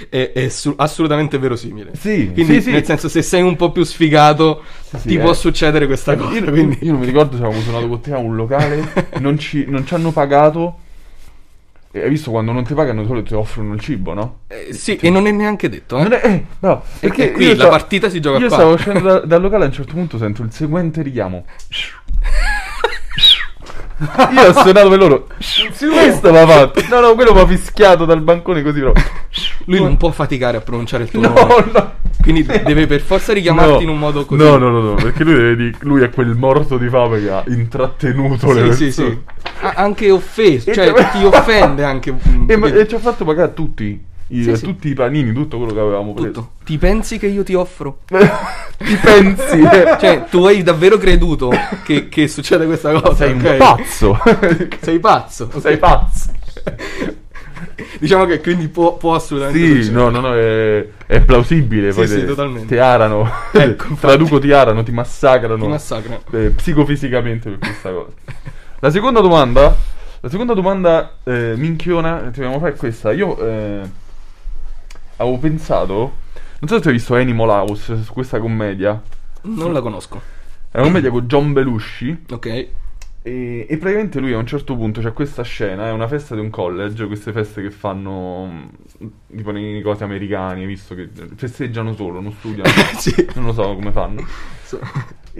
è, 0.09 0.33
è 0.33 0.49
su- 0.49 0.75
assolutamente 0.77 1.39
verosimile. 1.39 1.93
Sì, 1.95 2.31
Quindi, 2.33 2.55
sì, 2.55 2.61
sì. 2.63 2.71
nel 2.71 2.85
senso, 2.85 3.09
se 3.09 3.23
sei 3.23 3.43
un 3.43 3.57
po' 3.57 3.73
più 3.73 3.83
sfigato, 3.85 4.63
sì, 4.97 5.09
ti 5.09 5.15
eh. 5.17 5.21
può 5.21 5.33
succedere 5.33 5.87
questa 5.87 6.13
Io, 6.13 6.19
cosa. 6.19 6.39
io- 6.39 6.51
quindi... 6.51 6.79
io 6.83 6.93
non 6.93 7.01
mi 7.01 7.07
ricordo 7.07 7.37
se 7.37 7.43
avevamo 7.43 7.63
suonato 7.63 7.89
con 7.89 8.01
te 8.01 8.13
a 8.13 8.19
un 8.19 8.37
locale, 8.37 8.93
non 9.21 9.39
ci, 9.39 9.65
non 9.67 9.87
ci 9.87 9.95
hanno 9.95 10.11
pagato. 10.13 10.79
E 11.91 12.03
hai 12.03 12.11
visto 12.11 12.31
quando 12.31 12.53
non 12.53 12.65
ti 12.65 12.75
pagano 12.75 13.01
di 13.01 13.07
solito 13.07 13.29
ti 13.29 13.35
offrono 13.35 13.73
il 13.73 13.81
cibo, 13.81 14.13
no? 14.13 14.41
Eh, 14.49 14.75
sì, 14.75 14.97
e 14.97 15.09
non 15.09 15.27
è 15.27 15.31
neanche 15.31 15.71
detto, 15.71 15.97
eh? 15.99 16.07
È, 16.21 16.27
eh, 16.27 16.45
no, 16.59 16.83
perché 17.01 17.31
e 17.31 17.33
qui 17.33 17.45
io 17.45 17.51
la 17.55 17.61
sta- 17.61 17.69
partita 17.71 18.11
si 18.11 18.21
gioca 18.21 18.39
Io 18.39 18.49
qua. 18.49 18.57
stavo 18.57 18.73
uscendo 18.75 19.01
da- 19.01 19.21
dal 19.25 19.41
locale 19.41 19.65
a 19.65 19.67
un 19.69 19.73
certo 19.73 19.95
punto 19.95 20.19
sento 20.19 20.43
il 20.43 20.53
seguente 20.53 21.01
richiamo. 21.01 21.47
Io 24.33 24.49
ho 24.49 24.53
suonato 24.53 24.89
per 24.89 24.99
loro. 24.99 25.27
Questo 25.37 26.31
mi 26.31 26.39
ha 26.39 26.47
fatto. 26.47 26.83
No, 26.89 27.01
no, 27.01 27.15
quello 27.15 27.35
mi 27.35 27.41
ha 27.41 27.47
fischiato 27.47 28.05
dal 28.05 28.21
bancone 28.21 28.63
così 28.63 28.79
però. 28.81 28.93
Lui 29.65 29.81
non 29.81 29.97
può 29.97 30.11
faticare 30.11 30.57
a 30.57 30.61
pronunciare 30.61 31.03
il 31.05 31.11
tuo 31.11 31.21
No, 31.21 31.29
nome. 31.35 31.65
no. 31.73 31.93
Quindi 32.23 32.45
deve 32.45 32.87
per 32.87 33.01
forza 33.01 33.33
richiamarti 33.33 33.73
No. 33.73 33.81
in 33.81 33.89
un 33.89 33.99
modo 33.99 34.25
così. 34.25 34.43
No, 34.43 34.57
no, 34.57 34.71
no, 34.71 34.81
no, 34.81 34.95
perché 34.95 35.25
lui 35.25 35.57
dire, 35.57 35.77
lui 35.81 36.03
è 36.03 36.11
quel 36.11 36.35
morto 36.37 36.77
di 36.77 36.89
fame 36.89 37.21
che 37.21 37.31
ha 37.31 37.43
intrattenuto 37.47 38.53
le 38.53 38.73
Sì, 38.73 38.85
persone. 38.85 38.91
sì, 38.91 38.93
sì. 38.93 39.19
Ha 39.61 39.73
anche 39.77 40.11
offeso, 40.11 40.73
cioè 40.73 40.93
ti 41.11 41.25
offende 41.25 41.85
anche. 41.85 42.13
mm, 42.13 42.51
E, 42.51 42.57
ma- 42.57 42.67
capito? 42.67 42.83
e 42.85 42.89
ci 42.89 42.95
ha 42.95 42.99
fatto 42.99 43.25
pagare 43.25 43.55
tutti. 43.55 44.05
I, 44.31 44.43
Sì, 44.43 44.57
sì. 44.57 44.65
tutti 44.65 44.89
i 44.89 44.95
panini, 44.95 45.33
tutto 45.33 45.57
quello 45.57 45.73
che 45.73 45.81
avevamo 45.81 46.13
preso. 46.13 46.29
Tutto. 46.29 46.51
Ti 46.65 46.77
pensi 46.79 47.19
che 47.19 47.27
io 47.29 47.43
ti 47.43 47.55
offro? 47.55 48.01
Ti 48.09 48.95
pensi? 49.03 49.61
Cioè, 49.99 50.25
tu 50.31 50.45
hai 50.45 50.63
davvero 50.63 50.99
creduto 50.99 51.51
che, 51.85 52.09
che 52.09 52.29
succede 52.29 52.67
questa 52.67 52.93
cosa? 52.93 53.15
sei 53.15 53.33
un 53.33 53.41
ok? 53.41 53.57
pazzo. 53.57 54.19
Sei 54.81 54.99
pazzo. 54.99 55.51
sei 55.61 55.79
pazzo. 55.79 56.31
Diciamo 57.99 58.25
che 58.27 58.41
quindi 58.41 58.69
può, 58.69 58.97
può 58.97 59.15
assolutamente 59.15 59.59
Sì, 59.59 59.83
succedere. 59.83 59.93
no, 60.05 60.09
no, 60.11 60.21
no, 60.21 60.35
è, 60.35 60.87
è 61.07 61.21
plausibile. 61.23 61.93
Sì, 61.93 62.07
sì, 62.07 62.15
te- 62.21 62.27
totalmente. 62.27 62.75
Ti 62.75 62.79
arano. 62.81 63.29
Ecco, 63.53 63.95
Traduco 63.99 64.39
ti 64.39 64.53
arano, 64.53 64.83
ti 64.83 64.93
massacrano. 64.93 65.63
Ti 65.65 65.69
massacra. 65.69 66.21
eh, 66.33 66.51
psicofisicamente 66.51 67.51
per 67.51 67.59
questa 67.59 67.91
cosa. 67.91 68.11
La 68.81 68.91
seconda 68.91 69.21
domanda, 69.21 69.75
la 70.21 70.29
seconda 70.29 70.55
domanda 70.55 71.15
eh, 71.25 71.55
minchiona 71.57 72.19
che 72.25 72.31
ti 72.31 72.41
dobbiamo 72.41 72.61
fare 72.61 72.75
è 72.75 72.77
questa. 72.77 73.11
Io 73.13 73.37
eh, 73.45 73.81
avevo 75.19 75.39
pensato, 75.39 76.17
non 76.61 76.69
so 76.69 76.77
se 76.77 76.81
tu 76.81 76.89
hai 76.89 76.95
visto 76.95 77.15
Animal 77.15 77.49
House, 77.49 78.03
su 78.03 78.13
questa 78.13 78.41
commedia. 78.41 79.01
Non 79.43 79.73
la 79.73 79.81
conosco. 79.81 80.21
È 80.71 80.77
una 80.77 80.87
commedia 80.87 81.11
con 81.11 81.27
John 81.27 81.53
Belushi. 81.53 82.25
Ok. 82.31 82.47
E, 83.23 83.67
e 83.69 83.77
praticamente 83.77 84.21
lui 84.21 84.33
a 84.33 84.39
un 84.39 84.47
certo 84.47 84.75
punto 84.77 85.01
c'è 85.01 85.13
questa 85.13 85.43
scena, 85.43 85.87
è 85.87 85.91
una 85.91 86.09
festa 86.09 86.35
di 86.35 86.41
un 86.41 86.51
college, 86.51 87.07
queste 87.07 87.33
feste 87.33 87.63
che 87.63 87.71
fanno 87.71 88.47
mh, 88.47 89.11
tipo 89.37 89.51
nei 89.51 89.83
cosi 89.83 90.03
americani, 90.05 90.65
visto 90.67 90.95
che 90.95 91.09
festeggiano 91.35 91.95
solo, 91.95 92.21
non 92.21 92.33
studiano, 92.33 92.71
sì. 92.97 93.29
non 93.35 93.47
lo 93.47 93.53
so 93.53 93.75
come 93.75 93.93
fanno. 93.93 94.25
So- 94.63 94.81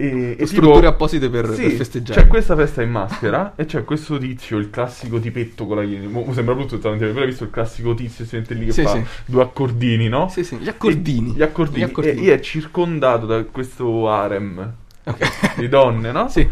E, 0.01 0.37
e 0.39 0.45
Strutture 0.45 0.75
tipo- 0.75 0.87
apposite 0.87 1.29
per, 1.29 1.49
sì, 1.49 1.63
per 1.63 1.71
festeggiare. 1.71 2.21
C'è 2.21 2.27
questa 2.27 2.55
festa 2.55 2.81
in 2.81 2.89
maschera 2.89 3.51
e 3.57 3.65
c'è 3.65 3.83
questo 3.83 4.17
tizio, 4.17 4.57
il 4.57 4.69
classico 4.69 5.19
tipetto 5.19 5.67
con 5.67 5.75
la 5.75 6.07
mo 6.07 6.31
sembra 6.31 6.55
brutto 6.55 6.77
però 6.77 6.93
hai 6.95 7.25
visto 7.25 7.43
il 7.43 7.49
classico 7.49 7.93
tizio 7.93 8.23
sente 8.23 8.53
lì 8.53 8.67
che 8.67 8.71
Sì, 8.71 8.83
fa 8.83 8.91
sì. 8.93 9.03
due 9.25 9.41
accordini, 9.41 10.07
no? 10.07 10.29
Sì, 10.29 10.45
sì, 10.45 10.55
gli 10.55 10.69
accordini. 10.69 11.31
E- 11.31 11.33
gli 11.33 11.41
accordini. 11.41 11.79
Gli 11.79 11.83
accordini. 11.83 12.27
E, 12.27 12.29
e 12.29 12.33
è 12.35 12.39
circondato 12.39 13.25
da 13.25 13.43
questo 13.43 14.09
harem 14.09 14.73
Ok. 15.03 15.57
di 15.57 15.67
donne, 15.67 16.13
no? 16.13 16.29
Sì. 16.29 16.49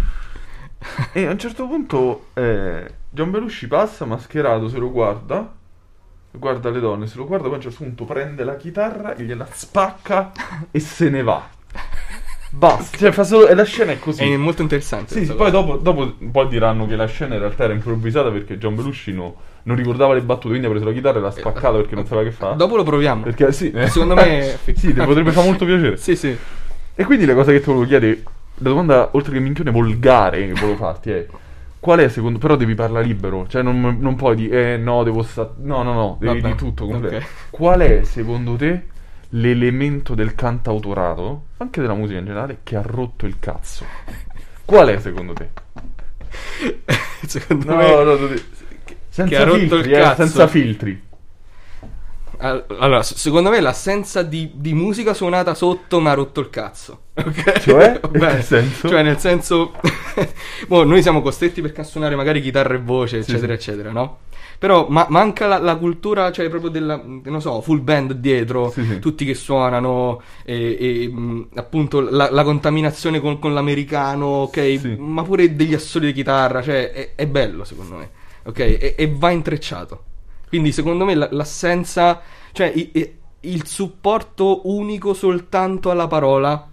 E 1.13 1.25
a 1.25 1.31
un 1.31 1.39
certo 1.39 1.67
punto 1.67 2.25
eh, 2.33 2.85
John 3.09 3.31
Belushi 3.31 3.67
passa 3.67 4.03
mascherato, 4.03 4.67
se 4.67 4.77
lo 4.77 4.91
guarda, 4.91 5.53
guarda 6.31 6.69
le 6.69 6.81
donne, 6.81 7.07
se 7.07 7.15
lo 7.15 7.25
guarda, 7.25 7.45
poi 7.45 7.53
a 7.53 7.55
un 7.57 7.61
certo 7.63 7.83
punto 7.85 8.03
prende 8.03 8.43
la 8.43 8.57
chitarra, 8.57 9.13
gliela 9.15 9.47
spacca 9.49 10.33
e 10.69 10.79
se 10.81 11.09
ne 11.09 11.23
va. 11.23 11.55
Basta, 12.57 12.97
cioè 12.97 13.11
fa 13.11 13.23
solo... 13.23 13.47
E 13.47 13.53
la 13.53 13.63
scena 13.63 13.91
è 13.91 13.99
così. 13.99 14.23
È 14.23 14.37
molto 14.37 14.63
interessante. 14.63 15.13
Sì, 15.13 15.25
sì, 15.25 15.33
poi 15.33 15.51
dopo, 15.51 15.77
dopo 15.77 16.15
poi 16.31 16.47
diranno 16.47 16.87
che 16.87 16.95
la 16.95 17.05
scena 17.05 17.35
in 17.35 17.41
realtà 17.41 17.65
era 17.65 17.73
improvvisata 17.73 18.31
perché 18.31 18.57
John 18.57 18.75
Belushi 18.75 19.13
no- 19.13 19.35
non 19.63 19.75
ricordava 19.75 20.13
le 20.13 20.21
battute, 20.21 20.49
quindi 20.49 20.65
ha 20.65 20.69
preso 20.69 20.85
la 20.85 20.93
chitarra 20.93 21.19
e 21.19 21.21
l'ha 21.21 21.31
spaccata 21.31 21.77
perché 21.77 21.93
non 21.95 22.05
sapeva 22.05 22.23
che 22.23 22.31
fa. 22.31 22.51
Dopo 22.51 22.75
lo 22.75 22.83
proviamo. 22.83 23.23
Perché 23.23 23.51
sì, 23.51 23.69
eh. 23.71 23.87
Secondo 23.87 24.15
me... 24.15 24.57
sì, 24.63 24.73
ti 24.73 24.93
potrebbe 24.93 25.31
fare 25.31 25.47
molto 25.47 25.65
piacere. 25.65 25.97
Sì, 25.97 26.15
sì. 26.15 26.35
E 26.95 27.03
quindi 27.05 27.25
la 27.25 27.35
cosa 27.35 27.51
che 27.51 27.59
ti 27.59 27.65
volevo 27.65 27.85
chiedere, 27.85 28.23
la 28.55 28.69
domanda 28.69 29.09
oltre 29.11 29.33
che 29.33 29.39
minchione 29.39 29.69
volgare 29.69 30.47
che 30.47 30.53
volevo 30.53 30.75
farti 30.77 31.11
è 31.11 31.27
qual 31.79 31.99
è 31.99 32.09
secondo 32.09 32.39
però 32.39 32.55
devi 32.55 32.73
parlare 32.73 33.05
libero, 33.05 33.45
cioè 33.47 33.61
non, 33.61 33.97
non 33.99 34.15
puoi 34.15 34.35
dire 34.35 34.73
eh 34.73 34.77
no, 34.77 35.03
devo 35.03 35.21
sta 35.21 35.53
no, 35.57 35.83
no, 35.83 35.93
no, 35.93 36.17
devi 36.19 36.41
Vabbè, 36.41 36.53
di 36.53 36.57
tutto 36.57 36.87
completo. 36.87 37.15
ok. 37.17 37.25
Qual 37.51 37.79
è 37.81 38.03
secondo 38.03 38.55
te 38.55 38.87
l'elemento 39.29 40.15
del 40.15 40.35
cantautorato, 40.35 41.47
anche 41.57 41.81
della 41.81 41.93
musica 41.95 42.19
in 42.19 42.25
generale, 42.25 42.59
che 42.63 42.75
ha 42.75 42.81
rotto 42.81 43.25
il 43.25 43.39
cazzo? 43.39 43.93
Qual 44.65 44.87
è 44.89 44.99
secondo 44.99 45.33
te? 45.33 45.49
Secondo 47.27 47.65
No, 47.65 47.75
me... 47.75 48.03
no, 48.03 48.15
no, 48.15 48.29
senza 49.09 49.25
che 49.25 49.35
ha 49.35 49.43
rotto 49.43 49.75
filtri, 49.77 49.91
il 49.91 49.91
eh, 49.93 50.13
senza 50.15 50.47
filtri. 50.47 51.01
All- 52.39 52.65
Allora, 52.79 53.01
secondo 53.03 53.49
me 53.49 53.59
l'assenza 53.59 54.21
di, 54.21 54.51
di 54.55 54.73
musica 54.73 55.13
suonata 55.13 55.55
sotto 55.55 55.99
mi 55.99 56.07
ha 56.09 56.13
rotto 56.13 56.39
il 56.39 56.49
cazzo. 56.49 57.01
Ok? 57.15 57.57
Cioè? 57.59 57.99
Beh, 58.11 58.41
senso? 58.41 58.87
Cioè, 58.87 59.01
nel 59.01 59.17
senso. 59.17 59.73
boh, 60.67 60.83
noi 60.83 61.01
siamo 61.01 61.21
costretti 61.21 61.61
perché 61.61 61.81
a 61.81 61.83
suonare 61.83 62.15
magari 62.15 62.41
chitarra 62.41 62.75
e 62.75 62.79
voce, 62.79 63.17
Sì, 63.19 63.31
eccetera, 63.31 63.53
sì. 63.53 63.53
eccetera, 63.53 63.91
no? 63.91 64.19
Però 64.59 64.87
ma- 64.89 65.05
manca 65.09 65.45
la, 65.45 65.59
la 65.59 65.75
cultura, 65.75 66.31
cioè 66.31 66.49
proprio 66.49 66.71
della, 66.71 66.99
non 67.23 67.41
so, 67.41 67.61
full 67.61 67.83
band 67.83 68.13
dietro, 68.13 68.71
Sì, 68.71 68.83
sì. 68.85 68.99
tutti 68.99 69.23
che 69.23 69.35
suonano, 69.35 70.21
e, 70.43 70.77
e, 71.03 71.07
mh, 71.09 71.49
appunto 71.55 71.99
la, 71.99 72.29
la 72.31 72.43
contaminazione 72.43 73.19
con, 73.19 73.37
con 73.37 73.53
l'americano, 73.53 74.25
ok? 74.25 74.77
Sì. 74.79 74.95
Ma 74.97 75.21
pure 75.23 75.55
degli 75.55 75.75
assoli 75.75 76.07
di 76.07 76.13
chitarra, 76.13 76.63
cioè 76.63 76.91
è, 76.91 77.11
è 77.15 77.27
bello 77.27 77.63
secondo 77.65 77.95
me, 77.97 78.09
ok? 78.43 78.59
E, 78.59 78.95
e 78.97 79.13
va 79.15 79.29
intrecciato. 79.29 80.03
Quindi 80.47 80.71
secondo 80.71 81.05
me 81.05 81.13
la- 81.13 81.29
l'assenza, 81.31 82.21
cioè 82.51 82.71
i- 82.73 82.89
i- 82.93 83.15
il 83.41 83.67
supporto 83.67 84.61
unico 84.69 85.13
soltanto 85.13 85.91
alla 85.91 86.07
parola 86.07 86.67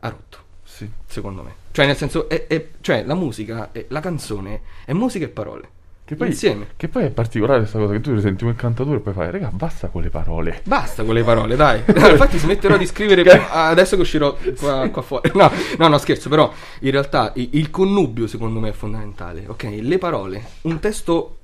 ha 0.00 0.08
rotto, 0.08 0.38
Sì. 0.64 0.88
secondo 1.06 1.42
me. 1.42 1.54
Cioè 1.72 1.84
nel 1.86 1.96
senso, 1.96 2.28
è, 2.28 2.46
è- 2.46 2.68
cioè 2.80 3.04
la 3.04 3.14
musica, 3.14 3.68
è- 3.72 3.84
la 3.88 4.00
canzone 4.00 4.60
è 4.86 4.92
musica 4.94 5.26
e 5.26 5.28
parole. 5.28 5.68
Che 6.04 6.16
poi, 6.16 6.28
Insieme. 6.28 6.66
che 6.76 6.88
poi 6.88 7.04
è 7.04 7.10
particolare 7.10 7.60
questa 7.60 7.78
cosa 7.78 7.92
che 7.92 8.00
tu 8.00 8.12
ti 8.12 8.20
senti 8.20 8.44
un 8.44 8.54
cantatore 8.56 8.96
e 8.96 9.00
poi 9.00 9.12
fai, 9.12 9.30
raga, 9.30 9.50
basta 9.52 9.86
con 9.86 10.02
le 10.02 10.10
parole. 10.10 10.60
Basta 10.64 11.04
con 11.04 11.14
le 11.14 11.22
parole, 11.22 11.54
dai. 11.54 11.80
Infatti 11.86 12.38
smetterò 12.38 12.76
di 12.76 12.86
scrivere 12.86 13.22
adesso 13.48 13.94
che 13.94 14.02
uscirò 14.02 14.36
qua, 14.58 14.88
qua 14.90 15.02
fuori. 15.02 15.30
No, 15.34 15.50
no, 15.78 15.88
no, 15.88 15.98
scherzo, 15.98 16.28
però 16.28 16.52
in 16.80 16.90
realtà 16.90 17.32
il 17.36 17.70
connubio 17.70 18.26
secondo 18.26 18.58
me 18.58 18.70
è 18.70 18.72
fondamentale, 18.72 19.44
ok? 19.46 19.78
Le 19.80 19.98
parole, 19.98 20.44
un 20.62 20.80
testo 20.80 21.38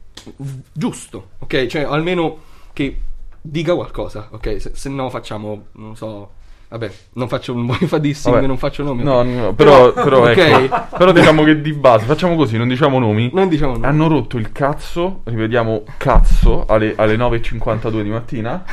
giusto, 0.73 1.31
ok? 1.39 1.67
Cioè 1.67 1.83
almeno 1.83 2.39
che 2.73 3.01
dica 3.41 3.75
qualcosa, 3.75 4.29
ok? 4.33 4.61
Se, 4.61 4.73
se 4.75 4.89
no 4.89 5.09
facciamo, 5.09 5.67
non 5.73 5.97
so, 5.97 6.33
vabbè, 6.69 6.91
non 7.15 7.29
faccio 7.29 7.55
un 7.55 7.67
voglio 7.67 7.87
fa 7.87 7.99
dissing, 7.99 8.35
Vabbè. 8.35 8.47
non 8.47 8.59
faccio 8.59 8.83
nomi. 8.83 9.03
No, 9.03 9.23
no, 9.23 9.55
però, 9.55 9.93
però, 9.93 10.21
ok. 10.29 10.37
ecco, 10.37 10.97
però 10.97 11.13
diciamo 11.13 11.43
che 11.45 11.61
di 11.61 11.73
base, 11.73 12.05
facciamo 12.05 12.37
così, 12.37 12.57
non 12.57 12.69
diciamo 12.69 12.99
nomi. 12.99 13.31
Non 13.33 13.49
diciamo 13.49 13.73
nomi. 13.73 13.87
Hanno 13.87 14.07
rotto 14.09 14.37
il 14.37 14.53
cazzo, 14.53 15.21
rivediamo 15.25 15.85
cazzo, 15.97 16.65
alle, 16.67 16.95
alle 16.97 17.17
9.52 17.17 18.03
di 18.03 18.11
mattina. 18.11 18.65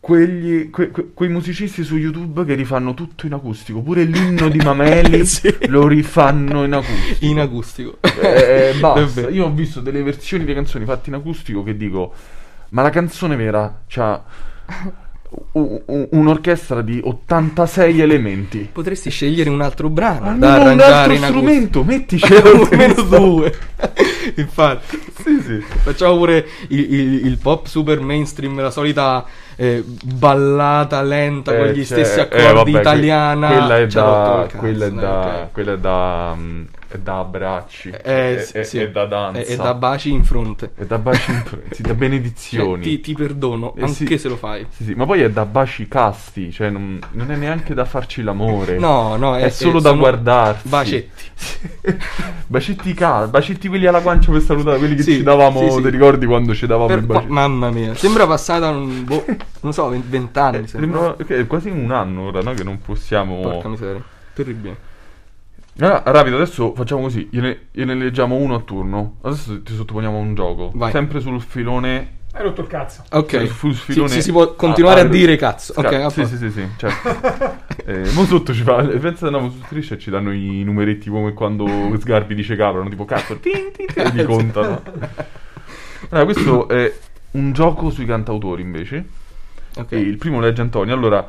Quegli, 0.00 0.68
que- 0.68 0.90
que- 0.90 1.12
quei 1.14 1.30
musicisti 1.30 1.82
su 1.82 1.96
YouTube 1.96 2.44
che 2.44 2.52
rifanno 2.52 2.92
tutto 2.92 3.24
in 3.24 3.32
acustico, 3.32 3.80
pure 3.80 4.04
l'inno 4.04 4.48
di 4.50 4.58
Mameli 4.62 5.24
Sì. 5.24 5.50
lo 5.68 5.86
rifanno 5.86 6.64
in 6.64 6.74
acustico. 6.74 7.24
In 7.24 7.40
acustico. 7.40 7.96
Eh, 8.02 8.74
basta. 8.80 9.00
Davvero. 9.00 9.28
Io 9.30 9.46
ho 9.46 9.50
visto 9.50 9.80
delle 9.80 10.02
versioni 10.02 10.44
di 10.44 10.52
canzoni 10.52 10.84
fatte 10.84 11.08
in 11.08 11.14
acustico 11.16 11.62
che 11.62 11.74
dico, 11.78 12.12
ma 12.70 12.82
la 12.82 12.90
canzone 12.90 13.34
vera 13.34 13.80
u- 13.88 14.92
un'orchestra 15.52 16.82
di 16.82 17.00
86 17.02 18.00
elementi. 18.00 18.68
Potresti 18.72 19.10
scegliere 19.10 19.50
un 19.50 19.60
altro 19.60 19.88
brano 19.88 20.28
Almeno 20.30 20.38
da 20.38 20.46
un 20.46 20.52
altro 20.80 20.84
arrangiare 20.84 21.14
in 21.14 21.22
strumento, 21.22 21.84
metticelo 21.84 22.68
almeno 22.70 23.02
due. 23.02 23.54
Infatti. 24.36 24.98
Sì, 25.22 25.40
sì. 25.40 25.60
Facciamo 25.60 26.16
pure 26.16 26.46
il, 26.68 26.92
il- 26.94 27.26
il 27.26 27.38
pop 27.38 27.66
super 27.66 28.00
mainstream, 28.00 28.60
la 28.60 28.70
solita 28.70 29.24
eh, 29.56 29.84
ballata 30.02 31.00
lenta 31.02 31.54
con 31.56 31.66
Eh, 31.66 31.72
gli 31.72 31.84
cioè, 31.84 32.04
stessi 32.04 32.18
eh, 32.18 32.22
accordi 32.22 32.54
vabbè, 32.54 32.70
que- 32.70 32.80
italiana. 32.80 33.48
Quella 33.48 33.78
è 33.78 33.86
da, 33.86 34.48
quella 34.56 34.86
è 34.86 34.90
da, 34.90 35.48
quella 35.52 35.72
è 35.72 35.78
da, 35.78 36.34
mm, 36.36 36.62
è 36.94 36.98
da 36.98 37.18
abbracci. 37.18 37.88
Eh, 37.90 38.36
è, 38.36 38.40
sì, 38.42 38.56
è- 38.58 38.62
sì. 38.62 38.78
è 38.78 38.90
da 38.90 39.04
danza. 39.06 39.40
E, 39.40 39.52
e 39.52 39.56
da 39.56 39.74
baci 39.74 40.10
in 40.10 40.22
fronte. 40.24 40.70
È 40.74 40.84
da 40.84 40.98
baci, 40.98 41.30
in 41.30 41.42
fr- 41.44 41.58
sì, 41.74 41.82
da 41.82 41.88
Cioè, 41.88 41.96
benedizioni. 41.96 42.82
ti, 42.82 43.00
ti 43.00 43.12
perdono, 43.14 43.74
Eh, 43.76 43.82
anche 43.82 43.94
sì. 44.06 44.18
se 44.18 44.28
lo 44.28 44.36
fai. 44.36 44.64
Sì, 44.70 44.84
sì, 44.84 44.94
ma 44.94 45.04
poi 45.04 45.22
è 45.22 45.30
da 45.30 45.44
baci 45.44 45.88
casti, 45.88 46.52
cioè 46.52 46.70
non, 46.70 46.98
non 47.12 47.30
è 47.32 47.36
neanche 47.36 47.74
da 47.74 47.84
farci 47.84 48.22
l'amore. 48.22 48.78
No, 48.78 49.16
no, 49.16 49.36
è, 49.36 49.42
è- 49.44 49.50
solo 49.50 49.78
è- 49.78 49.82
da 49.82 49.92
guardarsi. 49.92 50.68
bacetti. 50.68 51.22
bacetti 52.46 52.94
caldi, 52.94 53.30
bacetti 53.30 53.68
quelli 53.68 53.86
alla 53.86 54.00
guancia 54.00 54.30
per 54.30 54.40
salutare, 54.40 54.78
quelli 54.78 54.94
che 54.94 55.02
Sì, 55.02 55.12
ci 55.14 55.22
davamo, 55.22 55.60
sì, 55.60 55.70
sì. 55.70 55.82
ti 55.82 55.90
ricordi 55.90 56.26
quando 56.26 56.54
ci 56.54 56.66
davamo 56.66 56.86
Per- 56.86 56.98
i 56.98 57.06
bacetti? 57.06 57.32
mamma 57.32 57.70
mia, 57.70 57.94
sembra 57.94 58.26
passata 58.26 58.70
un 58.70 59.04
boh, 59.04 59.24
non 59.60 59.72
so, 59.72 59.88
vent- 59.88 60.06
vent'anni. 60.06 60.58
Eh, 60.64 60.66
sembra. 60.68 61.16
sembra- 61.16 61.36
è 61.36 61.46
quasi 61.46 61.70
un 61.70 61.90
anno 61.90 62.28
ora, 62.28 62.40
no? 62.40 62.52
Che 62.54 62.62
non 62.64 62.78
possiamo... 62.80 63.40
Porca 63.40 63.68
miseria, 63.68 64.02
terribile. 64.32 64.92
Allora, 65.78 66.02
rapido, 66.06 66.36
adesso 66.36 66.72
facciamo 66.74 67.02
così, 67.02 67.26
gliene, 67.30 67.66
gliene 67.72 67.94
leggiamo 67.94 68.36
uno 68.36 68.54
a 68.54 68.60
turno. 68.60 69.16
Adesso 69.22 69.62
ti 69.62 69.74
sottoponiamo 69.74 70.16
a 70.16 70.20
un 70.20 70.34
gioco. 70.34 70.70
Vai. 70.74 70.92
Sempre 70.92 71.20
sul 71.20 71.40
filone... 71.40 72.22
Hai 72.32 72.42
rotto 72.42 72.60
il 72.60 72.66
cazzo. 72.66 73.04
Ok, 73.10 73.48
sul 73.48 73.74
si, 73.74 73.92
filone... 73.92 74.08
si- 74.08 74.22
si 74.22 74.30
può 74.30 74.54
continuare 74.54 75.00
a, 75.00 75.04
ah, 75.04 75.08
dire 75.08 75.36
cazzo. 75.36 75.72
Ok, 75.76 75.88
Ca- 75.88 76.04
a 76.04 76.10
sì, 76.10 76.24
sì, 76.26 76.36
sì, 76.36 76.50
sì, 76.50 76.68
certo. 76.76 77.56
eh, 77.84 78.10
mo 78.12 78.24
sotto 78.24 78.52
ci 78.52 78.62
fa... 78.62 78.82
Pensa 78.84 79.28
che 79.28 79.34
andiamo 79.34 79.50
su 79.50 79.62
striscia 79.64 79.94
e 79.94 79.98
ci 79.98 80.10
danno 80.10 80.32
i 80.32 80.62
numeretti 80.62 81.10
come 81.10 81.32
quando 81.32 81.66
Sgarbi 81.98 82.34
dice 82.34 82.54
cavolo, 82.56 82.84
no? 82.84 82.88
tipo 82.88 83.04
cazzo, 83.04 83.36
tin, 83.38 83.70
tin, 83.72 83.86
tin, 83.86 84.06
e 84.06 84.10
li 84.10 84.22
contano. 84.24 84.82
Allora, 86.10 86.24
questo 86.24 86.68
è 86.68 86.92
un 87.32 87.52
gioco 87.52 87.90
sui 87.90 88.04
cantautori 88.04 88.62
invece. 88.62 89.04
Ok. 89.76 89.92
E 89.92 89.98
il 89.98 90.16
primo 90.18 90.38
legge 90.38 90.60
Antonio. 90.60 90.94
Allora, 90.94 91.28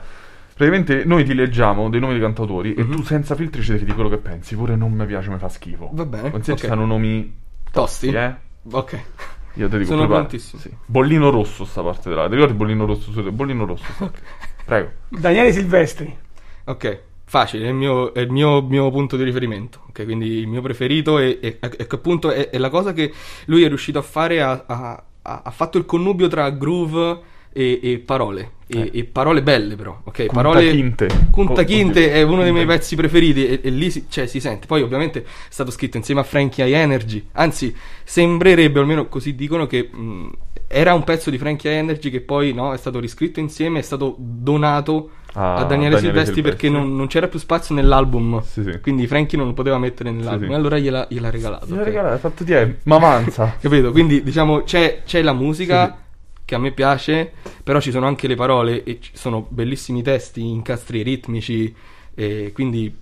praticamente 0.56 1.04
noi 1.06 1.24
ti 1.26 1.34
leggiamo 1.34 1.90
dei 1.90 2.00
nomi 2.00 2.14
dei 2.14 2.22
cantautori 2.22 2.74
e 2.74 2.84
Mhm. 2.84 2.96
tu 2.96 3.04
senza 3.04 3.36
filtri 3.36 3.62
ci 3.62 3.72
devi 3.72 3.84
dire 3.84 3.94
quello 3.96 4.10
che 4.10 4.18
pensi. 4.18 4.56
Pure 4.56 4.76
non 4.76 4.92
mi 4.94 5.06
piace, 5.06 5.30
mi 5.30 5.38
fa 5.38 5.50
schifo. 5.50 5.90
Va 5.94 6.06
bene, 6.06 6.30
Non 6.30 6.42
si 6.44 6.52
ok. 6.52 6.58
ci 6.60 6.66
stanno 6.66 6.86
nomi 6.86 7.36
Tosti? 7.72 8.08
eh? 8.08 8.34
Ok. 8.72 9.00
Io 9.58 9.70
te 9.70 9.78
dico 9.78 9.92
Sono 9.92 10.08
prontissimo. 10.08 10.62
sì. 10.62 10.70
Bollino 10.86 11.30
rosso 11.30 11.64
sta 11.66 11.82
parte 11.82 12.10
della. 12.10 12.28
Ti 12.28 12.34
ricordi 12.36 12.54
Bollino 12.54 12.86
rosso? 12.86 13.12
su- 13.12 13.32
Bollino 13.32 13.66
rosso. 13.66 13.86
Prego. 14.66 14.92
Daniele 15.10 15.52
Silvestri. 15.54 16.18
Ok, 16.66 17.02
facile, 17.26 17.66
è 17.66 17.70
il 17.70 17.76
mio, 17.76 18.14
è 18.14 18.20
il 18.22 18.32
mio, 18.32 18.62
mio 18.64 18.90
punto 18.92 19.16
di 19.18 19.24
riferimento. 19.24 19.82
Ok, 19.90 20.04
quindi 20.04 20.28
il 20.40 20.48
mio 20.48 20.62
preferito 20.62 21.20
è, 21.20 21.40
è- 21.40 21.60
è 21.60 21.88
che 21.88 21.96
appunto 21.96 22.32
è, 22.32 22.50
è 22.50 22.58
la 22.58 22.70
cosa 22.70 22.92
che 22.92 23.14
lui 23.46 23.64
è 23.64 23.68
riuscito 23.68 24.00
a 24.00 24.02
fare. 24.02 24.42
Ha, 24.42 24.64
ha- 24.66 25.04
ha- 25.22 25.42
ha 25.46 25.52
fatto 25.52 25.78
il 25.78 25.86
connubio 25.86 26.28
tra 26.28 26.50
groove 26.50 27.20
e, 27.58 27.80
e 27.82 28.00
parole. 28.00 28.52
E, 28.68 28.80
Eh. 28.80 29.00
e 29.00 29.04
parole 29.06 29.42
belle, 29.44 29.76
però. 29.76 29.98
Ok, 30.04 30.26
Kunta 30.26 30.34
parole. 30.34 30.70
Kinte. 30.72 31.08
Kunta 31.32 31.62
Oh, 31.62 31.64
Kinte 31.64 32.00
oddio. 32.06 32.12
è 32.14 32.22
uno 32.24 32.42
dei 32.44 32.52
miei 32.52 32.66
Kunta- 32.66 32.80
pezzi 32.80 32.96
preferiti 32.96 33.48
e, 33.48 33.60
e 33.64 33.70
lì 33.70 33.90
si, 33.92 34.06
cioè, 34.10 34.26
si 34.26 34.40
sente. 34.40 34.66
Poi, 34.68 34.82
ovviamente, 34.82 35.22
è 35.22 35.26
stato 35.50 35.72
scritto 35.72 35.98
insieme 35.98 36.22
a 36.22 36.24
Frankie 36.24 36.68
I 36.68 36.74
Energy. 36.74 37.28
Anzi, 37.34 37.74
sembrerebbe, 38.04 38.80
almeno 38.80 39.08
così 39.08 39.36
dicono, 39.36 39.68
che 39.68 39.90
mh, 39.92 40.30
era 40.68 40.94
un 40.96 41.04
pezzo 41.04 41.30
di 41.30 41.38
Frankie 41.38 41.72
I 41.72 41.76
Energy 41.78 42.10
che 42.10 42.22
poi 42.22 42.54
no, 42.54 42.74
è 42.74 42.78
stato 42.78 43.00
riscritto 43.00 43.40
insieme, 43.40 43.80
è 43.80 43.84
stato 43.84 44.16
donato 44.18 45.12
Ah, 45.38 45.56
a 45.56 45.64
Daniele, 45.66 45.68
Daniele 45.68 45.98
Silvestri, 46.00 46.34
Silvestri. 46.36 46.42
perché 46.42 46.70
non, 46.70 46.96
non 46.96 47.08
c'era 47.08 47.28
più 47.28 47.38
spazio 47.40 47.76
nell'album. 47.76 48.42
Sì, 48.42 48.64
sì. 48.64 48.80
Quindi 48.82 49.06
Frankie 49.06 49.38
non 49.38 49.48
lo 49.48 49.54
poteva 49.54 49.78
mettere 49.78 50.10
nell'album. 50.10 50.48
Sì. 50.48 50.54
E 50.54 50.56
allora 50.56 50.78
gliela, 50.80 51.06
gliel'ha 51.10 51.30
regalato. 51.30 51.66
Gliela 51.68 51.82
ok? 51.82 51.86
regala, 51.88 52.12
hai 52.14 52.20
fatto 52.20 52.44
te, 52.46 52.78
ma 52.84 52.96
avanza. 52.96 53.58
Capito? 53.62 53.92
Quindi 53.92 54.24
diciamo 54.24 54.64
c'è, 54.64 55.02
c'è 55.06 55.22
la 55.22 55.34
musica. 55.34 56.00
Che 56.46 56.56
a 56.56 56.60
me 56.60 56.72
piace, 56.72 57.32
però 57.64 57.80
ci 57.80 57.92
sono 57.92 58.06
anche 58.06 58.28
le 58.28 58.36
parole 58.36 58.84
e 58.84 59.00
ci 59.02 59.12
sono 59.14 59.46
bellissimi 59.50 60.02
testi, 60.04 60.48
incastri 60.48 61.02
ritmici, 61.02 61.74
e 62.14 62.52
quindi 62.54 62.96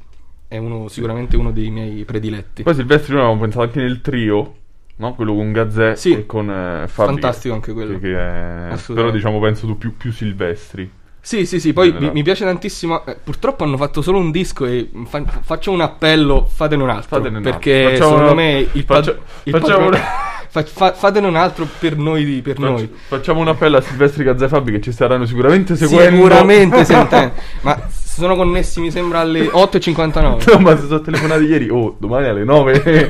è 0.47 0.57
uno, 0.57 0.87
sicuramente 0.87 1.35
uno 1.35 1.51
dei 1.51 1.69
miei 1.69 2.03
prediletti. 2.05 2.63
Poi 2.63 2.73
Silvestri 2.73 3.13
noi 3.13 3.21
avevamo 3.23 3.41
pensato 3.41 3.63
anche 3.65 3.79
nel 3.81 4.01
trio, 4.01 4.55
no? 4.95 5.13
Quello 5.15 5.33
con 5.35 5.51
Gazzè 5.51 5.95
Sì. 5.95 6.13
e 6.13 6.25
con 6.25 6.49
eh, 6.49 6.87
Fabri. 6.87 7.13
Fantastico 7.13 7.53
anche 7.53 7.73
quello. 7.73 7.99
Che, 7.99 8.11
è... 8.15 8.75
Però 8.93 9.11
diciamo 9.11 9.39
penso 9.39 9.67
tu 9.67 9.77
più, 9.77 9.97
più 9.97 10.11
Silvestri. 10.11 10.89
Sì, 11.25 11.45
sì, 11.45 11.59
sì, 11.61 11.71
poi 11.71 11.93
mi, 11.97 12.11
mi 12.11 12.21
piace 12.21 12.43
tantissimo. 12.43 13.05
eh, 13.05 13.15
purtroppo 13.15 13.63
hanno 13.63 13.77
fatto 13.77 14.01
solo 14.01 14.17
un 14.19 14.29
disco 14.29 14.65
e 14.65 14.89
fa- 15.05 15.23
faccio 15.25 15.71
un 15.71 15.79
appello, 15.81 16.45
fatene 16.45 16.83
un 16.83 16.89
altro. 16.89 17.17
Fatene 17.17 17.37
un 17.37 17.45
altro. 17.45 17.51
perché 17.51 17.83
Facciamo 17.91 18.09
secondo 18.09 18.23
una- 18.31 18.33
me 18.33 18.67
il, 18.71 18.85
pad- 18.85 19.03
faccia- 19.05 19.19
il 19.43 19.51
facciamo 19.53 19.89
padrone- 19.89 20.03
fa- 20.53 20.63
fa- 20.63 20.93
fatene 20.93 21.25
un 21.25 21.35
altro 21.35 21.67
per 21.79 21.97
noi, 21.97 22.41
per 22.43 22.55
Faccio- 22.57 22.69
noi. 22.69 22.93
Facciamo 23.07 23.39
un 23.39 23.47
appello 23.47 23.77
a 23.77 23.81
Silvestri 23.81 24.23
Gazzè 24.23 24.47
Fabri 24.47 24.73
che 24.73 24.81
ci 24.81 24.91
staranno 24.91 25.25
sicuramente 25.25 25.75
seguendo. 25.75 26.15
Sicuramente 26.15 26.85
sentendo. 26.85 27.33
Ma 27.61 27.87
si 27.89 28.19
sono 28.19 28.35
connessi, 28.35 28.79
mi 28.79 28.91
sembra, 28.91 29.21
alle 29.21 29.45
8.59. 29.45 30.51
No, 30.53 30.59
ma 30.59 30.77
se 30.77 30.85
sono 30.85 31.01
telefonati 31.01 31.45
ieri, 31.45 31.69
oh, 31.69 31.95
domani 31.97 32.27
alle 32.27 32.43
9 32.43 33.09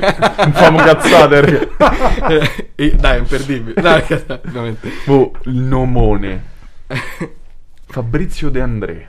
famo 0.52 0.78
cazzate. 0.78 1.68
Eh, 2.30 2.66
e- 2.86 2.90
dai, 2.92 3.16
è 3.16 3.18
imperdibile. 3.18 3.78
Dai, 3.78 4.02
ovviamente. 4.46 4.90
Oh, 5.06 5.32
il 5.42 5.52
nomone. 5.56 6.52
Fabrizio 7.86 8.48
De 8.48 8.60
André. 8.62 9.08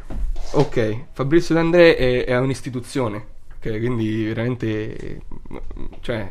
Ok, 0.51 1.05
Fabrizio 1.13 1.55
D'André 1.55 1.95
è, 1.95 2.25
è 2.25 2.37
un'istituzione, 2.37 3.25
ok, 3.57 3.77
quindi 3.79 4.25
veramente, 4.25 5.19
cioè, 6.01 6.29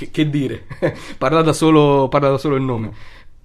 che, 0.00 0.10
che 0.10 0.30
dire, 0.30 0.66
parla, 1.18 1.42
da 1.42 1.52
solo, 1.52 2.08
parla 2.08 2.30
da 2.30 2.38
solo 2.38 2.56
il 2.56 2.62
nome. 2.62 2.90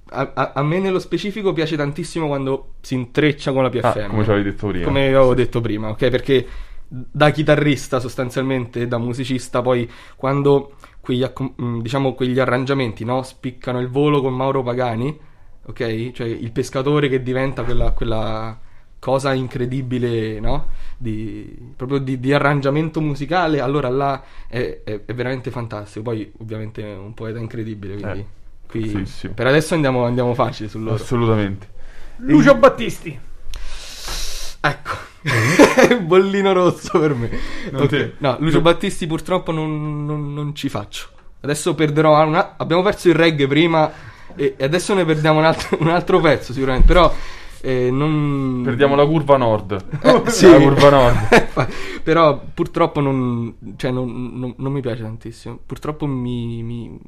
A, 0.08 0.32
a- 0.34 0.52
a 0.56 0.64
me 0.64 0.80
nello 0.80 1.00
specifico 1.00 1.52
piace 1.52 1.76
tantissimo 1.76 2.28
quando 2.28 2.76
si 2.80 2.94
intreccia 2.94 3.52
con 3.52 3.64
la 3.64 3.70
PFM. 3.70 4.04
Ah, 4.06 4.08
come 4.08 4.24
ci 4.24 4.30
avevi 4.30 4.50
detto 4.50 4.68
prima. 4.68 4.86
Come 4.86 5.08
avevo 5.08 5.34
detto 5.34 5.60
prima, 5.60 5.90
ok? 5.90 6.10
Perché 6.10 6.48
da 6.88 7.32
chitarrista 7.32 8.00
sostanzialmente, 8.00 8.88
da 8.88 8.98
musicista, 8.98 9.62
poi 9.62 9.90
quando 10.16 10.76
quegli, 11.02 11.26
mm, 11.62 11.82
diciamo, 11.82 12.14
quegli 12.14 12.40
arrangiamenti 12.40 13.04
no? 13.04 13.22
spiccano 13.24 13.80
il 13.82 13.90
volo 13.90 14.22
con 14.22 14.34
Mauro 14.34 14.64
Pagani, 14.64 15.18
ok? 15.66 16.12
Cioè 16.12 16.28
il 16.28 16.52
pescatore 16.52 17.10
che 17.10 17.22
diventa 17.22 17.64
quella, 17.64 17.92
quella 17.92 18.58
cosa 19.06 19.34
incredibile, 19.34 20.40
no? 20.40 20.70
Di, 20.98 21.74
proprio 21.76 22.00
di, 22.00 22.20
di 22.20 22.34
arrangiamento 22.34 23.02
musicale, 23.02 23.60
allora 23.60 23.88
là 23.90 24.24
è, 24.48 24.80
è- 24.84 25.02
è 25.06 25.14
veramente 25.14 25.52
fantastico. 25.52 26.06
Poi 26.06 26.32
ovviamente 26.40 26.82
è 26.82 26.96
un 26.96 27.14
poeta 27.14 27.38
incredibile, 27.38 27.94
quindi 28.00 28.20
Eh, 28.20 28.26
qui 28.68 28.90
sì, 28.90 29.06
sì. 29.06 29.30
per 29.30 29.46
adesso 29.46 29.76
andiamo, 29.76 30.06
andiamo 30.06 30.34
facile 30.34 30.70
su 30.70 30.80
loro. 30.80 30.96
Assolutamente. 30.96 31.68
Lucio 32.18 32.56
Battisti. 32.56 33.20
Ecco, 34.62 34.96
bollino 36.02 36.52
rosso 36.54 37.00
per 37.00 37.14
me. 37.14 37.30
Non 37.72 37.84
Ok. 37.84 37.88
te- 37.90 38.14
No, 38.18 38.38
Lucio 38.40 38.62
Battisti 38.62 39.06
purtroppo 39.06 39.52
non, 39.52 40.06
non- 40.06 40.34
non 40.34 40.56
ci 40.56 40.70
faccio. 40.70 41.10
Adesso 41.42 41.76
perderò 41.76 42.26
una... 42.26 42.56
Abbiamo 42.58 42.82
perso 42.82 43.08
il 43.10 43.14
reggae 43.14 43.46
prima 43.48 43.92
e 44.36 44.56
e 44.58 44.64
adesso 44.66 44.94
ne 44.96 45.06
perdiamo 45.06 45.38
un 45.40 45.46
altro, 45.46 45.78
un 45.80 45.90
altro 45.90 46.20
pezzo 46.20 46.52
sicuramente, 46.52 46.88
però 46.88 47.14
eh, 47.62 47.90
non... 47.92 48.62
Perdiamo 48.64 48.96
la 48.96 49.06
curva 49.06 49.38
nord. 49.38 49.86
Eh, 50.02 50.24
sì. 50.30 50.50
La 50.50 50.60
curva 50.60 50.90
nord. 50.90 51.72
però 52.04 52.42
purtroppo 52.54 53.00
non, 53.02 53.56
cioè, 53.78 53.92
non, 53.92 54.32
non- 54.38 54.54
non 54.58 54.72
mi 54.72 54.82
piace 54.82 55.02
tantissimo. 55.02 55.60
Purtroppo 55.66 56.06
mi... 56.06 56.62
mi- 56.64 57.00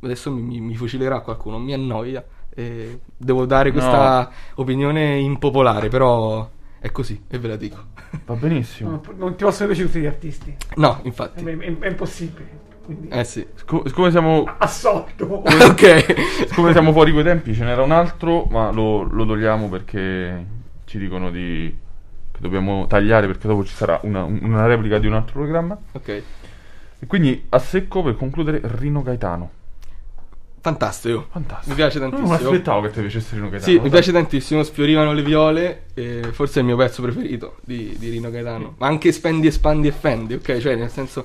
adesso 0.00 0.30
mi, 0.32 0.60
mi- 0.60 0.76
fucilerà 0.76 1.20
qualcuno, 1.20 1.58
mi 1.58 1.72
annoia. 1.72 2.24
e 2.54 3.00
devo 3.16 3.44
dare 3.46 3.72
questa 3.72 4.30
opinione 4.56 5.18
impopolare, 5.18 5.88
però 5.88 6.48
è 6.78 6.92
così 6.92 7.20
e 7.28 7.38
ve 7.38 7.48
la 7.48 7.56
dico. 7.56 7.76
Va 8.24 8.34
benissimo. 8.34 8.90
Non, 8.90 9.00
non 9.16 9.34
ti 9.36 9.42
possono 9.44 9.66
piacere 9.68 9.88
tutti 9.88 10.00
gli 10.00 10.06
artisti. 10.06 10.56
No, 10.76 10.98
È, 11.02 11.06
infatti. 11.06 11.44
è- 11.44 11.78
è 11.78 11.88
impossibile. 11.88 12.64
Quindi, 12.86 13.08
Eh 13.08 13.24
sì. 13.24 13.46
Scu- 13.56 13.86
siccome 13.86 14.10
siamo 14.10 14.44
assolto. 14.58 15.42
ok. 15.44 16.46
Siccome 16.48 16.72
siamo 16.72 16.92
fuori 16.92 17.12
coi 17.12 17.22
tempi, 17.24 17.54
ce 17.54 17.64
n'era 17.64 17.82
un 17.82 17.90
altro, 17.92 18.44
ma 18.50 18.70
lo, 18.70 19.02
lo 19.02 19.26
togliamo 19.26 19.68
perché 19.68 20.46
ci 20.86 20.98
dicono 20.98 21.30
di 21.30 21.84
che 22.32 22.38
dobbiamo 22.40 22.86
tagliare 22.86 23.26
perché 23.26 23.48
dopo 23.48 23.64
ci 23.64 23.74
sarà 23.74 23.98
una, 24.02 24.22
una 24.24 24.66
replica 24.66 24.98
di 24.98 25.06
un 25.06 25.14
altro 25.14 25.34
programma. 25.40 25.76
ok. 25.92 26.08
E 26.98 27.06
quindi 27.06 27.44
a 27.50 27.58
secco 27.58 28.02
per 28.02 28.16
concludere 28.16 28.60
Rino 28.62 29.02
Gaetano. 29.02 29.50
Fantastico. 30.60 31.26
Fantastico. 31.30 31.70
Mi 31.70 31.76
piace 31.76 31.98
Non 32.00 32.08
mi 32.08 32.16
tantissimo. 32.16 32.48
aspettavo 32.50 32.80
che 32.80 32.90
ti 32.90 33.00
piacesse 33.00 33.34
Rino 33.36 33.48
Gaetano. 33.50 33.72
Sì, 33.72 33.78
mi 33.78 33.88
piace 33.88 34.12
tantissimo. 34.12 34.62
Sfiorivano 34.64 35.12
le 35.12 35.22
viole. 35.22 35.84
E 35.94 36.30
forse 36.32 36.58
è 36.58 36.62
il 36.62 36.66
mio 36.68 36.76
pezzo 36.76 37.02
preferito 37.02 37.56
di, 37.64 37.94
di 37.98 38.08
Rino 38.08 38.30
Gaetano. 38.30 38.74
Ma 38.78 38.86
anche 38.88 39.12
Spendi, 39.12 39.46
Espandi 39.46 39.86
e 39.88 39.92
Fendi, 39.92 40.34
ok? 40.34 40.58
Cioè, 40.58 40.74
nel 40.74 40.90
senso, 40.90 41.24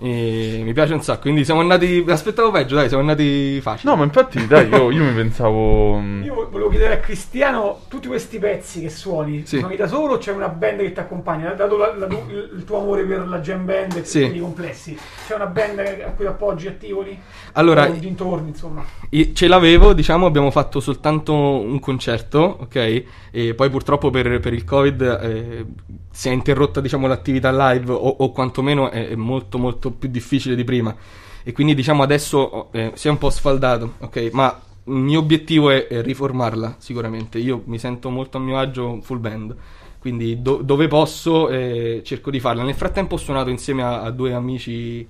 eh, 0.00 0.60
mi 0.64 0.72
piace 0.72 0.94
un 0.94 1.02
sacco. 1.02 1.22
Quindi 1.22 1.44
siamo 1.44 1.60
andati. 1.60 2.04
Aspettavo 2.08 2.50
peggio, 2.50 2.74
dai, 2.76 2.88
siamo 2.88 3.02
andati 3.02 3.60
facili. 3.60 3.90
No, 3.90 3.96
ma 3.96 4.04
infatti, 4.04 4.46
dai, 4.46 4.68
io, 4.68 4.90
io 4.90 5.02
mi 5.04 5.12
pensavo. 5.12 5.98
mm, 5.98 6.22
Io 6.24 6.48
volevo 6.50 6.68
chiedere 6.70 6.94
a 6.94 6.98
Cristiano, 6.98 7.80
tutti 7.88 8.06
questi 8.08 8.38
pezzi 8.38 8.80
che 8.80 8.90
suoni, 8.90 9.42
Sì. 9.46 9.58
suoni 9.58 9.76
da 9.76 9.86
solo 9.86 10.14
o 10.14 10.18
c'è 10.18 10.32
una 10.32 10.48
band 10.48 10.80
che 10.80 10.92
ti 10.92 11.00
accompagna? 11.00 11.50
Dato 11.52 11.76
la- 11.76 11.94
la- 11.96 12.06
il, 12.06 12.64
tuo 12.64 12.80
amore 12.80 13.04
per 13.04 13.26
la 13.26 13.38
jam 13.40 13.64
band 13.64 13.96
e 13.96 14.04
Sì. 14.04 14.20
quelli 14.20 14.40
complessi, 14.40 14.96
c'è 15.26 15.34
una 15.34 15.46
band 15.46 15.78
a 15.78 16.10
cui 16.16 16.26
appoggi 16.26 16.68
a 16.68 16.72
Tivoli? 16.72 17.18
Allora, 17.52 17.88
O 17.88 17.92
dintorni, 17.92 18.48
insomma. 18.48 18.84
Ce 19.32 19.48
l'avevo, 19.48 19.92
diciamo, 19.92 20.26
abbiamo 20.26 20.50
fatto 20.50 20.80
soltanto 20.80 21.34
un 21.34 21.80
concerto, 21.80 22.58
ok? 22.60 23.02
E 23.30 23.54
poi 23.54 23.68
purtroppo 23.70 24.10
per, 24.10 24.38
per 24.40 24.52
il 24.52 24.64
Covid 24.64 25.00
eh, 25.22 25.64
si 26.10 26.28
è 26.28 26.32
interrotta, 26.32 26.80
diciamo, 26.80 27.06
l'attività 27.06 27.50
live 27.72 27.90
o, 27.92 27.96
o 27.96 28.32
quantomeno 28.32 28.90
è, 28.90 29.08
è 29.08 29.14
molto 29.14 29.58
molto 29.58 29.87
più 29.92 30.08
difficile 30.08 30.54
di 30.54 30.64
prima. 30.64 30.94
E 31.42 31.52
quindi, 31.52 31.74
diciamo, 31.74 32.02
adesso 32.02 32.70
eh, 32.72 32.92
si 32.94 33.08
è 33.08 33.10
un 33.10 33.18
po' 33.18 33.30
sfaldato, 33.30 33.94
ok? 33.98 34.30
Ma 34.32 34.60
il 34.84 34.92
mio 34.92 35.18
obiettivo 35.20 35.70
è, 35.70 35.86
è 35.86 36.02
riformarla, 36.02 36.76
sicuramente. 36.78 37.38
Io 37.38 37.62
mi 37.66 37.78
sento 37.78 38.10
molto 38.10 38.38
a 38.38 38.40
mio 38.40 38.58
agio 38.58 39.00
full 39.02 39.20
band. 39.20 39.56
Quindi 39.98 40.40
do- 40.40 40.62
dove 40.62 40.86
posso 40.88 41.48
eh, 41.48 42.02
cerco 42.04 42.30
di 42.30 42.40
farla. 42.40 42.62
Nel 42.62 42.74
frattempo 42.74 43.14
ho 43.14 43.18
suonato 43.18 43.50
insieme 43.50 43.82
a, 43.82 44.02
a 44.02 44.10
due 44.10 44.32
amici 44.32 45.06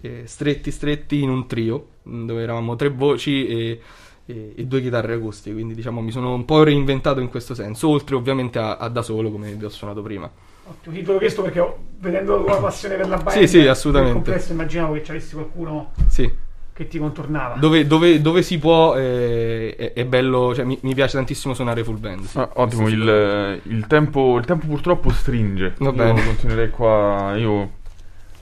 eh, 0.00 0.22
stretti 0.26 0.70
stretti 0.70 1.22
in 1.22 1.30
un 1.30 1.46
trio 1.46 1.86
mh, 2.02 2.24
dove 2.26 2.42
eravamo 2.42 2.76
tre 2.76 2.88
voci 2.90 3.46
e, 3.46 3.80
e- 4.26 4.52
e 4.56 4.64
due 4.66 4.80
chitarre 4.82 5.14
acustiche 5.14 5.54
quindi 5.54 5.74
diciamo 5.74 6.00
mi 6.00 6.10
sono 6.10 6.34
un 6.34 6.44
po' 6.44 6.62
reinventato 6.62 7.20
in 7.20 7.28
questo 7.28 7.54
senso 7.54 7.88
oltre 7.88 8.14
ovviamente 8.16 8.58
a, 8.58 8.76
a 8.76 8.88
da 8.88 9.02
solo 9.02 9.30
come 9.30 9.52
vi 9.52 9.64
ho 9.64 9.68
suonato 9.68 10.02
prima 10.02 10.30
Ottimo, 10.72 10.94
ti 11.12 11.18
chiesto 11.18 11.42
perché 11.42 11.60
ho- 11.60 11.78
vedendo 12.00 12.36
la 12.38 12.42
tua 12.44 12.60
passione 12.60 12.96
per 12.96 13.08
la 13.08 13.16
band, 13.16 13.36
Sì, 13.38 13.46
sì, 13.46 13.66
assolutamente. 13.66 14.14
complesso 14.14 14.52
immaginavo 14.52 14.94
che 14.94 15.04
ci 15.04 15.10
avessi 15.12 15.34
qualcuno 15.34 15.92
sì 16.08 16.50
che 16.74 16.88
ti 16.88 16.98
contornava. 16.98 17.56
dove, 17.56 17.86
dove- 17.86 18.20
dove 18.22 18.42
si 18.42 18.58
può 18.58 18.94
eh, 18.96 19.74
è, 19.76 19.92
è 19.92 20.04
bello 20.06 20.54
cioè 20.54 20.64
mi, 20.64 20.78
mi 20.82 20.94
piace 20.94 21.16
tantissimo 21.16 21.52
suonare 21.52 21.84
full 21.84 22.00
band 22.00 22.24
sì. 22.24 22.38
ah, 22.38 22.48
ottimo, 22.54 22.88
il, 22.88 23.60
il 23.64 23.86
tempo, 23.86 24.38
il 24.38 24.46
tempo 24.46 24.66
purtroppo 24.66 25.10
stringe. 25.10 25.74
Va 25.76 25.86
Io 25.86 25.92
bene. 25.92 26.24
continuerei 26.24 26.70
qua. 26.70 27.34
Io 27.36 27.70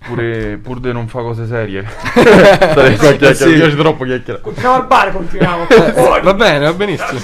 pure, 0.06 0.56
pur 0.62 0.78
de 0.78 0.92
non 0.92 1.08
fa 1.08 1.22
cose 1.22 1.44
serie. 1.46 1.84
Sarei 2.14 2.96
qua 2.96 3.08
a 3.08 3.12
chiacchierare. 3.16 3.34
Sì. 3.34 3.46
Mi 3.48 3.54
piace 3.56 3.76
troppo 3.76 4.04
chiacchierare. 4.04 4.42
Continuiamo 4.44 4.76
al 4.76 4.86
bar, 4.86 5.12
continuiamo. 5.12 5.66
Eh, 5.68 6.20
va 6.22 6.34
bene 6.34 6.58
va 6.66 6.72
benissimo. 6.72 7.18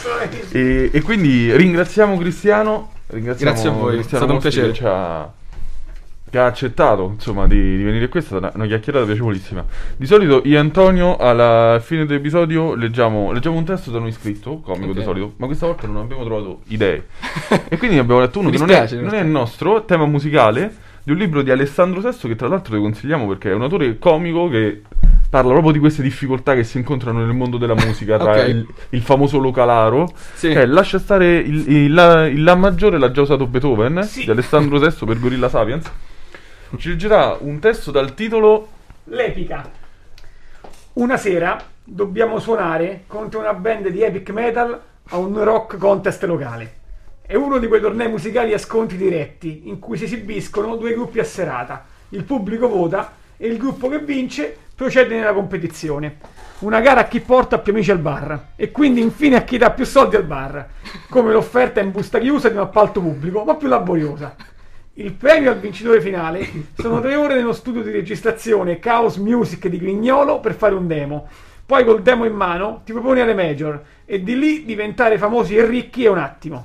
E, 0.50 0.90
e 0.92 1.00
quindi 1.02 1.54
ringraziamo 1.56 2.16
Cristiano. 2.18 2.90
Grazie 3.08 3.68
a 3.68 3.72
voi, 3.72 3.98
è 3.98 4.02
stato 4.02 4.32
un 4.32 4.38
piacere. 4.38 4.72
Che, 4.72 4.86
ha, 4.86 5.32
che 6.28 6.38
ha 6.38 6.46
accettato 6.46 7.10
insomma 7.14 7.46
di, 7.46 7.76
di 7.76 7.82
venire 7.82 8.08
qui. 8.08 8.20
È 8.20 8.22
stata 8.22 8.50
una, 8.54 8.66
chiacchierata 8.66 9.06
piacevolissima. 9.06 9.64
Di 9.96 10.06
solito 10.06 10.42
io 10.44 10.56
e 10.56 10.58
Antonio 10.58 11.16
alla 11.16 11.78
fine 11.80 12.04
dell'episodio 12.04 12.74
leggiamo, 12.74 13.30
leggiamo 13.32 13.56
un 13.56 13.64
testo 13.64 13.90
da 13.90 14.00
noi 14.00 14.12
scritto, 14.12 14.58
comico 14.58 14.90
Ok. 14.90 14.98
di 14.98 15.02
solito, 15.04 15.34
ma 15.36 15.46
questa 15.46 15.66
volta 15.66 15.86
non 15.86 15.98
abbiamo 15.98 16.24
trovato 16.24 16.62
idee. 16.66 17.06
e 17.68 17.76
quindi 17.78 17.98
abbiamo 17.98 18.20
letto 18.20 18.40
uno 18.40 18.48
Mi 18.48 18.56
che 18.56 18.60
non 18.60 18.70
è, 18.70 18.80
dispiace, 18.80 19.04
non 19.04 19.14
è 19.14 19.20
il 19.20 19.28
nostro, 19.28 19.84
tema 19.84 20.06
musicale, 20.06 20.74
di 21.04 21.12
un 21.12 21.18
libro 21.18 21.42
di 21.42 21.52
Alessandro 21.52 22.00
Sesto 22.00 22.26
che 22.26 22.34
tra 22.34 22.48
l'altro 22.48 22.74
vi 22.74 22.80
consigliamo 22.82 23.28
perché 23.28 23.52
è 23.52 23.54
un 23.54 23.62
autore 23.62 23.96
comico 23.96 24.48
che 24.48 24.82
parla 25.28 25.50
proprio 25.52 25.72
di 25.72 25.78
queste 25.78 26.02
difficoltà 26.02 26.54
che 26.54 26.64
si 26.64 26.78
incontrano 26.78 27.18
nel 27.24 27.34
mondo 27.34 27.56
della 27.58 27.74
musica 27.74 28.16
tra 28.18 28.32
Ok. 28.32 28.48
il, 28.48 28.66
il 28.90 29.02
famoso 29.02 29.38
localaro 29.38 30.08
Sì. 30.34 30.50
eh, 30.50 30.66
lascia 30.66 30.98
stare 30.98 31.36
il, 31.38 31.70
il 31.70 31.92
la, 31.94 32.26
il 32.26 32.42
La 32.42 32.54
maggiore 32.54 32.98
l'ha 32.98 33.10
già 33.10 33.22
usato 33.22 33.46
Beethoven 33.46 34.02
Sì. 34.04 34.24
di 34.24 34.30
Alessandro 34.30 34.78
VI 34.78 35.04
per 35.04 35.18
Gorilla 35.18 35.48
Sapiens 35.48 35.90
ci 36.78 36.88
leggerà 36.88 37.36
un 37.40 37.58
testo 37.60 37.90
dal 37.90 38.12
titolo 38.14 38.68
L'epica. 39.04 39.70
Una 40.94 41.16
sera 41.16 41.56
dobbiamo 41.84 42.38
suonare 42.40 43.04
contro 43.06 43.38
una 43.40 43.54
band 43.54 43.88
di 43.88 44.02
epic 44.02 44.30
metal 44.30 44.80
a 45.10 45.16
un 45.16 45.44
rock 45.44 45.76
contest 45.76 46.24
locale. 46.24 46.74
È 47.22 47.34
uno 47.36 47.58
di 47.58 47.68
quei 47.68 47.80
tornei 47.80 48.08
musicali 48.08 48.52
a 48.52 48.58
scontri 48.58 48.96
diretti 48.96 49.62
in 49.66 49.78
cui 49.78 49.96
si 49.96 50.04
esibiscono 50.04 50.74
due 50.76 50.92
gruppi 50.94 51.20
a 51.20 51.24
serata. 51.24 51.84
Il 52.10 52.24
pubblico 52.24 52.68
vota 52.68 53.12
e 53.36 53.46
il 53.46 53.58
gruppo 53.58 53.88
che 53.88 53.98
vince 54.00 54.56
procede 54.74 55.16
nella 55.16 55.32
competizione. 55.32 56.18
Una 56.60 56.80
gara 56.80 57.00
a 57.00 57.06
chi 57.08 57.20
porta 57.20 57.58
più 57.58 57.72
amici 57.72 57.90
al 57.90 57.98
bar 57.98 58.48
e 58.56 58.70
quindi 58.70 59.00
infine 59.00 59.36
a 59.36 59.42
chi 59.42 59.58
dà 59.58 59.70
più 59.70 59.84
soldi 59.84 60.16
al 60.16 60.24
bar, 60.24 60.68
come 61.08 61.32
l'offerta 61.32 61.80
in 61.80 61.90
busta 61.90 62.18
chiusa 62.18 62.48
di 62.48 62.56
un 62.56 62.62
appalto 62.62 63.00
pubblico, 63.00 63.44
ma 63.44 63.56
più 63.56 63.68
laboriosa. 63.68 64.34
Il 64.94 65.12
premio 65.12 65.50
al 65.50 65.58
vincitore 65.58 66.00
finale 66.00 66.48
sono 66.74 67.00
tre 67.00 67.16
ore 67.16 67.34
nello 67.34 67.52
studio 67.52 67.82
di 67.82 67.90
registrazione 67.90 68.78
Chaos 68.78 69.16
Music 69.16 69.68
di 69.68 69.78
Grignolo 69.78 70.40
per 70.40 70.54
fare 70.54 70.74
un 70.74 70.86
demo. 70.86 71.28
Poi 71.66 71.84
col 71.84 72.00
demo 72.00 72.24
in 72.24 72.32
mano 72.32 72.80
ti 72.84 72.92
proponi 72.92 73.20
alle 73.20 73.34
major 73.34 73.82
e 74.06 74.22
di 74.22 74.38
lì 74.38 74.64
diventare 74.64 75.18
famosi 75.18 75.56
e 75.56 75.66
ricchi 75.66 76.04
è 76.04 76.08
un 76.08 76.18
attimo. 76.18 76.64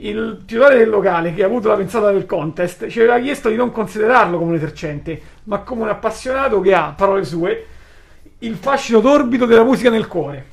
Il 0.00 0.44
titolare 0.46 0.78
del 0.78 0.90
locale, 0.90 1.34
che 1.34 1.42
ha 1.42 1.46
avuto 1.46 1.66
la 1.66 1.74
pensata 1.74 2.12
del 2.12 2.24
contest, 2.24 2.86
ci 2.86 3.00
aveva 3.00 3.18
chiesto 3.18 3.48
di 3.48 3.56
non 3.56 3.72
considerarlo 3.72 4.38
come 4.38 4.50
un 4.50 4.56
esercente, 4.56 5.20
ma 5.44 5.58
come 5.58 5.82
un 5.82 5.88
appassionato 5.88 6.60
che 6.60 6.72
ha, 6.72 6.94
parole 6.96 7.24
sue, 7.24 7.66
il 8.38 8.54
fascino 8.54 9.00
torbido 9.00 9.44
della 9.44 9.64
musica 9.64 9.90
nel 9.90 10.06
cuore. 10.06 10.46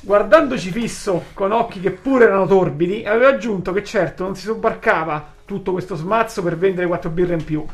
Guardandoci 0.00 0.70
fisso 0.70 1.24
con 1.32 1.52
occhi 1.52 1.80
che 1.80 1.92
pure 1.92 2.24
erano 2.26 2.46
torbidi, 2.46 3.06
aveva 3.06 3.28
aggiunto 3.28 3.72
che 3.72 3.82
certo 3.82 4.22
non 4.24 4.36
si 4.36 4.42
sobbarcava 4.42 5.32
tutto 5.46 5.72
questo 5.72 5.94
smazzo 5.94 6.42
per 6.42 6.58
vendere 6.58 6.86
quattro 6.86 7.08
birre 7.08 7.32
in 7.32 7.44
più. 7.44 7.64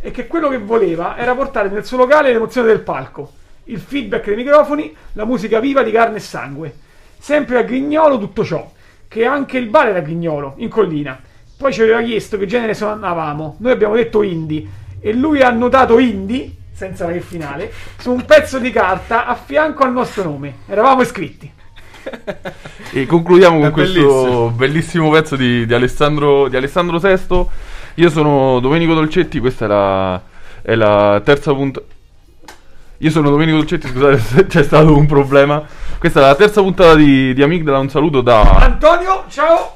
E 0.00 0.10
che 0.10 0.26
quello 0.26 0.48
che 0.48 0.56
voleva 0.58 1.18
era 1.18 1.34
portare 1.34 1.68
nel 1.68 1.84
suo 1.84 1.98
locale 1.98 2.32
l'emozione 2.32 2.68
del 2.68 2.80
palco, 2.80 3.30
il 3.64 3.78
feedback 3.78 4.24
dei 4.24 4.36
microfoni, 4.36 4.96
la 5.12 5.26
musica 5.26 5.60
viva 5.60 5.82
di 5.82 5.90
carne 5.90 6.16
e 6.16 6.20
sangue. 6.20 6.74
Sempre 7.18 7.58
a 7.58 7.62
Grignolo 7.62 8.18
tutto 8.18 8.42
ciò, 8.42 8.72
che 9.08 9.24
anche 9.24 9.58
il 9.58 9.66
bar 9.66 9.88
era 9.88 10.00
Grignolo, 10.00 10.54
in 10.58 10.68
collina. 10.68 11.18
Poi 11.56 11.72
ci 11.72 11.82
aveva 11.82 12.02
chiesto 12.02 12.36
che 12.36 12.46
genere 12.46 12.74
suonavamo, 12.74 13.56
noi 13.60 13.72
abbiamo 13.72 13.94
detto 13.94 14.22
indie, 14.22 14.66
e 15.00 15.12
lui 15.12 15.40
ha 15.42 15.50
notato 15.50 15.98
indie, 15.98 16.54
senza 16.72 17.06
la 17.06 17.12
che 17.12 17.20
finale, 17.20 17.72
su 17.96 18.12
un 18.12 18.24
pezzo 18.24 18.58
di 18.58 18.70
carta 18.70 19.26
a 19.26 19.34
fianco 19.34 19.82
al 19.82 19.92
nostro 19.92 20.24
nome. 20.24 20.56
Eravamo 20.66 21.00
iscritti. 21.00 21.50
E 22.92 23.06
concludiamo 23.06 23.58
con 23.58 23.68
È 23.68 23.70
questo 23.70 24.00
bellissimo. 24.02 24.50
bellissimo 24.50 25.10
pezzo 25.10 25.36
di, 25.36 25.66
di 25.66 25.74
Alessandro, 25.74 26.48
di 26.48 26.56
Alessandro 26.56 26.98
Sesto. 26.98 27.50
Io 27.94 28.10
sono 28.10 28.60
Domenico 28.60 28.94
Dolcetti, 28.94 29.40
questa 29.40 29.64
è 29.64 29.68
la, 29.68 30.22
è 30.60 30.74
la 30.74 31.20
terza 31.24 31.54
puntata. 31.54 31.94
Io 32.98 33.10
sono 33.10 33.28
Domenico 33.30 33.58
Dolcetti, 33.58 33.88
scusate 33.88 34.18
se 34.18 34.46
c'è 34.46 34.62
stato 34.62 34.96
un 34.96 35.06
problema. 35.06 35.62
Questa 35.98 36.20
è 36.20 36.22
la 36.22 36.34
terza 36.34 36.62
puntata 36.62 36.94
di, 36.94 37.34
di 37.34 37.42
Amigdala, 37.42 37.78
un 37.78 37.90
saluto 37.90 38.20
da... 38.22 38.40
Antonio, 38.42 39.24
ciao! 39.28 39.74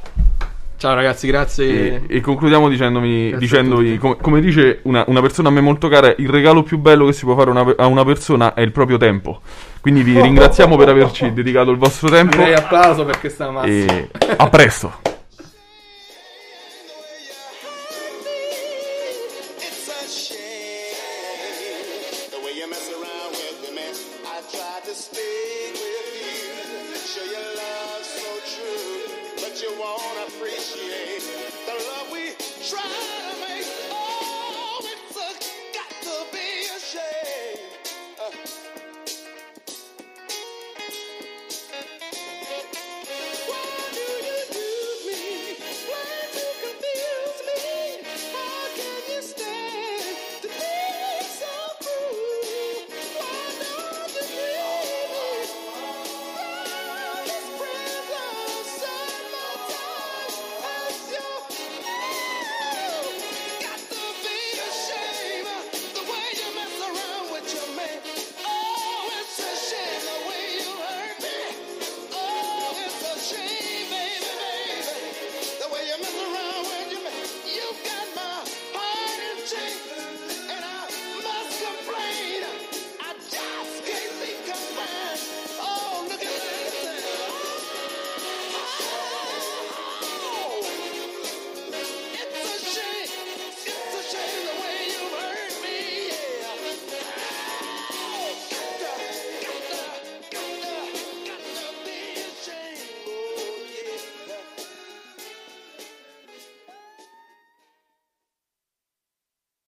Ciao 0.79 0.95
ragazzi, 0.95 1.27
grazie. 1.27 2.03
E, 2.07 2.17
e 2.17 2.21
concludiamo 2.23 2.67
dicendomi, 2.67 3.37
dicendovi, 3.37 3.99
come, 3.99 4.17
come 4.19 4.41
dice 4.41 4.81
una, 4.85 5.05
una 5.09 5.21
persona 5.21 5.49
a 5.49 5.53
me 5.53 5.61
molto 5.61 5.89
cara, 5.89 6.15
il 6.17 6.31
regalo 6.31 6.63
più 6.63 6.79
bello 6.79 7.05
che 7.05 7.13
si 7.13 7.27
può 7.27 7.37
fare 7.37 7.51
una- 7.51 7.75
a 7.77 7.85
una 7.85 8.03
persona 8.07 8.55
è 8.55 8.63
il 8.63 8.73
proprio 8.73 8.97
tempo. 8.97 9.43
Quindi 9.83 10.03
vi 10.03 10.17
ringraziamo 10.23 10.79
per 10.79 10.89
averci 10.89 11.31
dedicato 11.35 11.71
il 11.71 11.77
vostro 11.77 12.09
tempo 12.09 12.39
Direi 12.39 12.55
applauso 12.55 13.05
per 13.05 13.21
questa 13.21 13.51
massa. 13.51 13.67
e 13.69 14.09
a 14.37 14.49
presto. 14.49 14.91